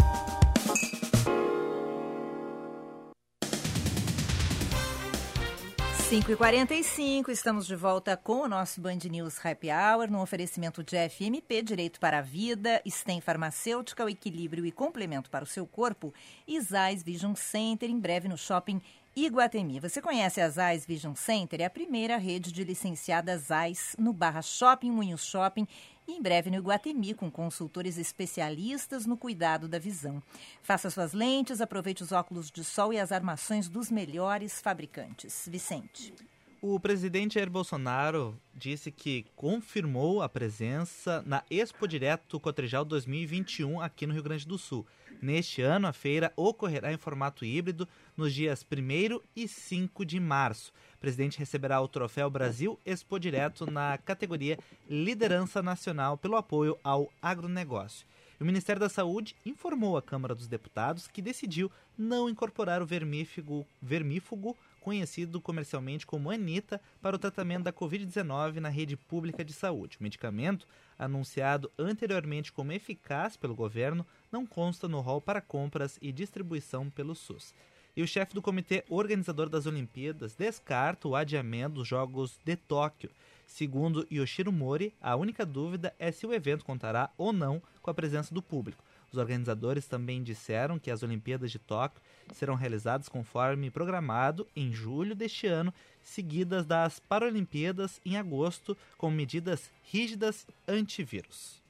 5h45, 6.11 7.29
estamos 7.29 7.65
de 7.65 7.73
volta 7.73 8.17
com 8.17 8.41
o 8.41 8.47
nosso 8.49 8.81
Band 8.81 8.99
News 9.09 9.39
Happy 9.45 9.69
Hour, 9.71 10.11
no 10.11 10.21
oferecimento 10.21 10.83
de 10.83 10.97
FMP, 11.09 11.61
Direito 11.63 12.01
para 12.01 12.17
a 12.17 12.21
Vida, 12.21 12.81
STEM 12.85 13.21
Farmacêutica, 13.21 14.03
o 14.03 14.09
equilíbrio 14.09 14.65
e 14.65 14.73
complemento 14.73 15.29
para 15.29 15.45
o 15.45 15.47
seu 15.47 15.65
corpo, 15.65 16.13
e 16.45 16.59
Zais 16.59 17.01
Vision 17.01 17.33
Center, 17.33 17.89
em 17.89 17.97
breve 17.97 18.27
no 18.27 18.37
shopping 18.37 18.81
Iguatemi. 19.13 19.77
Você 19.81 20.01
conhece 20.01 20.39
a 20.39 20.49
Zais 20.49 20.85
Vision 20.85 21.13
Center? 21.15 21.59
É 21.59 21.65
a 21.65 21.69
primeira 21.69 22.15
rede 22.15 22.49
de 22.49 22.63
licenciadas 22.63 23.43
Zais 23.43 23.93
no 23.99 24.13
Barra 24.13 24.41
Shopping, 24.41 24.89
Moinhos 24.89 25.25
Shopping 25.25 25.67
e 26.07 26.13
em 26.13 26.21
breve 26.21 26.49
no 26.49 26.55
Iguatemi, 26.55 27.13
com 27.13 27.29
consultores 27.29 27.97
especialistas 27.97 29.05
no 29.05 29.17
cuidado 29.17 29.67
da 29.67 29.77
visão. 29.77 30.23
Faça 30.63 30.89
suas 30.89 31.11
lentes, 31.11 31.59
aproveite 31.59 32.01
os 32.01 32.13
óculos 32.13 32.49
de 32.49 32.63
sol 32.63 32.93
e 32.93 32.99
as 32.99 33.11
armações 33.11 33.67
dos 33.67 33.91
melhores 33.91 34.61
fabricantes. 34.61 35.45
Vicente. 35.51 36.13
O 36.61 36.79
presidente 36.79 37.33
Jair 37.33 37.49
Bolsonaro 37.49 38.39
disse 38.53 38.91
que 38.91 39.25
confirmou 39.35 40.21
a 40.21 40.29
presença 40.29 41.21
na 41.25 41.43
Expo 41.49 41.87
Direto 41.87 42.39
Cotrijal 42.39 42.85
2021 42.85 43.81
aqui 43.81 44.07
no 44.07 44.13
Rio 44.13 44.23
Grande 44.23 44.47
do 44.47 44.57
Sul. 44.57 44.85
Neste 45.21 45.61
ano, 45.61 45.87
a 45.87 45.93
feira 45.93 46.33
ocorrerá 46.35 46.91
em 46.91 46.97
formato 46.97 47.45
híbrido 47.45 47.87
nos 48.17 48.33
dias 48.33 48.65
1 48.65 49.21
e 49.35 49.47
5 49.47 50.03
de 50.03 50.19
março. 50.19 50.73
O 50.95 50.97
presidente 50.99 51.37
receberá 51.37 51.79
o 51.79 51.87
Troféu 51.87 52.27
Brasil 52.27 52.79
Expo 52.83 53.19
Direto 53.19 53.69
na 53.69 53.99
categoria 53.99 54.57
Liderança 54.89 55.61
Nacional 55.61 56.17
pelo 56.17 56.35
apoio 56.35 56.75
ao 56.83 57.07
agronegócio. 57.21 58.07
O 58.39 58.43
Ministério 58.43 58.79
da 58.79 58.89
Saúde 58.89 59.35
informou 59.45 59.95
à 59.95 60.01
Câmara 60.01 60.33
dos 60.33 60.47
Deputados 60.47 61.07
que 61.07 61.21
decidiu 61.21 61.71
não 61.95 62.27
incorporar 62.27 62.81
o 62.81 62.85
vermífugo, 62.87 63.63
vermífugo 63.79 64.57
conhecido 64.81 65.39
comercialmente 65.39 66.05
como 66.05 66.31
Anita, 66.31 66.81
para 66.99 67.15
o 67.15 67.19
tratamento 67.19 67.63
da 67.63 67.71
Covid-19 67.71 68.55
na 68.55 68.67
rede 68.67 68.97
pública 68.97 69.45
de 69.45 69.53
saúde. 69.53 69.97
O 69.99 70.03
medicamento, 70.03 70.67
anunciado 70.97 71.71
anteriormente 71.77 72.51
como 72.51 72.73
eficaz 72.73 73.37
pelo 73.37 73.55
governo, 73.55 74.05
não 74.31 74.45
consta 74.45 74.89
no 74.89 74.99
rol 74.99 75.21
para 75.21 75.39
compras 75.39 75.97
e 76.01 76.11
distribuição 76.11 76.89
pelo 76.89 77.15
SUS. 77.15 77.53
E 77.95 78.01
o 78.01 78.07
chefe 78.07 78.33
do 78.33 78.41
comitê 78.41 78.83
organizador 78.89 79.49
das 79.49 79.65
Olimpíadas 79.65 80.33
descarta 80.33 81.07
o 81.07 81.15
adiamento 81.15 81.75
dos 81.75 81.87
Jogos 81.87 82.39
de 82.43 82.55
Tóquio. 82.55 83.11
Segundo 83.45 84.07
Yoshiro 84.09 84.51
Mori, 84.51 84.93
a 84.99 85.15
única 85.15 85.45
dúvida 85.45 85.93
é 85.99 86.11
se 86.11 86.25
o 86.25 86.33
evento 86.33 86.65
contará 86.65 87.11
ou 87.17 87.31
não 87.31 87.61
com 87.81 87.91
a 87.91 87.93
presença 87.93 88.33
do 88.33 88.41
público. 88.41 88.83
Os 89.11 89.17
organizadores 89.17 89.87
também 89.87 90.23
disseram 90.23 90.79
que 90.79 90.89
as 90.89 91.03
Olimpíadas 91.03 91.51
de 91.51 91.59
Tóquio 91.59 92.01
serão 92.33 92.55
realizadas 92.55 93.09
conforme 93.09 93.69
programado 93.69 94.47
em 94.55 94.71
julho 94.71 95.13
deste 95.13 95.47
ano, 95.47 95.73
seguidas 96.01 96.65
das 96.65 96.99
Paralimpíadas 96.99 97.99
em 98.05 98.15
agosto, 98.15 98.77
com 98.97 99.11
medidas 99.11 99.69
rígidas 99.83 100.47
antivírus. 100.65 101.61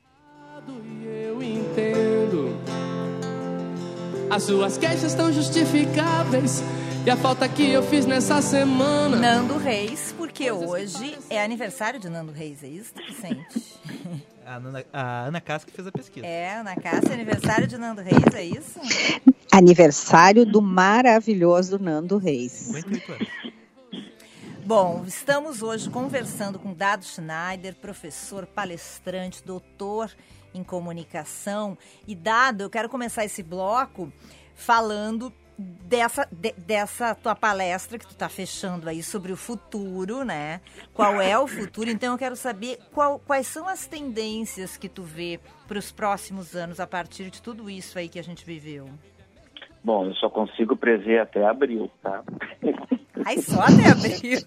Eu 1.03 1.41
entendo. 1.41 2.49
As 4.29 4.43
suas 4.43 4.77
queixas 4.77 5.11
estão 5.11 5.33
justificáveis. 5.33 6.61
E 7.03 7.09
a 7.09 7.17
falta 7.17 7.49
que 7.49 7.67
eu 7.71 7.81
fiz 7.81 8.05
nessa 8.05 8.43
semana. 8.43 9.17
Nando 9.17 9.57
Reis, 9.57 10.13
porque 10.15 10.51
hoje 10.51 11.17
é 11.31 11.43
aniversário 11.43 11.99
de 11.99 12.07
Nando 12.07 12.31
Reis, 12.31 12.63
é 12.63 12.67
isso, 12.67 12.93
Vicente? 12.95 13.79
A 14.45 14.55
Ana, 14.55 14.85
a 14.91 15.21
Ana 15.27 15.39
Cássia 15.39 15.67
que 15.67 15.73
fez 15.73 15.87
a 15.87 15.91
pesquisa. 15.91 16.25
É, 16.25 16.55
Ana 16.55 16.75
Cássia, 16.75 17.13
aniversário 17.13 17.67
de 17.67 17.77
Nando 17.77 18.01
Reis, 18.01 18.33
é 18.33 18.43
isso? 18.43 18.79
Aniversário 19.51 20.45
do 20.45 20.61
maravilhoso 20.61 21.79
Nando 21.79 22.17
Reis. 22.17 22.51
58 22.51 23.11
anos. 23.13 23.27
Bom, 24.65 25.03
estamos 25.07 25.61
hoje 25.61 25.89
conversando 25.89 26.59
com 26.59 26.73
Dado 26.73 27.05
Schneider, 27.05 27.75
professor, 27.75 28.45
palestrante, 28.45 29.43
doutor 29.43 30.11
em 30.53 30.63
comunicação. 30.63 31.77
E 32.07 32.15
Dado, 32.15 32.63
eu 32.63 32.69
quero 32.69 32.89
começar 32.89 33.23
esse 33.23 33.43
bloco 33.43 34.11
falando 34.55 35.31
dessa, 35.61 36.27
de, 36.31 36.51
dessa 36.53 37.13
tua 37.15 37.35
palestra 37.35 37.97
que 37.97 38.05
tu 38.05 38.11
está 38.11 38.29
fechando 38.29 38.89
aí 38.89 39.03
sobre 39.03 39.31
o 39.31 39.37
futuro, 39.37 40.23
né? 40.23 40.61
Qual 40.93 41.21
é 41.21 41.37
o 41.37 41.47
futuro? 41.47 41.89
Então 41.89 42.13
eu 42.13 42.17
quero 42.17 42.35
saber 42.35 42.79
qual, 42.91 43.19
quais 43.19 43.47
são 43.47 43.67
as 43.67 43.85
tendências 43.85 44.77
que 44.77 44.89
tu 44.89 45.03
vê 45.03 45.39
para 45.67 45.77
os 45.77 45.91
próximos 45.91 46.55
anos 46.55 46.79
a 46.79 46.87
partir 46.87 47.29
de 47.29 47.41
tudo 47.41 47.69
isso 47.69 47.97
aí 47.97 48.09
que 48.09 48.19
a 48.19 48.23
gente 48.23 48.45
viveu. 48.45 48.89
Bom, 49.83 50.05
eu 50.05 50.13
só 50.15 50.29
consigo 50.29 50.75
prever 50.75 51.19
até 51.19 51.45
abril, 51.45 51.89
tá? 52.01 52.23
Aí 53.25 53.39
só 53.41 53.61
até 53.61 53.89
abril. 53.89 54.39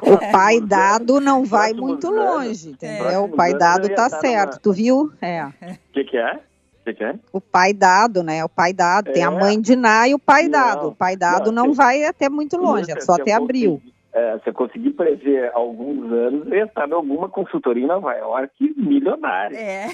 o 0.02 0.32
pai 0.32 0.60
dado 0.60 1.20
não 1.20 1.44
vai 1.44 1.74
muito 1.74 2.10
longe, 2.10 2.70
entendeu? 2.70 3.24
O 3.24 3.28
pai 3.28 3.52
dado 3.52 3.88
tá 3.94 4.08
certo, 4.08 4.58
tu 4.60 4.72
viu? 4.72 5.12
É. 5.20 5.44
O 5.44 5.52
que, 5.92 6.04
que 6.04 6.16
é? 6.16 6.40
Que 6.84 6.94
que 6.94 7.04
é? 7.04 7.14
O 7.32 7.40
pai 7.40 7.72
dado, 7.72 8.22
né? 8.22 8.44
O 8.44 8.48
pai 8.48 8.72
dado. 8.72 9.10
É. 9.10 9.12
Tem 9.12 9.22
a 9.22 9.30
mãe 9.30 9.60
de 9.60 9.76
Ná 9.76 10.08
e 10.08 10.14
o 10.14 10.18
pai 10.18 10.44
não, 10.44 10.50
dado. 10.50 10.88
O 10.88 10.94
pai 10.94 11.16
dado 11.16 11.52
não, 11.52 11.66
não 11.68 11.74
vai 11.74 12.04
até 12.04 12.28
muito 12.28 12.56
longe, 12.56 12.90
é 12.90 13.00
só 13.00 13.14
até 13.14 13.32
abril. 13.32 13.80
É, 14.14 14.38
se 14.40 14.50
eu 14.50 14.52
conseguir 14.52 14.90
prever 14.90 15.50
alguns 15.54 16.12
anos, 16.12 16.46
eu 16.48 16.54
ia 16.54 16.64
estar 16.64 16.86
em 16.86 16.92
alguma 16.92 17.30
consultoria 17.30 17.84
em 17.84 17.86
Nova 17.86 18.12
York 18.12 18.74
milionária. 18.76 19.56
É. 19.56 19.88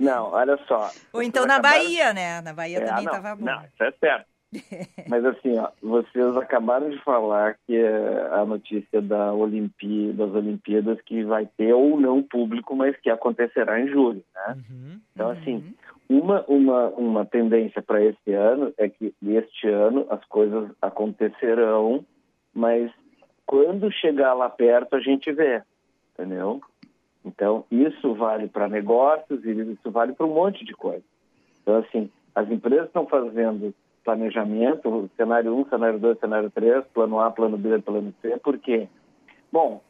Não, 0.00 0.32
olha 0.32 0.58
só. 0.66 0.90
Ou 1.12 1.22
então 1.22 1.46
na 1.46 1.54
acabaram... 1.54 1.84
Bahia, 1.84 2.12
né? 2.12 2.40
Na 2.40 2.52
Bahia 2.52 2.78
é, 2.78 2.84
também 2.84 3.04
estava 3.04 3.36
bom. 3.36 3.44
Não, 3.44 3.60
isso 3.60 3.84
é 3.84 3.92
certo. 4.00 4.35
Mas 5.08 5.24
assim, 5.24 5.58
ó, 5.58 5.70
vocês 5.82 6.36
acabaram 6.36 6.90
de 6.90 6.98
falar 7.02 7.56
que 7.66 7.76
a 8.32 8.44
notícia 8.44 9.02
da 9.02 9.32
Olimpí 9.32 10.12
das 10.12 10.32
Olimpíadas 10.32 11.00
que 11.02 11.24
vai 11.24 11.46
ter 11.56 11.72
ou 11.72 12.00
não 12.00 12.22
público, 12.22 12.74
mas 12.74 12.96
que 12.98 13.10
acontecerá 13.10 13.80
em 13.80 13.88
julho, 13.88 14.22
né? 14.34 14.56
Uhum, 14.56 15.00
então, 15.12 15.30
assim, 15.30 15.74
uhum. 16.08 16.20
uma, 16.20 16.44
uma, 16.46 16.88
uma 16.90 17.26
tendência 17.26 17.82
para 17.82 18.02
esse 18.02 18.32
ano 18.32 18.72
é 18.78 18.88
que 18.88 19.12
este 19.26 19.68
ano 19.68 20.06
as 20.08 20.24
coisas 20.26 20.70
acontecerão 20.80 22.04
mas 22.56 22.90
quando 23.44 23.92
chegar 23.92 24.32
lá 24.32 24.48
perto 24.48 24.96
a 24.96 25.00
gente 25.00 25.30
vê, 25.30 25.62
entendeu? 26.14 26.62
Então, 27.22 27.66
isso 27.70 28.14
vale 28.14 28.48
para 28.48 28.66
negócios 28.66 29.44
e 29.44 29.50
isso 29.50 29.90
vale 29.90 30.14
para 30.14 30.24
um 30.24 30.32
monte 30.32 30.64
de 30.64 30.72
coisa. 30.72 31.04
Então, 31.60 31.76
assim, 31.76 32.10
as 32.34 32.50
empresas 32.50 32.86
estão 32.86 33.06
fazendo 33.06 33.74
planejamento, 34.06 35.10
cenário 35.16 35.52
1, 35.54 35.68
cenário 35.68 35.98
2, 35.98 36.18
cenário 36.20 36.50
3, 36.50 36.84
plano 36.94 37.18
A, 37.20 37.30
plano 37.30 37.58
B, 37.58 37.80
plano 37.80 38.14
C, 38.22 38.38
porque, 38.42 38.88
bom, 39.52 39.82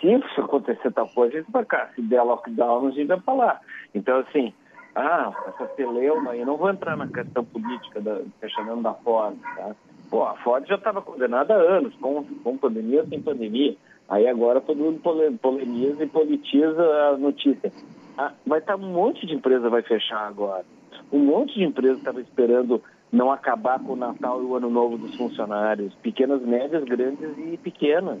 se 0.00 0.06
isso 0.14 0.40
acontecer 0.40 0.90
tal 0.92 1.06
coisa, 1.08 1.36
a 1.36 1.40
gente 1.40 1.52
vai 1.52 1.64
cá. 1.64 1.90
Se 1.94 2.00
der 2.00 2.22
lockdown, 2.22 2.88
a 2.88 2.90
gente 2.90 3.06
vai 3.06 3.20
falar. 3.20 3.60
Então, 3.94 4.18
assim, 4.20 4.52
ah, 4.94 5.30
essa 5.46 5.68
celeuma 5.76 6.32
aí, 6.32 6.44
não 6.44 6.56
vou 6.56 6.70
entrar 6.70 6.96
na 6.96 7.06
questão 7.06 7.44
política 7.44 8.00
do 8.00 8.26
fechamento 8.40 8.80
da 8.80 8.94
Ford, 8.94 9.36
tá? 9.56 9.76
Pô, 10.10 10.24
a 10.24 10.34
Ford 10.36 10.66
já 10.66 10.74
estava 10.74 11.02
condenada 11.02 11.54
há 11.54 11.58
anos, 11.58 11.94
com, 11.96 12.24
com 12.42 12.58
pandemia 12.58 13.02
ou 13.02 13.08
sem 13.08 13.22
pandemia. 13.22 13.76
Aí 14.08 14.26
agora 14.26 14.60
todo 14.60 14.78
mundo 14.78 15.00
polemiza 15.38 16.02
e 16.02 16.08
politiza 16.08 16.82
a 16.82 17.16
notícia. 17.16 17.70
Ah, 18.18 18.32
vai 18.44 18.58
estar 18.58 18.76
tá 18.76 18.82
um 18.82 18.92
monte 18.92 19.24
de 19.24 19.34
empresa 19.34 19.68
vai 19.68 19.82
fechar 19.82 20.26
agora. 20.26 20.64
Um 21.12 21.20
monte 21.20 21.54
de 21.54 21.62
empresa 21.62 21.98
estava 21.98 22.20
esperando 22.20 22.82
não 23.12 23.30
acabar 23.30 23.80
com 23.80 23.92
o 23.92 23.96
Natal 23.96 24.42
e 24.42 24.44
o 24.44 24.54
Ano 24.54 24.70
Novo 24.70 24.96
dos 24.96 25.16
funcionários, 25.16 25.94
pequenas, 25.96 26.42
médias, 26.42 26.84
grandes 26.84 27.30
e 27.38 27.56
pequenas. 27.56 28.18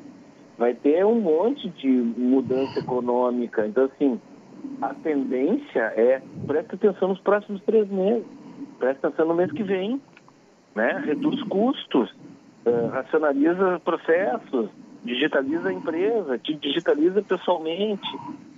Vai 0.58 0.74
ter 0.74 1.04
um 1.06 1.20
monte 1.20 1.68
de 1.70 1.88
mudança 1.88 2.80
econômica. 2.80 3.66
Então, 3.66 3.84
assim, 3.84 4.20
a 4.82 4.92
tendência 4.94 5.80
é 5.96 6.20
presta 6.46 6.76
atenção 6.76 7.08
nos 7.08 7.20
próximos 7.20 7.62
três 7.62 7.88
meses. 7.88 8.26
Presta 8.78 9.08
atenção 9.08 9.28
no 9.28 9.34
mês 9.34 9.50
que 9.52 9.62
vem 9.62 10.00
né? 10.74 11.02
reduz 11.04 11.42
custos, 11.44 12.10
uh, 12.64 12.88
racionaliza 12.92 13.80
processos, 13.84 14.68
digitaliza 15.04 15.68
a 15.68 15.72
empresa, 15.72 16.38
te 16.38 16.54
digitaliza 16.54 17.22
pessoalmente. 17.22 18.08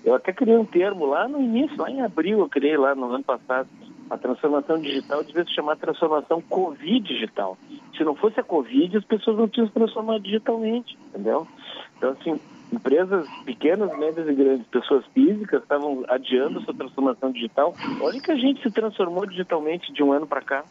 Eu 0.05 0.15
até 0.15 0.33
criei 0.33 0.57
um 0.57 0.65
termo 0.65 1.07
lá 1.07 1.29
no 1.29 1.41
início, 1.41 1.81
lá 1.81 1.91
em 1.91 2.03
abril, 2.03 2.41
eu 2.41 2.49
criei 2.49 2.77
lá 2.77 2.95
no 2.95 3.07
ano 3.07 3.25
passado. 3.25 3.69
A 4.13 4.19
transformação 4.19 4.79
digital 4.79 5.25
devia 5.25 5.43
se 5.43 5.55
chamar 5.55 5.77
transformação 5.77 6.43
Covid 6.43 7.01
digital. 7.01 7.57
Se 7.97 8.05
não 8.05 8.15
fosse 8.15 8.39
a 8.39 8.43
Covid, 8.43 8.99
as 8.99 9.05
pessoas 9.05 9.39
não 9.39 9.49
tinham 9.49 9.67
se 9.67 9.73
transformado 9.73 10.21
digitalmente, 10.21 10.99
entendeu? 11.09 11.49
Então, 11.97 12.11
assim, 12.11 12.39
empresas 12.71 13.27
pequenas, 13.47 13.97
médias 13.99 14.29
e 14.29 14.35
grandes, 14.35 14.67
pessoas 14.67 15.03
físicas 15.15 15.63
estavam 15.63 16.05
adiando 16.09 16.61
sua 16.61 16.75
transformação 16.75 17.33
digital. 17.33 17.75
Olha 18.03 18.21
que 18.21 18.31
a 18.31 18.37
gente 18.37 18.63
se 18.63 18.71
transformou 18.71 19.25
digitalmente 19.25 19.91
de 19.91 20.03
um 20.03 20.13
ano 20.13 20.27
para 20.27 20.43
cá, 20.43 20.63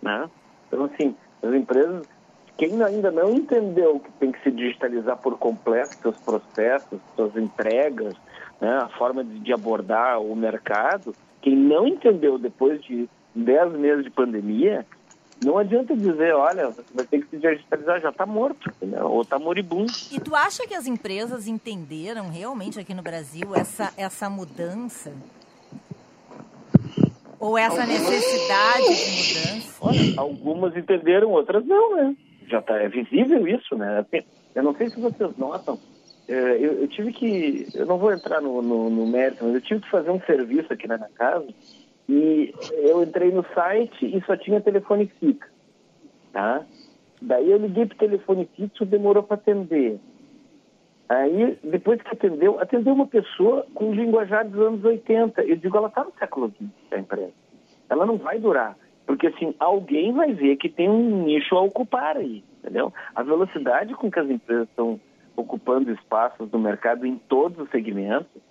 né? 0.00 0.30
Então, 0.66 0.84
assim, 0.84 1.14
as 1.42 1.52
empresas, 1.52 2.08
quem 2.56 2.82
ainda 2.82 3.10
não 3.10 3.34
entendeu 3.34 4.00
que 4.00 4.10
tem 4.12 4.32
que 4.32 4.42
se 4.42 4.50
digitalizar 4.50 5.16
por 5.18 5.38
completo 5.38 5.96
seus 6.00 6.16
processos, 6.16 6.98
suas 7.14 7.36
entregas, 7.36 8.14
né, 8.60 8.78
a 8.78 8.88
forma 8.88 9.22
de, 9.22 9.38
de 9.40 9.52
abordar 9.52 10.20
o 10.20 10.34
mercado, 10.34 11.14
quem 11.42 11.54
não 11.54 11.86
entendeu 11.86 12.38
depois 12.38 12.82
de 12.82 13.08
10 13.34 13.72
meses 13.72 14.04
de 14.04 14.10
pandemia, 14.10 14.86
não 15.44 15.58
adianta 15.58 15.94
dizer, 15.94 16.34
olha, 16.34 16.68
você 16.68 16.82
vai 16.94 17.04
ter 17.04 17.20
que 17.20 17.28
se 17.28 17.36
digitalizar, 17.36 18.00
já 18.00 18.08
está 18.08 18.24
morto, 18.24 18.72
ou 19.02 19.20
está 19.20 19.38
moribundo. 19.38 19.92
E 20.10 20.18
tu 20.18 20.34
acha 20.34 20.66
que 20.66 20.74
as 20.74 20.86
empresas 20.86 21.46
entenderam 21.46 22.30
realmente 22.30 22.80
aqui 22.80 22.94
no 22.94 23.02
Brasil 23.02 23.54
essa, 23.54 23.92
essa 23.98 24.30
mudança? 24.30 25.12
Ou 27.38 27.58
essa 27.58 27.84
necessidade 27.84 28.86
de 28.86 29.34
mudança? 29.34 29.76
Olha, 29.82 30.14
algumas 30.16 30.74
entenderam, 30.74 31.30
outras 31.30 31.66
não, 31.66 31.96
né? 31.96 32.16
Já 32.48 32.62
tá, 32.62 32.76
é 32.80 32.88
visível 32.88 33.46
isso, 33.46 33.76
né? 33.76 34.04
Eu 34.54 34.62
não 34.62 34.74
sei 34.74 34.88
se 34.88 35.00
vocês 35.00 35.36
notam, 35.36 35.78
é, 36.28 36.32
eu, 36.32 36.80
eu, 36.80 36.88
tive 36.88 37.12
que, 37.12 37.68
eu 37.74 37.86
não 37.86 37.98
vou 37.98 38.12
entrar 38.12 38.40
no, 38.40 38.60
no, 38.60 38.90
no, 38.90 39.06
mérito, 39.06 39.44
mas 39.44 39.54
eu 39.54 39.60
tive 39.60 39.80
que 39.80 39.90
fazer 39.90 40.10
um 40.10 40.20
serviço 40.22 40.72
aqui 40.72 40.88
na 40.88 40.96
minha 40.96 41.10
casa 41.10 41.46
e 42.08 42.52
eu 42.72 43.02
entrei 43.02 43.30
no 43.30 43.44
site 43.54 44.04
e 44.04 44.20
só 44.24 44.36
tinha 44.36 44.60
telefone 44.60 45.10
fixo, 45.20 45.50
tá? 46.32 46.64
Daí 47.22 47.50
eu 47.50 47.58
liguei 47.58 47.86
pro 47.86 47.98
telefone 47.98 48.48
fixo, 48.56 48.84
demorou 48.84 49.22
para 49.22 49.36
atender. 49.36 49.98
Aí, 51.08 51.56
depois 51.62 52.02
que 52.02 52.12
atendeu, 52.12 52.60
atendeu 52.60 52.92
uma 52.92 53.06
pessoa 53.06 53.64
com 53.74 53.94
linguajar 53.94 54.48
dos 54.48 54.60
anos 54.60 54.84
80. 54.84 55.42
Eu 55.42 55.56
digo, 55.56 55.76
ela 55.76 55.86
está 55.86 56.02
no 56.02 56.12
século 56.18 56.48
XX, 56.48 56.68
a 56.90 56.98
empresa. 56.98 57.32
ela 57.88 58.04
não 58.04 58.16
vai 58.16 58.40
durar. 58.40 58.76
Porque 59.06 59.28
assim, 59.28 59.54
alguém 59.58 60.12
vai 60.12 60.32
ver 60.32 60.56
que 60.56 60.68
tem 60.68 60.88
um 60.88 61.24
nicho 61.24 61.54
a 61.56 61.62
ocupar 61.62 62.16
aí, 62.16 62.42
entendeu? 62.58 62.92
A 63.14 63.22
velocidade 63.22 63.94
com 63.94 64.10
que 64.10 64.18
as 64.18 64.28
empresas 64.28 64.68
estão 64.68 65.00
ocupando 65.36 65.92
espaços 65.92 66.50
no 66.50 66.58
mercado 66.58 67.06
em 67.06 67.16
todos 67.16 67.58
os 67.58 67.70
segmentos 67.70 68.42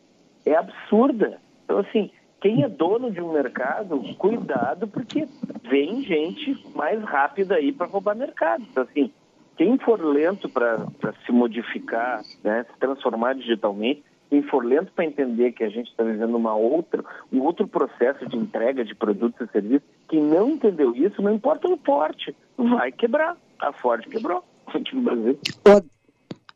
é 0.45 0.55
absurda. 0.55 1.41
Então, 1.63 1.79
assim, 1.79 2.11
quem 2.39 2.63
é 2.63 2.69
dono 2.69 3.11
de 3.11 3.19
um 3.19 3.33
mercado, 3.33 3.99
cuidado, 4.17 4.87
porque 4.87 5.27
vem 5.63 6.03
gente 6.03 6.55
mais 6.75 7.01
rápida 7.03 7.55
aí 7.55 7.71
para 7.71 7.87
roubar 7.87 8.15
mercado. 8.15 8.63
Então, 8.69 8.83
assim, 8.83 9.11
quem 9.57 9.77
for 9.79 9.99
lento 9.99 10.47
para 10.47 10.85
se 11.25 11.31
modificar, 11.31 12.21
né, 12.43 12.65
se 12.71 12.79
transformar 12.79 13.33
digitalmente, 13.33 14.03
quem 14.29 14.41
for 14.43 14.63
lento 14.63 14.91
para 14.91 15.05
entender 15.05 15.53
que 15.53 15.63
a 15.63 15.69
gente 15.69 15.89
está 15.89 16.03
vivendo 16.03 16.35
uma 16.35 16.55
outra, 16.55 17.03
um 17.31 17.41
outro 17.41 17.67
processo 17.67 18.27
de 18.27 18.37
entrega 18.37 18.83
de 18.83 18.93
produtos 18.93 19.47
e 19.47 19.51
serviços, 19.51 19.87
quem 20.07 20.21
não 20.21 20.51
entendeu 20.51 20.95
isso, 20.95 21.21
não 21.21 21.33
importa 21.33 21.67
o 21.67 21.77
porte, 21.77 22.35
vai 22.57 22.91
quebrar. 22.91 23.37
A 23.59 23.71
Ford 23.71 24.05
quebrou 24.07 24.43
Brasil. 24.93 25.39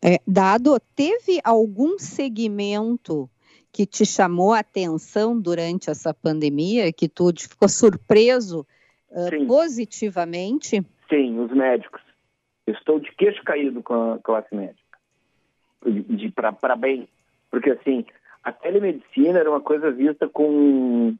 É, 0.01 0.17
Dado, 0.25 0.79
teve 0.95 1.39
algum 1.43 1.97
segmento 1.97 3.29
que 3.71 3.85
te 3.85 4.05
chamou 4.05 4.53
a 4.53 4.59
atenção 4.59 5.39
durante 5.39 5.89
essa 5.89 6.13
pandemia, 6.13 6.91
que 6.91 7.07
tu 7.07 7.31
ficou 7.37 7.67
surpreso 7.69 8.65
uh, 9.11 9.47
positivamente? 9.47 10.81
Sim, 11.09 11.39
os 11.39 11.51
médicos. 11.51 12.01
estou 12.67 12.99
de 12.99 13.11
queixo 13.15 13.43
caído 13.43 13.83
com 13.83 14.13
a 14.13 14.19
classe 14.19 14.53
médica. 14.55 14.79
Para 16.59 16.75
bem. 16.75 17.07
Porque, 17.51 17.71
assim, 17.71 18.05
a 18.43 18.51
telemedicina 18.51 19.39
era 19.39 19.49
uma 19.49 19.61
coisa 19.61 19.91
vista 19.91 20.27
com, 20.27 21.15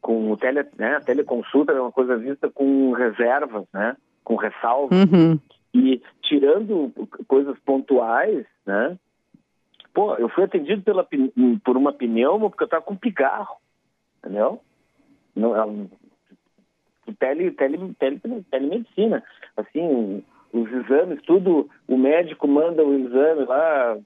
com 0.00 0.30
o 0.30 0.36
tele, 0.36 0.64
né, 0.78 0.96
a 0.96 1.00
teleconsulta 1.00 1.72
era 1.72 1.82
uma 1.82 1.92
coisa 1.92 2.16
vista 2.16 2.48
com 2.50 2.92
reservas, 2.92 3.64
né, 3.72 3.96
com 4.22 4.36
ressalvas. 4.36 4.98
Uhum. 5.04 5.38
E 5.74 6.00
tirando 6.22 6.92
coisas 7.26 7.58
pontuais, 7.60 8.46
né, 8.64 8.96
Pô, 9.96 10.14
eu 10.16 10.28
fui 10.28 10.44
atendido 10.44 10.82
pela, 10.82 11.08
por 11.64 11.74
uma 11.74 11.90
pneuma 11.90 12.50
porque 12.50 12.62
eu 12.62 12.66
estava 12.66 12.82
com 12.82 12.94
pigarro, 12.94 13.56
entendeu? 14.18 14.60
Não, 15.34 15.56
é 15.56 15.88
tele, 17.18 17.50
tele, 17.52 17.94
tele, 17.98 18.20
telemedicina. 18.50 19.24
Assim, 19.56 20.22
os 20.52 20.70
exames, 20.70 21.22
tudo, 21.22 21.70
o 21.88 21.96
médico 21.96 22.46
manda 22.46 22.84
o 22.84 22.94
exame 22.94 23.46
lá 23.46 23.96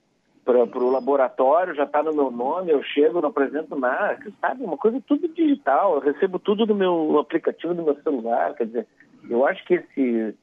para 0.66 0.84
o 0.84 0.90
laboratório, 0.90 1.74
já 1.74 1.84
está 1.84 2.02
no 2.02 2.14
meu 2.14 2.30
nome, 2.30 2.70
eu 2.72 2.82
chego, 2.82 3.20
não 3.20 3.28
apresento 3.28 3.76
nada, 3.76 4.18
sabe? 4.40 4.64
Uma 4.64 4.76
coisa 4.76 5.02
tudo 5.06 5.28
digital, 5.28 5.94
eu 5.94 6.00
recebo 6.00 6.38
tudo 6.38 6.66
no 6.66 6.74
meu 6.74 7.18
aplicativo 7.18 7.74
do 7.74 7.82
meu 7.82 7.96
celular, 8.02 8.54
quer 8.54 8.66
dizer, 8.66 8.86
eu 9.28 9.46
acho 9.46 9.64
que 9.64 9.74
esse 9.74 10.34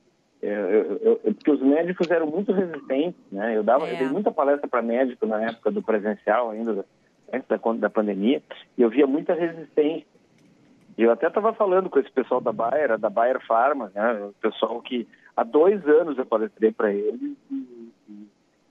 é, 0.41 0.49
eu, 0.49 0.97
eu, 0.97 1.33
porque 1.33 1.51
os 1.51 1.61
médicos 1.61 2.09
eram 2.11 2.27
muito 2.27 2.51
resistentes, 2.51 3.19
né? 3.31 3.57
Eu 3.57 3.63
dava, 3.63 3.87
é. 3.87 3.93
eu 3.93 3.97
dei 3.97 4.07
muita 4.07 4.31
palestra 4.31 4.67
para 4.67 4.81
médico 4.81 5.25
na 5.25 5.41
época 5.41 5.71
do 5.71 5.81
presencial 5.81 6.51
ainda, 6.51 6.85
antes 7.33 7.47
da, 7.47 7.57
da 7.73 7.89
pandemia, 7.89 8.41
e 8.77 8.81
eu 8.81 8.89
via 8.89 9.07
muita 9.07 9.33
resistência. 9.33 10.05
E 10.97 11.03
eu 11.03 11.11
até 11.11 11.27
estava 11.27 11.53
falando 11.53 11.89
com 11.89 11.99
esse 11.99 12.11
pessoal 12.11 12.41
da 12.41 12.51
Bayer, 12.51 12.97
da 12.97 13.09
Bayer 13.09 13.39
Pharma, 13.45 13.91
né? 13.93 14.13
O 14.25 14.33
pessoal 14.33 14.79
que 14.81 15.07
há 15.35 15.43
dois 15.43 15.85
anos 15.87 16.17
eu 16.17 16.25
palestrei 16.25 16.71
para 16.71 16.93
eles 16.93 17.35
e, 17.51 17.91
e, 18.09 18.27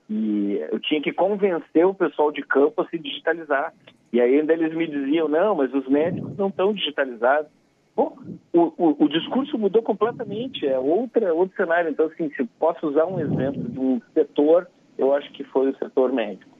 eu 0.09 0.79
tinha 0.79 1.01
que 1.01 1.11
convencer 1.11 1.85
o 1.85 1.93
pessoal 1.93 2.31
de 2.31 2.41
campo 2.41 2.81
a 2.81 2.87
se 2.87 2.97
digitalizar. 2.97 3.73
E 4.11 4.21
aí 4.21 4.39
ainda 4.39 4.53
eles 4.53 4.73
me 4.73 4.87
diziam, 4.87 5.27
não, 5.27 5.55
mas 5.55 5.73
os 5.73 5.87
médicos 5.87 6.37
não 6.37 6.47
estão 6.47 6.73
digitalizados. 6.73 7.51
Bom, 7.95 8.15
o, 8.53 8.73
o, 8.77 9.05
o, 9.05 9.09
discurso 9.09 9.57
mudou 9.57 9.81
completamente, 9.81 10.65
é 10.65 10.77
outra, 10.77 11.33
outro 11.33 11.55
cenário. 11.57 11.89
Então, 11.89 12.05
assim, 12.05 12.29
se 12.35 12.43
posso 12.59 12.87
usar 12.87 13.05
um 13.05 13.19
exemplo 13.19 13.63
de 13.63 13.79
um 13.79 14.01
setor, 14.13 14.67
eu 14.97 15.13
acho 15.13 15.31
que 15.33 15.43
foi 15.45 15.71
o 15.71 15.77
setor 15.77 16.13
médico. 16.13 16.55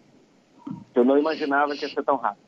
Eu 0.95 1.05
não 1.05 1.17
imaginava 1.17 1.75
que 1.75 1.85
ia 1.85 1.89
ser 1.89 2.03
tão 2.03 2.17
rápido. 2.17 2.41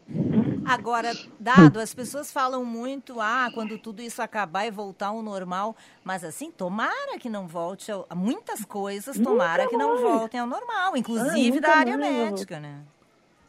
Agora, 0.70 1.11
dado, 1.39 1.80
as 1.80 1.95
pessoas 1.95 2.32
falam 2.32 2.63
muito, 2.63 3.20
ah, 3.20 3.49
quando 3.55 3.76
tudo 3.80 4.03
isso 4.03 4.22
acabar 4.22 4.67
e 4.67 4.72
voltar 4.72 5.07
ao 5.07 5.24
normal, 5.24 5.76
mas 6.03 6.24
assim, 6.24 6.51
tomara 6.51 7.17
que 7.20 7.28
não 7.28 7.47
volte 7.47 7.91
a, 7.91 8.13
muitas 8.13 8.63
coisas, 8.63 9.17
tomara 9.20 9.63
nunca 9.63 9.76
que 9.76 9.78
não 9.78 9.97
voltem 9.97 10.39
ao 10.39 10.45
normal, 10.45 10.95
inclusive 10.95 11.57
ah, 11.57 11.61
da 11.61 11.70
área 11.70 11.97
médica, 11.97 12.59
né? 12.59 12.82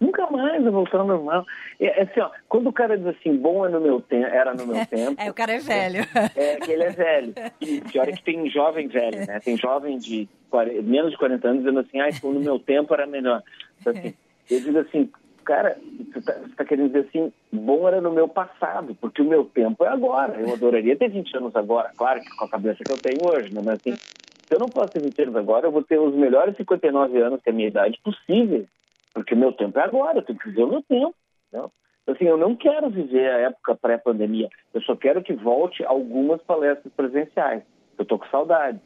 Nunca 0.00 0.30
mais 0.30 0.62
vai 0.62 0.72
voltar 0.72 1.00
ao 1.00 1.06
normal. 1.06 1.44
É, 1.78 2.00
é, 2.00 2.02
assim, 2.04 2.20
ó, 2.20 2.30
quando 2.48 2.68
o 2.68 2.72
cara 2.72 2.96
diz 2.96 3.06
assim, 3.06 3.36
bom 3.36 3.66
é 3.66 3.68
no 3.68 3.82
meu 3.82 4.00
tempo, 4.00 4.26
era 4.26 4.54
no 4.54 4.66
meu 4.66 4.84
tempo. 4.88 5.20
é, 5.20 5.30
o 5.30 5.34
cara 5.34 5.52
é 5.52 5.58
velho. 5.58 6.06
É, 6.34 6.52
é 6.52 6.56
que 6.56 6.72
ele 6.72 6.84
é 6.84 6.90
velho. 6.90 7.34
E 7.60 7.82
pior 7.82 8.08
é 8.08 8.12
que 8.12 8.24
tem 8.24 8.48
jovem 8.48 8.88
velho, 8.88 9.26
né? 9.26 9.38
Tem 9.40 9.58
jovem 9.58 9.98
de 9.98 10.26
40, 10.48 10.80
menos 10.80 11.10
de 11.10 11.18
40 11.18 11.48
anos 11.48 11.62
dizendo 11.64 11.80
assim, 11.80 12.00
ah, 12.00 12.08
no 12.22 12.40
meu 12.40 12.58
tempo 12.58 12.94
era 12.94 13.06
melhor. 13.06 13.42
Então, 13.78 13.92
assim, 13.92 14.14
eu 14.50 14.60
digo 14.60 14.78
assim, 14.78 15.10
cara, 15.50 15.76
você 16.12 16.20
está 16.20 16.32
tá 16.58 16.64
querendo 16.64 16.92
dizer 16.92 17.08
assim, 17.08 17.32
bom 17.52 17.88
era 17.88 18.00
no 18.00 18.12
meu 18.12 18.28
passado, 18.28 18.94
porque 19.00 19.20
o 19.20 19.24
meu 19.24 19.44
tempo 19.44 19.84
é 19.84 19.88
agora. 19.88 20.40
Eu 20.40 20.52
adoraria 20.54 20.94
ter 20.94 21.10
20 21.10 21.38
anos 21.38 21.56
agora, 21.56 21.90
claro 21.96 22.20
que 22.20 22.36
com 22.36 22.44
a 22.44 22.48
cabeça 22.48 22.84
que 22.84 22.92
eu 22.92 22.96
tenho 22.96 23.28
hoje, 23.28 23.52
né? 23.52 23.60
Mas 23.64 23.80
assim, 23.80 23.96
se 23.96 24.54
eu 24.54 24.60
não 24.60 24.68
posso 24.68 24.92
ter 24.92 25.02
20 25.02 25.22
anos 25.22 25.36
agora, 25.36 25.66
eu 25.66 25.72
vou 25.72 25.82
ter 25.82 25.98
os 25.98 26.14
melhores 26.14 26.56
59 26.56 27.20
anos 27.20 27.40
que 27.42 27.50
a 27.50 27.52
minha 27.52 27.66
idade 27.66 27.98
possíveis. 28.04 28.68
Porque 29.12 29.34
o 29.34 29.36
meu 29.36 29.52
tempo 29.52 29.76
é 29.76 29.82
agora, 29.82 30.18
eu 30.18 30.22
tenho 30.22 30.38
que 30.38 30.50
viver 30.50 30.62
o 30.62 30.68
meu 30.68 30.82
tempo. 30.82 31.16
Não? 31.52 31.72
Então, 32.02 32.14
assim, 32.14 32.26
eu 32.26 32.36
não 32.36 32.54
quero 32.54 32.88
viver 32.88 33.28
a 33.28 33.38
época 33.38 33.74
pré-pandemia. 33.74 34.48
Eu 34.72 34.80
só 34.82 34.94
quero 34.94 35.20
que 35.20 35.32
volte 35.32 35.84
algumas 35.84 36.40
palestras 36.42 36.92
presenciais. 36.94 37.64
Eu 37.98 38.04
tô 38.04 38.20
com 38.20 38.26
saudade. 38.28 38.78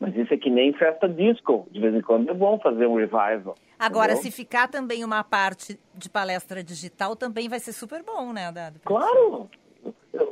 Mas 0.00 0.16
isso 0.16 0.32
é 0.32 0.36
que 0.38 0.48
nem 0.48 0.72
festa 0.72 1.06
disco. 1.06 1.68
De 1.70 1.78
vez 1.78 1.94
em 1.94 2.00
quando 2.00 2.30
é 2.30 2.34
bom 2.34 2.58
fazer 2.58 2.86
um 2.86 2.96
revival. 2.96 3.54
Agora, 3.78 4.12
entendeu? 4.12 4.30
se 4.30 4.36
ficar 4.36 4.66
também 4.66 5.04
uma 5.04 5.22
parte 5.22 5.78
de 5.94 6.08
palestra 6.08 6.64
digital, 6.64 7.14
também 7.14 7.48
vai 7.48 7.60
ser 7.60 7.72
super 7.72 8.02
bom, 8.02 8.32
né, 8.32 8.50
Dado? 8.50 8.80
Claro! 8.84 9.48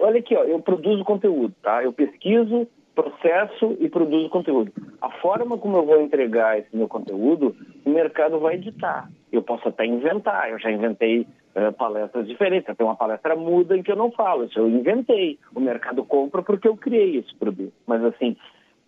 Olha 0.00 0.18
aqui, 0.18 0.34
ó, 0.34 0.44
eu 0.44 0.60
produzo 0.60 1.04
conteúdo, 1.04 1.54
tá? 1.62 1.82
Eu 1.84 1.92
pesquiso, 1.92 2.66
processo 2.94 3.76
e 3.78 3.88
produzo 3.88 4.28
conteúdo. 4.28 4.72
A 5.00 5.10
forma 5.20 5.56
como 5.56 5.76
eu 5.76 5.86
vou 5.86 6.00
entregar 6.02 6.58
esse 6.58 6.74
meu 6.74 6.88
conteúdo, 6.88 7.54
o 7.84 7.90
mercado 7.90 8.40
vai 8.40 8.56
editar. 8.56 9.08
Eu 9.30 9.42
posso 9.42 9.68
até 9.68 9.86
inventar, 9.86 10.50
eu 10.50 10.58
já 10.58 10.70
inventei 10.70 11.20
uh, 11.20 11.72
palestras 11.74 12.26
diferentes. 12.26 12.74
Tem 12.76 12.86
uma 12.86 12.96
palestra 12.96 13.36
muda 13.36 13.76
em 13.76 13.82
que 13.82 13.92
eu 13.92 13.96
não 13.96 14.10
falo, 14.10 14.44
isso 14.44 14.58
eu 14.58 14.68
inventei. 14.68 15.38
O 15.54 15.60
mercado 15.60 16.04
compra 16.04 16.42
porque 16.42 16.66
eu 16.66 16.76
criei 16.76 17.18
esse 17.18 17.34
produto. 17.36 17.72
Mas 17.86 18.02
assim, 18.04 18.36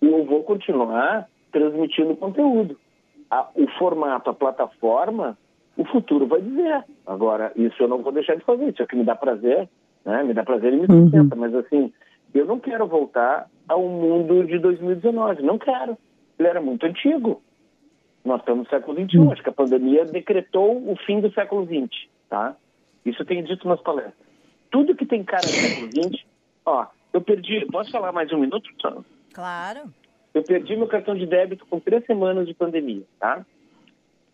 eu 0.01 0.25
vou 0.25 0.43
continuar 0.43 1.29
transmitindo 1.53 2.17
conteúdo. 2.17 2.77
A, 3.31 3.49
o 3.55 3.67
formato, 3.79 4.31
a 4.31 4.35
plataforma, 4.35 5.37
o 5.77 5.85
futuro 5.85 6.27
vai 6.27 6.41
dizer. 6.41 6.85
Agora, 7.07 7.53
isso 7.57 7.83
eu 7.83 7.89
não 7.89 8.03
vou 8.03 8.13
deixar 8.13 8.35
de 8.37 8.45
fazer, 8.45 8.69
isso 8.71 8.83
é 8.83 8.87
que 8.87 8.97
me 8.97 9.05
dá 9.05 9.15
prazer, 9.15 9.69
né? 10.05 10.23
Me 10.23 10.35
dá 10.35 10.43
prazer 10.43 10.73
e 10.73 10.77
me 10.77 10.87
sustenta, 10.87 11.35
uhum. 11.35 11.41
mas 11.41 11.55
assim, 11.55 11.93
eu 12.35 12.45
não 12.45 12.59
quero 12.59 12.87
voltar 12.87 13.49
ao 13.69 13.83
mundo 13.83 14.45
de 14.45 14.59
2019. 14.59 15.43
Não 15.43 15.59
quero. 15.59 15.97
Ele 16.39 16.49
era 16.49 16.61
muito 16.61 16.85
antigo. 16.87 17.43
Nós 18.25 18.41
estamos 18.41 18.65
no 18.65 18.71
século 18.71 18.99
XXI. 19.01 19.19
Hum. 19.19 19.33
Acho 19.33 19.43
que 19.43 19.49
a 19.49 19.53
pandemia 19.53 20.05
decretou 20.05 20.77
o 20.77 20.97
fim 21.07 21.21
do 21.21 21.33
século 21.33 21.65
XX. 21.65 22.09
Tá? 22.29 22.57
Isso 23.05 23.23
eu 23.23 23.27
tenho 23.27 23.45
dito 23.45 23.67
nas 23.69 23.81
palestras. 23.81 24.15
Tudo 24.71 24.95
que 24.95 25.07
tem 25.07 25.25
cara 25.25 25.43
do 25.43 25.53
século 25.53 25.89
XX, 25.91 26.25
ó, 26.65 26.87
eu 27.13 27.21
perdi. 27.21 27.67
Posso 27.67 27.91
falar 27.91 28.13
mais 28.13 28.33
um 28.33 28.39
minuto? 28.39 28.69
Claro. 29.33 29.93
Eu 30.33 30.43
perdi 30.43 30.77
meu 30.77 30.87
cartão 30.87 31.15
de 31.15 31.27
débito 31.27 31.67
com 31.67 31.81
três 31.81 32.05
semanas 32.07 32.47
de 32.47 32.55
pandemia, 32.55 33.03
tá? 33.19 33.45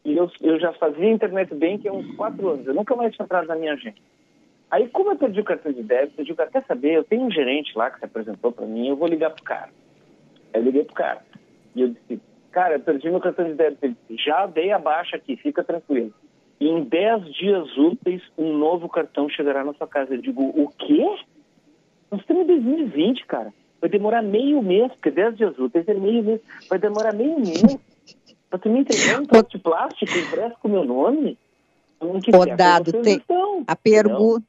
E 0.05 0.17
eu, 0.17 0.31
eu 0.41 0.61
já 0.61 0.73
fazia 0.75 1.11
internet 1.11 1.53
bank 1.55 1.89
há 1.89 1.93
uns 1.93 2.15
quatro 2.15 2.49
anos. 2.49 2.67
Eu 2.67 2.75
nunca 2.75 2.95
mais 2.95 3.15
tinha 3.15 3.25
entrado 3.25 3.49
na 3.49 3.57
minha 3.57 3.73
agenda. 3.73 3.97
Aí, 4.71 4.89
como 4.89 5.13
eu 5.13 5.17
perdi 5.17 5.41
o 5.41 5.45
cartão 5.45 5.73
de 5.73 5.83
débito, 5.83 6.21
eu 6.21 6.25
digo, 6.25 6.47
quer 6.47 6.65
saber, 6.65 6.93
eu 6.93 7.05
tenho 7.05 7.23
um 7.23 7.31
gerente 7.31 7.77
lá 7.77 7.91
que 7.91 7.99
se 7.99 8.05
apresentou 8.05 8.53
para 8.53 8.67
mim, 8.67 8.89
eu 8.89 8.97
vou 8.97 9.09
ligar 9.09 9.31
pro 9.31 9.43
cara. 9.43 9.71
Aí 10.53 10.61
eu 10.61 10.65
liguei 10.65 10.85
pro 10.85 10.95
cara. 10.95 11.25
E 11.75 11.83
eu 11.83 11.89
disse, 11.89 12.21
cara, 12.51 12.75
eu 12.75 12.81
perdi 12.81 13.09
meu 13.11 13.21
cartão 13.21 13.47
de 13.47 13.55
débito. 13.55 13.85
Ele 13.85 13.97
disse, 14.09 14.25
já 14.25 14.47
dei 14.47 14.73
a 14.73 14.79
baixa 14.79 15.17
aqui, 15.17 15.37
fica 15.37 15.65
tranquilo. 15.65 16.13
Em 16.61 16.85
10 16.85 17.35
dias 17.35 17.77
úteis, 17.77 18.23
um 18.37 18.57
novo 18.57 18.89
cartão 18.89 19.29
chegará 19.29 19.63
na 19.63 19.75
sua 19.75 19.87
casa. 19.87 20.15
Eu 20.15 20.23
digo, 20.23 20.43
o 20.43 20.69
quê? 20.69 21.05
Nós 22.11 22.21
estamos 22.21 22.45
em 22.45 22.47
2020, 22.47 23.27
cara. 23.27 23.53
Vai 23.81 23.91
demorar 23.91 24.23
meio 24.23 24.63
mês, 24.63 24.91
porque 24.93 25.11
10 25.11 25.37
dias 25.37 25.59
úteis 25.59 25.87
é 25.89 25.95
meio 25.95 26.23
mês. 26.23 26.41
Vai 26.69 26.79
demorar 26.79 27.13
meio 27.13 27.39
mês. 27.39 27.79
Pra 28.49 28.59
tu 28.59 28.69
me 28.69 28.81
entregar 28.81 29.21
um 29.21 29.27
pote 29.27 29.57
de 29.57 29.63
plástico 29.63 30.19
impresso 30.19 30.57
com 30.61 30.69
o 30.69 30.71
meu 30.71 30.85
nome? 30.85 31.39
Podado, 32.31 32.93
tem 33.03 33.23
a 33.67 33.75
pergunta 33.75 34.47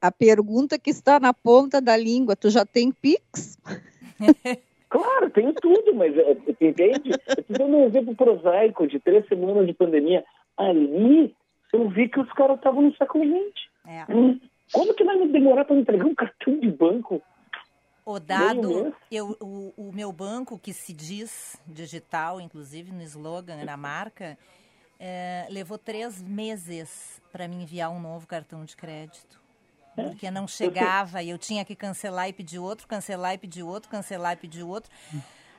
a 0.00 0.10
pergunta 0.10 0.78
que 0.78 0.90
está 0.90 1.20
na 1.20 1.34
ponta 1.34 1.80
da 1.80 1.96
língua, 1.96 2.34
tu 2.34 2.48
já 2.48 2.64
tem 2.64 2.90
Pix? 2.90 3.58
claro, 4.88 5.30
tenho 5.30 5.52
tudo, 5.52 5.94
mas 5.94 6.16
é, 6.16 6.36
entende? 6.60 7.10
Eu 7.10 7.34
estou 7.38 7.44
dando 7.48 7.76
um 7.76 7.86
exemplo 7.86 8.14
prosaico 8.16 8.86
de 8.86 8.98
três 8.98 9.26
semanas 9.28 9.66
de 9.66 9.74
pandemia. 9.74 10.24
Ali, 10.56 11.34
eu 11.72 11.88
vi 11.90 12.08
que 12.08 12.18
os 12.18 12.32
caras 12.32 12.56
estavam 12.56 12.82
no 12.82 12.96
século 12.96 13.24
XX. 13.24 13.68
É. 13.86 14.12
Hum. 14.12 14.40
Como 14.72 14.94
que 14.94 15.04
vai 15.04 15.16
me 15.16 15.28
demorar 15.28 15.64
para 15.64 15.76
entregar 15.76 16.06
um 16.06 16.14
cartão 16.14 16.58
de 16.58 16.68
banco? 16.68 17.20
O 18.04 18.18
dado, 18.18 18.94
eu, 19.10 19.36
o, 19.40 19.72
o 19.76 19.92
meu 19.92 20.12
banco, 20.12 20.58
que 20.58 20.72
se 20.72 20.92
diz 20.92 21.56
digital, 21.66 22.40
inclusive 22.40 22.90
no 22.90 23.02
slogan, 23.02 23.64
na 23.64 23.76
marca, 23.76 24.38
é, 24.98 25.46
levou 25.50 25.78
três 25.78 26.22
meses 26.22 27.20
para 27.30 27.46
me 27.46 27.56
enviar 27.56 27.90
um 27.90 28.00
novo 28.00 28.26
cartão 28.26 28.64
de 28.64 28.76
crédito. 28.76 29.40
Porque 29.94 30.30
não 30.30 30.46
chegava 30.46 31.22
e 31.22 31.30
eu 31.30 31.38
tinha 31.38 31.64
que 31.64 31.74
cancelar 31.74 32.28
e 32.28 32.32
pedir 32.32 32.58
outro, 32.58 32.86
cancelar 32.86 33.34
e 33.34 33.38
pedir 33.38 33.62
outro, 33.62 33.90
cancelar 33.90 34.32
e 34.32 34.36
pedir 34.36 34.62
outro. 34.62 34.90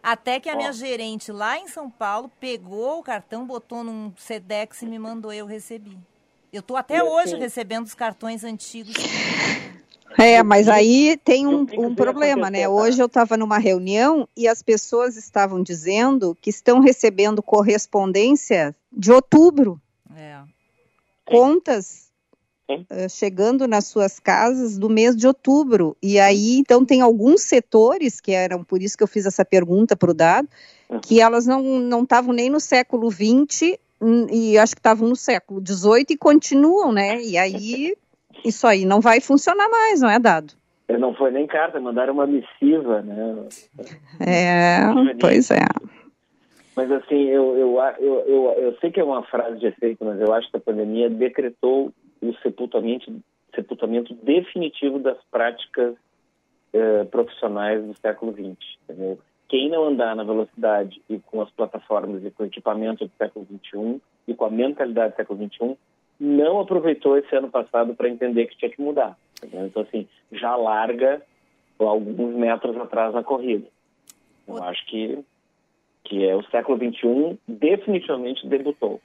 Até 0.01 0.39
que 0.39 0.49
a 0.49 0.55
minha 0.55 0.73
gerente 0.73 1.31
lá 1.31 1.59
em 1.59 1.67
São 1.67 1.89
Paulo 1.89 2.31
pegou 2.39 2.99
o 2.99 3.03
cartão, 3.03 3.45
botou 3.45 3.83
num 3.83 4.11
Sedex 4.17 4.81
e 4.81 4.85
me 4.85 4.97
mandou, 4.97 5.31
eu 5.31 5.45
recebi. 5.45 5.97
Eu 6.51 6.61
tô 6.61 6.75
até 6.75 7.03
hoje 7.03 7.37
recebendo 7.37 7.85
os 7.85 7.93
cartões 7.93 8.43
antigos. 8.43 8.95
É, 10.17 10.43
mas 10.43 10.67
aí 10.67 11.17
tem 11.23 11.47
um, 11.47 11.65
um 11.77 11.95
problema, 11.95 12.49
né? 12.49 12.67
Hoje 12.67 13.01
eu 13.01 13.05
estava 13.05 13.37
numa 13.37 13.57
reunião 13.57 14.27
e 14.35 14.47
as 14.47 14.61
pessoas 14.61 15.17
estavam 15.17 15.63
dizendo 15.63 16.37
que 16.41 16.49
estão 16.49 16.79
recebendo 16.79 17.41
correspondência 17.41 18.75
de 18.91 19.11
outubro. 19.11 19.81
É. 20.15 20.41
Contas 21.25 22.11
uh, 22.69 23.09
chegando 23.09 23.67
nas 23.67 23.87
suas 23.87 24.19
casas 24.19 24.77
do 24.77 24.89
mês 24.89 25.15
de 25.15 25.27
outubro. 25.27 25.95
E 26.01 26.19
aí, 26.19 26.57
então, 26.57 26.85
tem 26.85 27.01
alguns 27.01 27.41
setores, 27.41 28.19
que 28.19 28.31
eram 28.31 28.63
por 28.63 28.81
isso 28.81 28.97
que 28.97 29.03
eu 29.03 29.07
fiz 29.07 29.25
essa 29.25 29.45
pergunta 29.45 29.95
para 29.95 30.11
o 30.11 30.13
Dado, 30.13 30.47
que 31.01 31.21
elas 31.21 31.45
não 31.45 32.03
estavam 32.03 32.33
nem 32.33 32.49
no 32.49 32.59
século 32.59 33.09
XX 33.09 33.77
e 34.29 34.57
acho 34.57 34.75
que 34.75 34.79
estavam 34.79 35.07
no 35.07 35.15
século 35.15 35.61
XVIII 35.65 36.05
e 36.09 36.17
continuam, 36.17 36.91
né? 36.91 37.21
E 37.21 37.37
aí 37.37 37.95
isso 38.43 38.67
aí 38.67 38.85
não 38.85 39.01
vai 39.01 39.19
funcionar 39.21 39.69
mais, 39.69 40.01
não 40.01 40.09
é 40.09 40.19
dado? 40.19 40.53
Não 40.99 41.13
foi 41.13 41.31
nem 41.31 41.47
carta, 41.47 41.79
mandaram 41.79 42.13
uma 42.13 42.27
missiva, 42.27 43.01
né? 43.01 43.47
É, 44.19 44.79
pois 45.19 45.49
é. 45.51 45.65
Mas 46.75 46.91
assim, 46.91 47.27
eu, 47.27 47.57
eu, 47.57 47.77
eu, 47.99 48.53
eu, 48.57 48.77
sei 48.79 48.91
que 48.91 48.99
é 48.99 49.03
uma 49.03 49.23
frase 49.23 49.59
de 49.59 49.67
efeito, 49.67 50.03
mas 50.03 50.19
eu 50.19 50.33
acho 50.33 50.49
que 50.49 50.57
a 50.57 50.61
pandemia 50.61 51.09
decretou 51.09 51.93
o 52.21 52.33
sepultamento, 52.41 53.13
sepultamento 53.53 54.13
definitivo 54.15 54.99
das 54.99 55.17
práticas 55.29 55.95
eh, 56.73 57.03
profissionais 57.05 57.83
do 57.83 57.93
século 57.99 58.31
XX. 58.31 59.17
Quem 59.49 59.69
não 59.69 59.85
andar 59.85 60.15
na 60.15 60.23
velocidade 60.23 61.01
e 61.09 61.19
com 61.19 61.41
as 61.41 61.51
plataformas 61.51 62.23
e 62.23 62.31
com 62.31 62.43
o 62.43 62.45
equipamento 62.45 63.05
do 63.05 63.11
século 63.17 63.45
XXI 63.45 64.01
e 64.25 64.33
com 64.33 64.45
a 64.45 64.49
mentalidade 64.49 65.13
do 65.13 65.17
século 65.17 65.45
XXI 65.45 65.77
não 66.21 66.59
aproveitou 66.59 67.17
esse 67.17 67.35
ano 67.35 67.49
passado 67.49 67.95
para 67.95 68.07
entender 68.07 68.45
que 68.45 68.55
tinha 68.55 68.69
que 68.69 68.79
mudar. 68.79 69.17
Entendeu? 69.43 69.65
Então, 69.65 69.81
assim, 69.81 70.07
já 70.31 70.55
larga 70.55 71.19
alguns 71.79 72.35
metros 72.35 72.77
atrás 72.77 73.11
na 73.11 73.23
corrida. 73.23 73.67
Eu 74.47 74.61
acho 74.63 74.85
que, 74.85 75.17
que 76.03 76.23
é 76.23 76.35
o 76.35 76.43
século 76.43 76.77
XXI 76.77 77.39
definitivamente 77.47 78.47
debutou. 78.47 79.01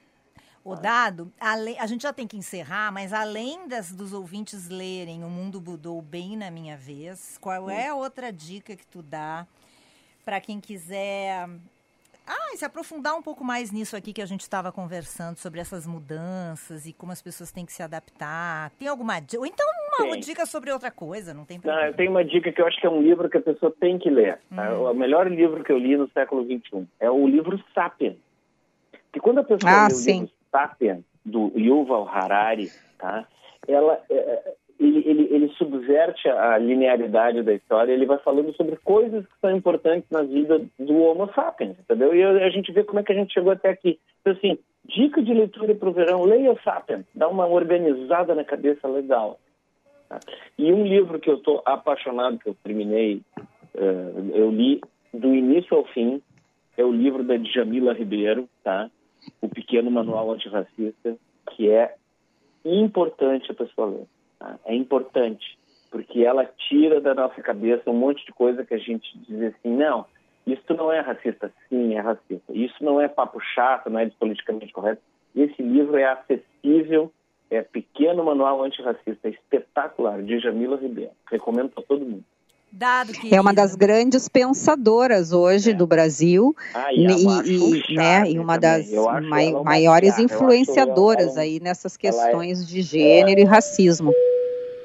O 0.63 0.75
dado, 0.75 1.31
além, 1.39 1.79
a 1.79 1.87
gente 1.87 2.03
já 2.03 2.13
tem 2.13 2.27
que 2.27 2.37
encerrar, 2.37 2.91
mas 2.91 3.11
além 3.11 3.67
das, 3.67 3.91
dos 3.91 4.13
ouvintes 4.13 4.69
lerem 4.69 5.23
O 5.23 5.29
Mundo 5.29 5.59
Mudou 5.59 5.99
Bem 6.03 6.37
na 6.37 6.51
Minha 6.51 6.77
Vez, 6.77 7.39
qual 7.41 7.67
é 7.67 7.87
a 7.87 7.95
outra 7.95 8.31
dica 8.31 8.75
que 8.75 8.85
tu 8.85 9.01
dá 9.01 9.47
para 10.23 10.39
quem 10.39 10.59
quiser 10.59 11.47
ah, 12.27 12.53
e 12.53 12.57
se 12.57 12.65
aprofundar 12.65 13.15
um 13.15 13.21
pouco 13.21 13.43
mais 13.43 13.71
nisso 13.71 13.95
aqui 13.95 14.11
que 14.11 14.21
a 14.21 14.25
gente 14.25 14.41
estava 14.41 14.71
conversando 14.71 15.37
sobre 15.37 15.59
essas 15.59 15.87
mudanças 15.87 16.85
e 16.85 16.93
como 16.93 17.11
as 17.11 17.21
pessoas 17.21 17.51
têm 17.51 17.65
que 17.65 17.71
se 17.71 17.81
adaptar. 17.81 18.71
Tem 18.71 18.87
alguma 18.87 19.19
dica? 19.19 19.39
Ou 19.39 19.45
então 19.45 19.65
uma, 19.99 20.17
dica 20.17 20.45
sobre 20.45 20.71
outra 20.71 20.91
coisa, 20.91 21.33
não 21.33 21.45
tem 21.45 21.59
problema. 21.59 21.81
Não, 21.81 21.87
eu 21.89 21.95
tenho 21.95 22.11
uma 22.11 22.23
dica 22.23 22.51
que 22.51 22.61
eu 22.61 22.67
acho 22.67 22.79
que 22.79 22.85
é 22.85 22.89
um 22.89 23.01
livro 23.01 23.29
que 23.29 23.37
a 23.37 23.41
pessoa 23.41 23.73
tem 23.79 23.97
que 23.97 24.09
ler. 24.09 24.39
Tá? 24.53 24.77
O 24.77 24.93
melhor 24.93 25.31
livro 25.31 25.63
que 25.63 25.71
eu 25.71 25.77
li 25.77 25.95
no 25.95 26.09
século 26.11 26.43
XXI 26.43 26.87
é 26.99 27.09
o 27.09 27.27
livro 27.27 27.63
Sapiens. 27.73 28.17
Que 29.11 29.19
quando 29.19 29.39
a 29.39 29.43
pessoa 29.43 29.71
ah, 29.71 29.87
lê 29.87 29.93
sim. 29.93 30.11
o 30.11 30.21
livro 30.21 30.33
Sapiens, 30.51 31.03
do 31.25 31.51
Yuval 31.57 32.07
Harari, 32.07 32.69
tá? 32.97 33.25
ela, 33.67 34.01
é, 34.09 34.53
ele, 34.79 35.03
ele, 35.05 35.27
ele 35.31 35.49
subverte 35.57 36.27
a 36.29 36.57
linearidade 36.57 37.41
da 37.41 37.53
história, 37.53 37.91
ele 37.91 38.05
vai 38.05 38.17
falando 38.19 38.53
sobre 38.53 38.75
coisas 38.77 39.25
que 39.25 39.39
são 39.41 39.55
importantes 39.55 40.09
na 40.11 40.21
vida 40.21 40.61
do 40.77 40.97
Homo 41.01 41.31
sapiens, 41.33 41.75
entendeu? 41.79 42.13
E 42.15 42.23
a 42.23 42.49
gente 42.49 42.71
vê 42.71 42.83
como 42.83 42.99
é 42.99 43.03
que 43.03 43.11
a 43.11 43.15
gente 43.15 43.33
chegou 43.33 43.51
até 43.51 43.69
aqui. 43.69 43.99
Então, 44.21 44.33
assim, 44.33 44.57
dica 44.85 45.21
de 45.21 45.33
leitura 45.33 45.75
para 45.75 45.89
o 45.89 45.93
verão, 45.93 46.23
leia 46.23 46.57
Sapiens, 46.63 47.05
dá 47.13 47.27
uma 47.27 47.47
organizada 47.47 48.33
na 48.33 48.43
cabeça 48.43 48.87
legal. 48.87 49.39
Tá? 50.07 50.19
E 50.57 50.71
um 50.71 50.85
livro 50.85 51.19
que 51.19 51.29
eu 51.29 51.35
estou 51.35 51.61
apaixonado, 51.65 52.39
que 52.39 52.49
eu 52.49 52.55
terminei, 52.63 53.21
uh, 53.75 54.31
eu 54.33 54.49
li 54.49 54.79
do 55.13 55.33
início 55.33 55.75
ao 55.75 55.85
fim, 55.85 56.21
é 56.77 56.85
o 56.85 56.91
livro 56.91 57.23
da 57.23 57.35
Djamila 57.37 57.93
Ribeiro, 57.93 58.47
tá? 58.63 58.89
O 59.41 59.49
Pequeno 59.49 59.89
Manual 59.89 60.31
Antirracista, 60.31 61.17
que 61.51 61.69
é 61.69 61.95
importante 62.63 63.51
a 63.51 63.55
pessoa 63.55 63.87
ler. 63.87 64.07
Tá? 64.39 64.59
É 64.65 64.75
importante, 64.75 65.57
porque 65.89 66.23
ela 66.23 66.45
tira 66.45 67.01
da 67.01 67.13
nossa 67.13 67.41
cabeça 67.41 67.89
um 67.89 67.93
monte 67.93 68.25
de 68.25 68.31
coisa 68.31 68.65
que 68.65 68.73
a 68.73 68.77
gente 68.77 69.17
diz 69.19 69.53
assim, 69.53 69.75
não, 69.75 70.05
isso 70.45 70.73
não 70.73 70.91
é 70.91 71.01
racista. 71.01 71.51
Sim, 71.67 71.95
é 71.95 71.99
racista. 71.99 72.53
Isso 72.53 72.81
não 72.81 73.01
é 73.01 73.07
papo 73.07 73.39
chato, 73.39 73.89
não 73.89 73.99
é 73.99 74.09
politicamente 74.09 74.71
correto. 74.71 75.01
Esse 75.35 75.61
livro 75.61 75.97
é 75.97 76.05
acessível, 76.05 77.11
é 77.51 77.61
pequeno 77.61 78.23
manual 78.23 78.63
antirracista, 78.63 79.27
é 79.27 79.29
espetacular, 79.29 80.23
de 80.23 80.39
Jamila 80.39 80.77
Ribeiro. 80.77 81.11
Recomendo 81.29 81.69
para 81.69 81.83
todo 81.83 82.05
mundo. 82.05 82.23
Dado 82.71 83.11
é 83.31 83.39
uma 83.39 83.53
das 83.53 83.75
grandes 83.75 84.27
pensadoras 84.27 85.31
hoje 85.31 85.71
é. 85.71 85.73
do 85.73 85.87
Brasil 85.87 86.53
ah, 86.73 86.93
e, 86.93 87.05
e, 87.05 87.95
né, 87.95 88.29
e 88.29 88.37
uma 88.37 88.57
das 88.57 88.91
mai, 89.29 89.51
maiores 89.51 90.19
influenciadoras 90.19 91.37
ela, 91.37 91.41
aí 91.41 91.61
nessas 91.61 91.95
questões 91.95 92.61
é, 92.61 92.65
de 92.65 92.81
gênero 92.81 93.39
é, 93.39 93.43
e 93.43 93.45
racismo. 93.45 94.11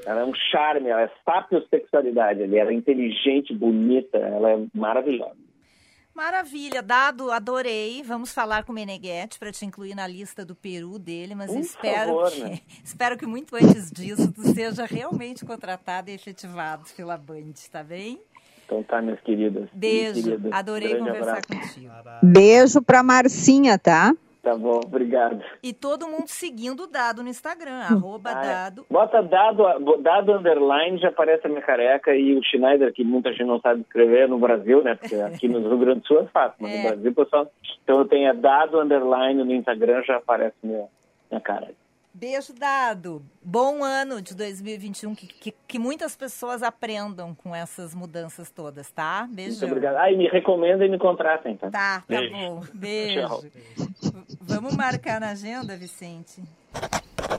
Ela 0.04 0.20
é 0.22 0.24
um 0.24 0.34
charme, 0.34 0.88
ela 0.88 1.02
é 1.02 1.10
sapiosexualidade, 1.24 2.42
ela 2.42 2.70
é 2.70 2.74
inteligente, 2.74 3.54
bonita, 3.54 4.18
ela 4.18 4.50
é 4.50 4.64
maravilhosa. 4.74 5.36
Maravilha, 6.14 6.82
Dado, 6.82 7.30
adorei. 7.30 8.02
Vamos 8.02 8.34
falar 8.34 8.64
com 8.64 8.72
o 8.72 8.74
Meneghetti 8.74 9.38
para 9.38 9.50
te 9.50 9.64
incluir 9.64 9.94
na 9.94 10.06
lista 10.06 10.44
do 10.44 10.54
Peru 10.54 10.98
dele, 10.98 11.34
mas 11.34 11.50
Por 11.50 11.60
espero, 11.60 12.06
favor, 12.06 12.30
que, 12.30 12.40
né? 12.44 12.58
espero 12.84 13.16
que 13.16 13.24
muito 13.24 13.56
antes 13.56 13.90
disso 13.90 14.30
tu 14.30 14.42
seja 14.42 14.84
realmente 14.84 15.44
contratado 15.44 16.10
e 16.10 16.14
efetivado 16.14 16.84
pela 16.94 17.16
Band, 17.16 17.54
tá 17.70 17.82
bem? 17.82 18.20
Então 18.66 18.82
tá, 18.82 19.00
minhas 19.00 19.20
queridas. 19.20 19.70
Beijo, 19.72 20.22
queridas. 20.22 20.52
adorei 20.52 20.88
Grande 20.90 21.06
conversar 21.06 21.38
abraço. 21.38 21.74
contigo. 21.74 21.92
Beijo 22.22 22.82
para 22.82 23.02
Marcinha, 23.02 23.78
tá? 23.78 24.14
Tá 24.42 24.56
bom, 24.56 24.80
obrigado. 24.84 25.40
E 25.62 25.72
todo 25.72 26.08
mundo 26.08 26.26
seguindo 26.26 26.82
o 26.82 26.86
Dado 26.88 27.22
no 27.22 27.28
Instagram, 27.28 27.76
arroba 27.76 28.30
Ah, 28.34 28.44
é. 28.44 28.48
Dado. 28.48 28.86
Bota 28.90 29.22
dado, 29.22 29.62
dado 30.00 30.32
underline, 30.32 30.98
já 30.98 31.10
aparece 31.10 31.46
a 31.46 31.48
minha 31.48 31.62
careca 31.62 32.12
e 32.14 32.34
o 32.36 32.42
Schneider, 32.42 32.92
que 32.92 33.04
muita 33.04 33.30
gente 33.30 33.44
não 33.44 33.60
sabe 33.60 33.82
escrever 33.82 34.28
no 34.28 34.38
Brasil, 34.38 34.82
né? 34.82 34.96
Porque 34.96 35.14
aqui 35.22 35.46
no 35.46 35.60
Rio 35.60 35.78
Grande 35.78 36.00
do 36.00 36.06
Sul 36.08 36.20
é 36.22 36.26
fácil, 36.26 36.56
mas 36.58 36.72
É. 36.72 36.76
no 36.82 36.88
Brasil, 36.88 37.14
pessoal. 37.14 37.52
Então 37.84 37.98
eu 37.98 38.04
tenho 38.04 38.34
dado 38.34 38.80
underline 38.80 39.44
no 39.44 39.52
Instagram, 39.52 40.02
já 40.02 40.16
aparece 40.16 40.56
minha, 40.60 40.86
minha 41.30 41.40
cara. 41.40 41.68
Beijo 42.14 42.52
dado. 42.52 43.22
Bom 43.42 43.82
ano 43.82 44.20
de 44.20 44.34
2021, 44.34 45.14
que, 45.14 45.26
que, 45.26 45.54
que 45.66 45.78
muitas 45.78 46.14
pessoas 46.14 46.62
aprendam 46.62 47.34
com 47.34 47.54
essas 47.54 47.94
mudanças 47.94 48.50
todas, 48.50 48.90
tá? 48.90 49.22
Muito 49.24 49.36
Beijo. 49.36 49.64
obrigado. 49.66 49.96
Ah, 49.96 50.12
e 50.12 50.16
me 50.16 50.28
recomendem 50.28 50.88
e 50.88 50.90
me 50.90 50.98
contratem, 50.98 51.56
tá? 51.56 51.70
Tá, 51.70 52.00
tá 52.00 52.04
Beijo. 52.06 52.30
bom. 52.34 52.62
Beijo. 52.74 53.26
Tchau. 53.26 53.42
Vamos 54.40 54.76
marcar 54.76 55.18
na 55.20 55.30
agenda, 55.30 55.74
Vicente? 55.76 56.42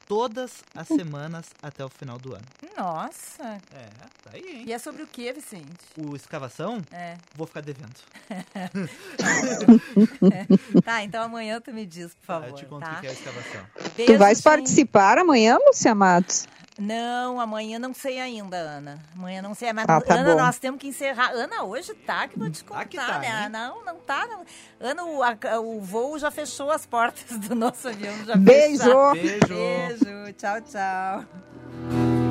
todas 0.07 0.63
as 0.75 0.87
semanas 0.87 1.47
até 1.63 1.85
o 1.85 1.89
final 1.89 2.19
do 2.19 2.35
ano. 2.35 2.45
Nossa. 2.77 3.61
É, 3.73 3.89
tá 4.23 4.31
aí, 4.33 4.57
hein? 4.57 4.65
E 4.67 4.73
é 4.73 4.79
sobre 4.79 5.03
o 5.03 5.07
que, 5.07 5.33
Vicente? 5.33 5.65
O 5.97 6.15
escavação? 6.15 6.83
É. 6.93 7.17
Vou 7.35 7.47
ficar 7.47 7.63
devendo. 7.63 7.95
tá, 10.85 11.03
então 11.03 11.23
amanhã 11.23 11.61
tu 11.61 11.73
me 11.73 11.87
diz, 11.87 12.15
por 12.15 12.27
favor. 12.27 12.49
Eu 12.49 12.55
te 12.55 12.67
conto 12.67 12.83
tá? 12.83 12.99
o 12.99 13.01
que 13.01 13.07
é 13.07 13.11
a 13.11 13.13
escavação. 13.13 13.67
tu 14.07 14.19
vais 14.19 14.41
participar 14.41 15.19
amanhã, 15.19 15.59
Lúcia 15.65 15.95
Matos? 15.95 16.47
Não, 16.79 17.39
amanhã 17.41 17.79
não 17.79 17.95
sei 17.95 18.19
ainda, 18.21 18.57
Ana. 18.57 18.99
Amanhã 19.17 19.41
não 19.41 19.55
sei. 19.55 19.73
Mas, 19.73 19.85
Ah, 19.89 20.01
tá 20.01 20.15
Ana, 20.17 20.33
bom. 20.35 20.41
nós 20.41 20.59
temos 20.59 20.81
que 20.81 20.89
encerrar. 20.89 21.31
Ana, 21.31 21.63
hoje 21.63 21.95
tá, 21.95 22.27
que 22.27 22.37
vou 22.37 22.51
te 22.51 22.65
contar, 22.65 22.85
que 22.87 22.97
tá, 22.97 23.19
né? 23.21 23.43
hein? 23.45 23.49
Não, 23.49 23.85
não 23.85 23.95
tá. 23.97 24.27
Não. 24.27 24.45
Ana, 24.81 25.05
o, 25.05 25.23
a- 25.23 25.61
o 25.61 25.81
voo 25.81 26.19
já 26.19 26.33
fechou 26.33 26.73
as 26.73 26.85
portas 26.85 27.39
do 27.39 27.55
nosso 27.55 27.87
avião. 27.89 28.13
Já 28.25 28.35
Beijo. 28.37 29.13
Beijo. 29.13 29.47
Beijo. 29.49 30.33
Tchau, 30.37 30.61
tchau. 30.63 31.25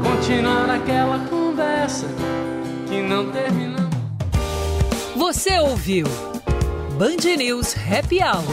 Continuar 0.03 0.69
aquela 0.69 1.19
conversa 1.29 2.07
que 2.89 3.01
não 3.01 3.31
terminamos. 3.31 3.93
Você 5.15 5.57
ouviu 5.59 6.05
Band 6.97 7.37
News 7.37 7.75
Happy 7.77 8.19
Hour. 8.21 8.43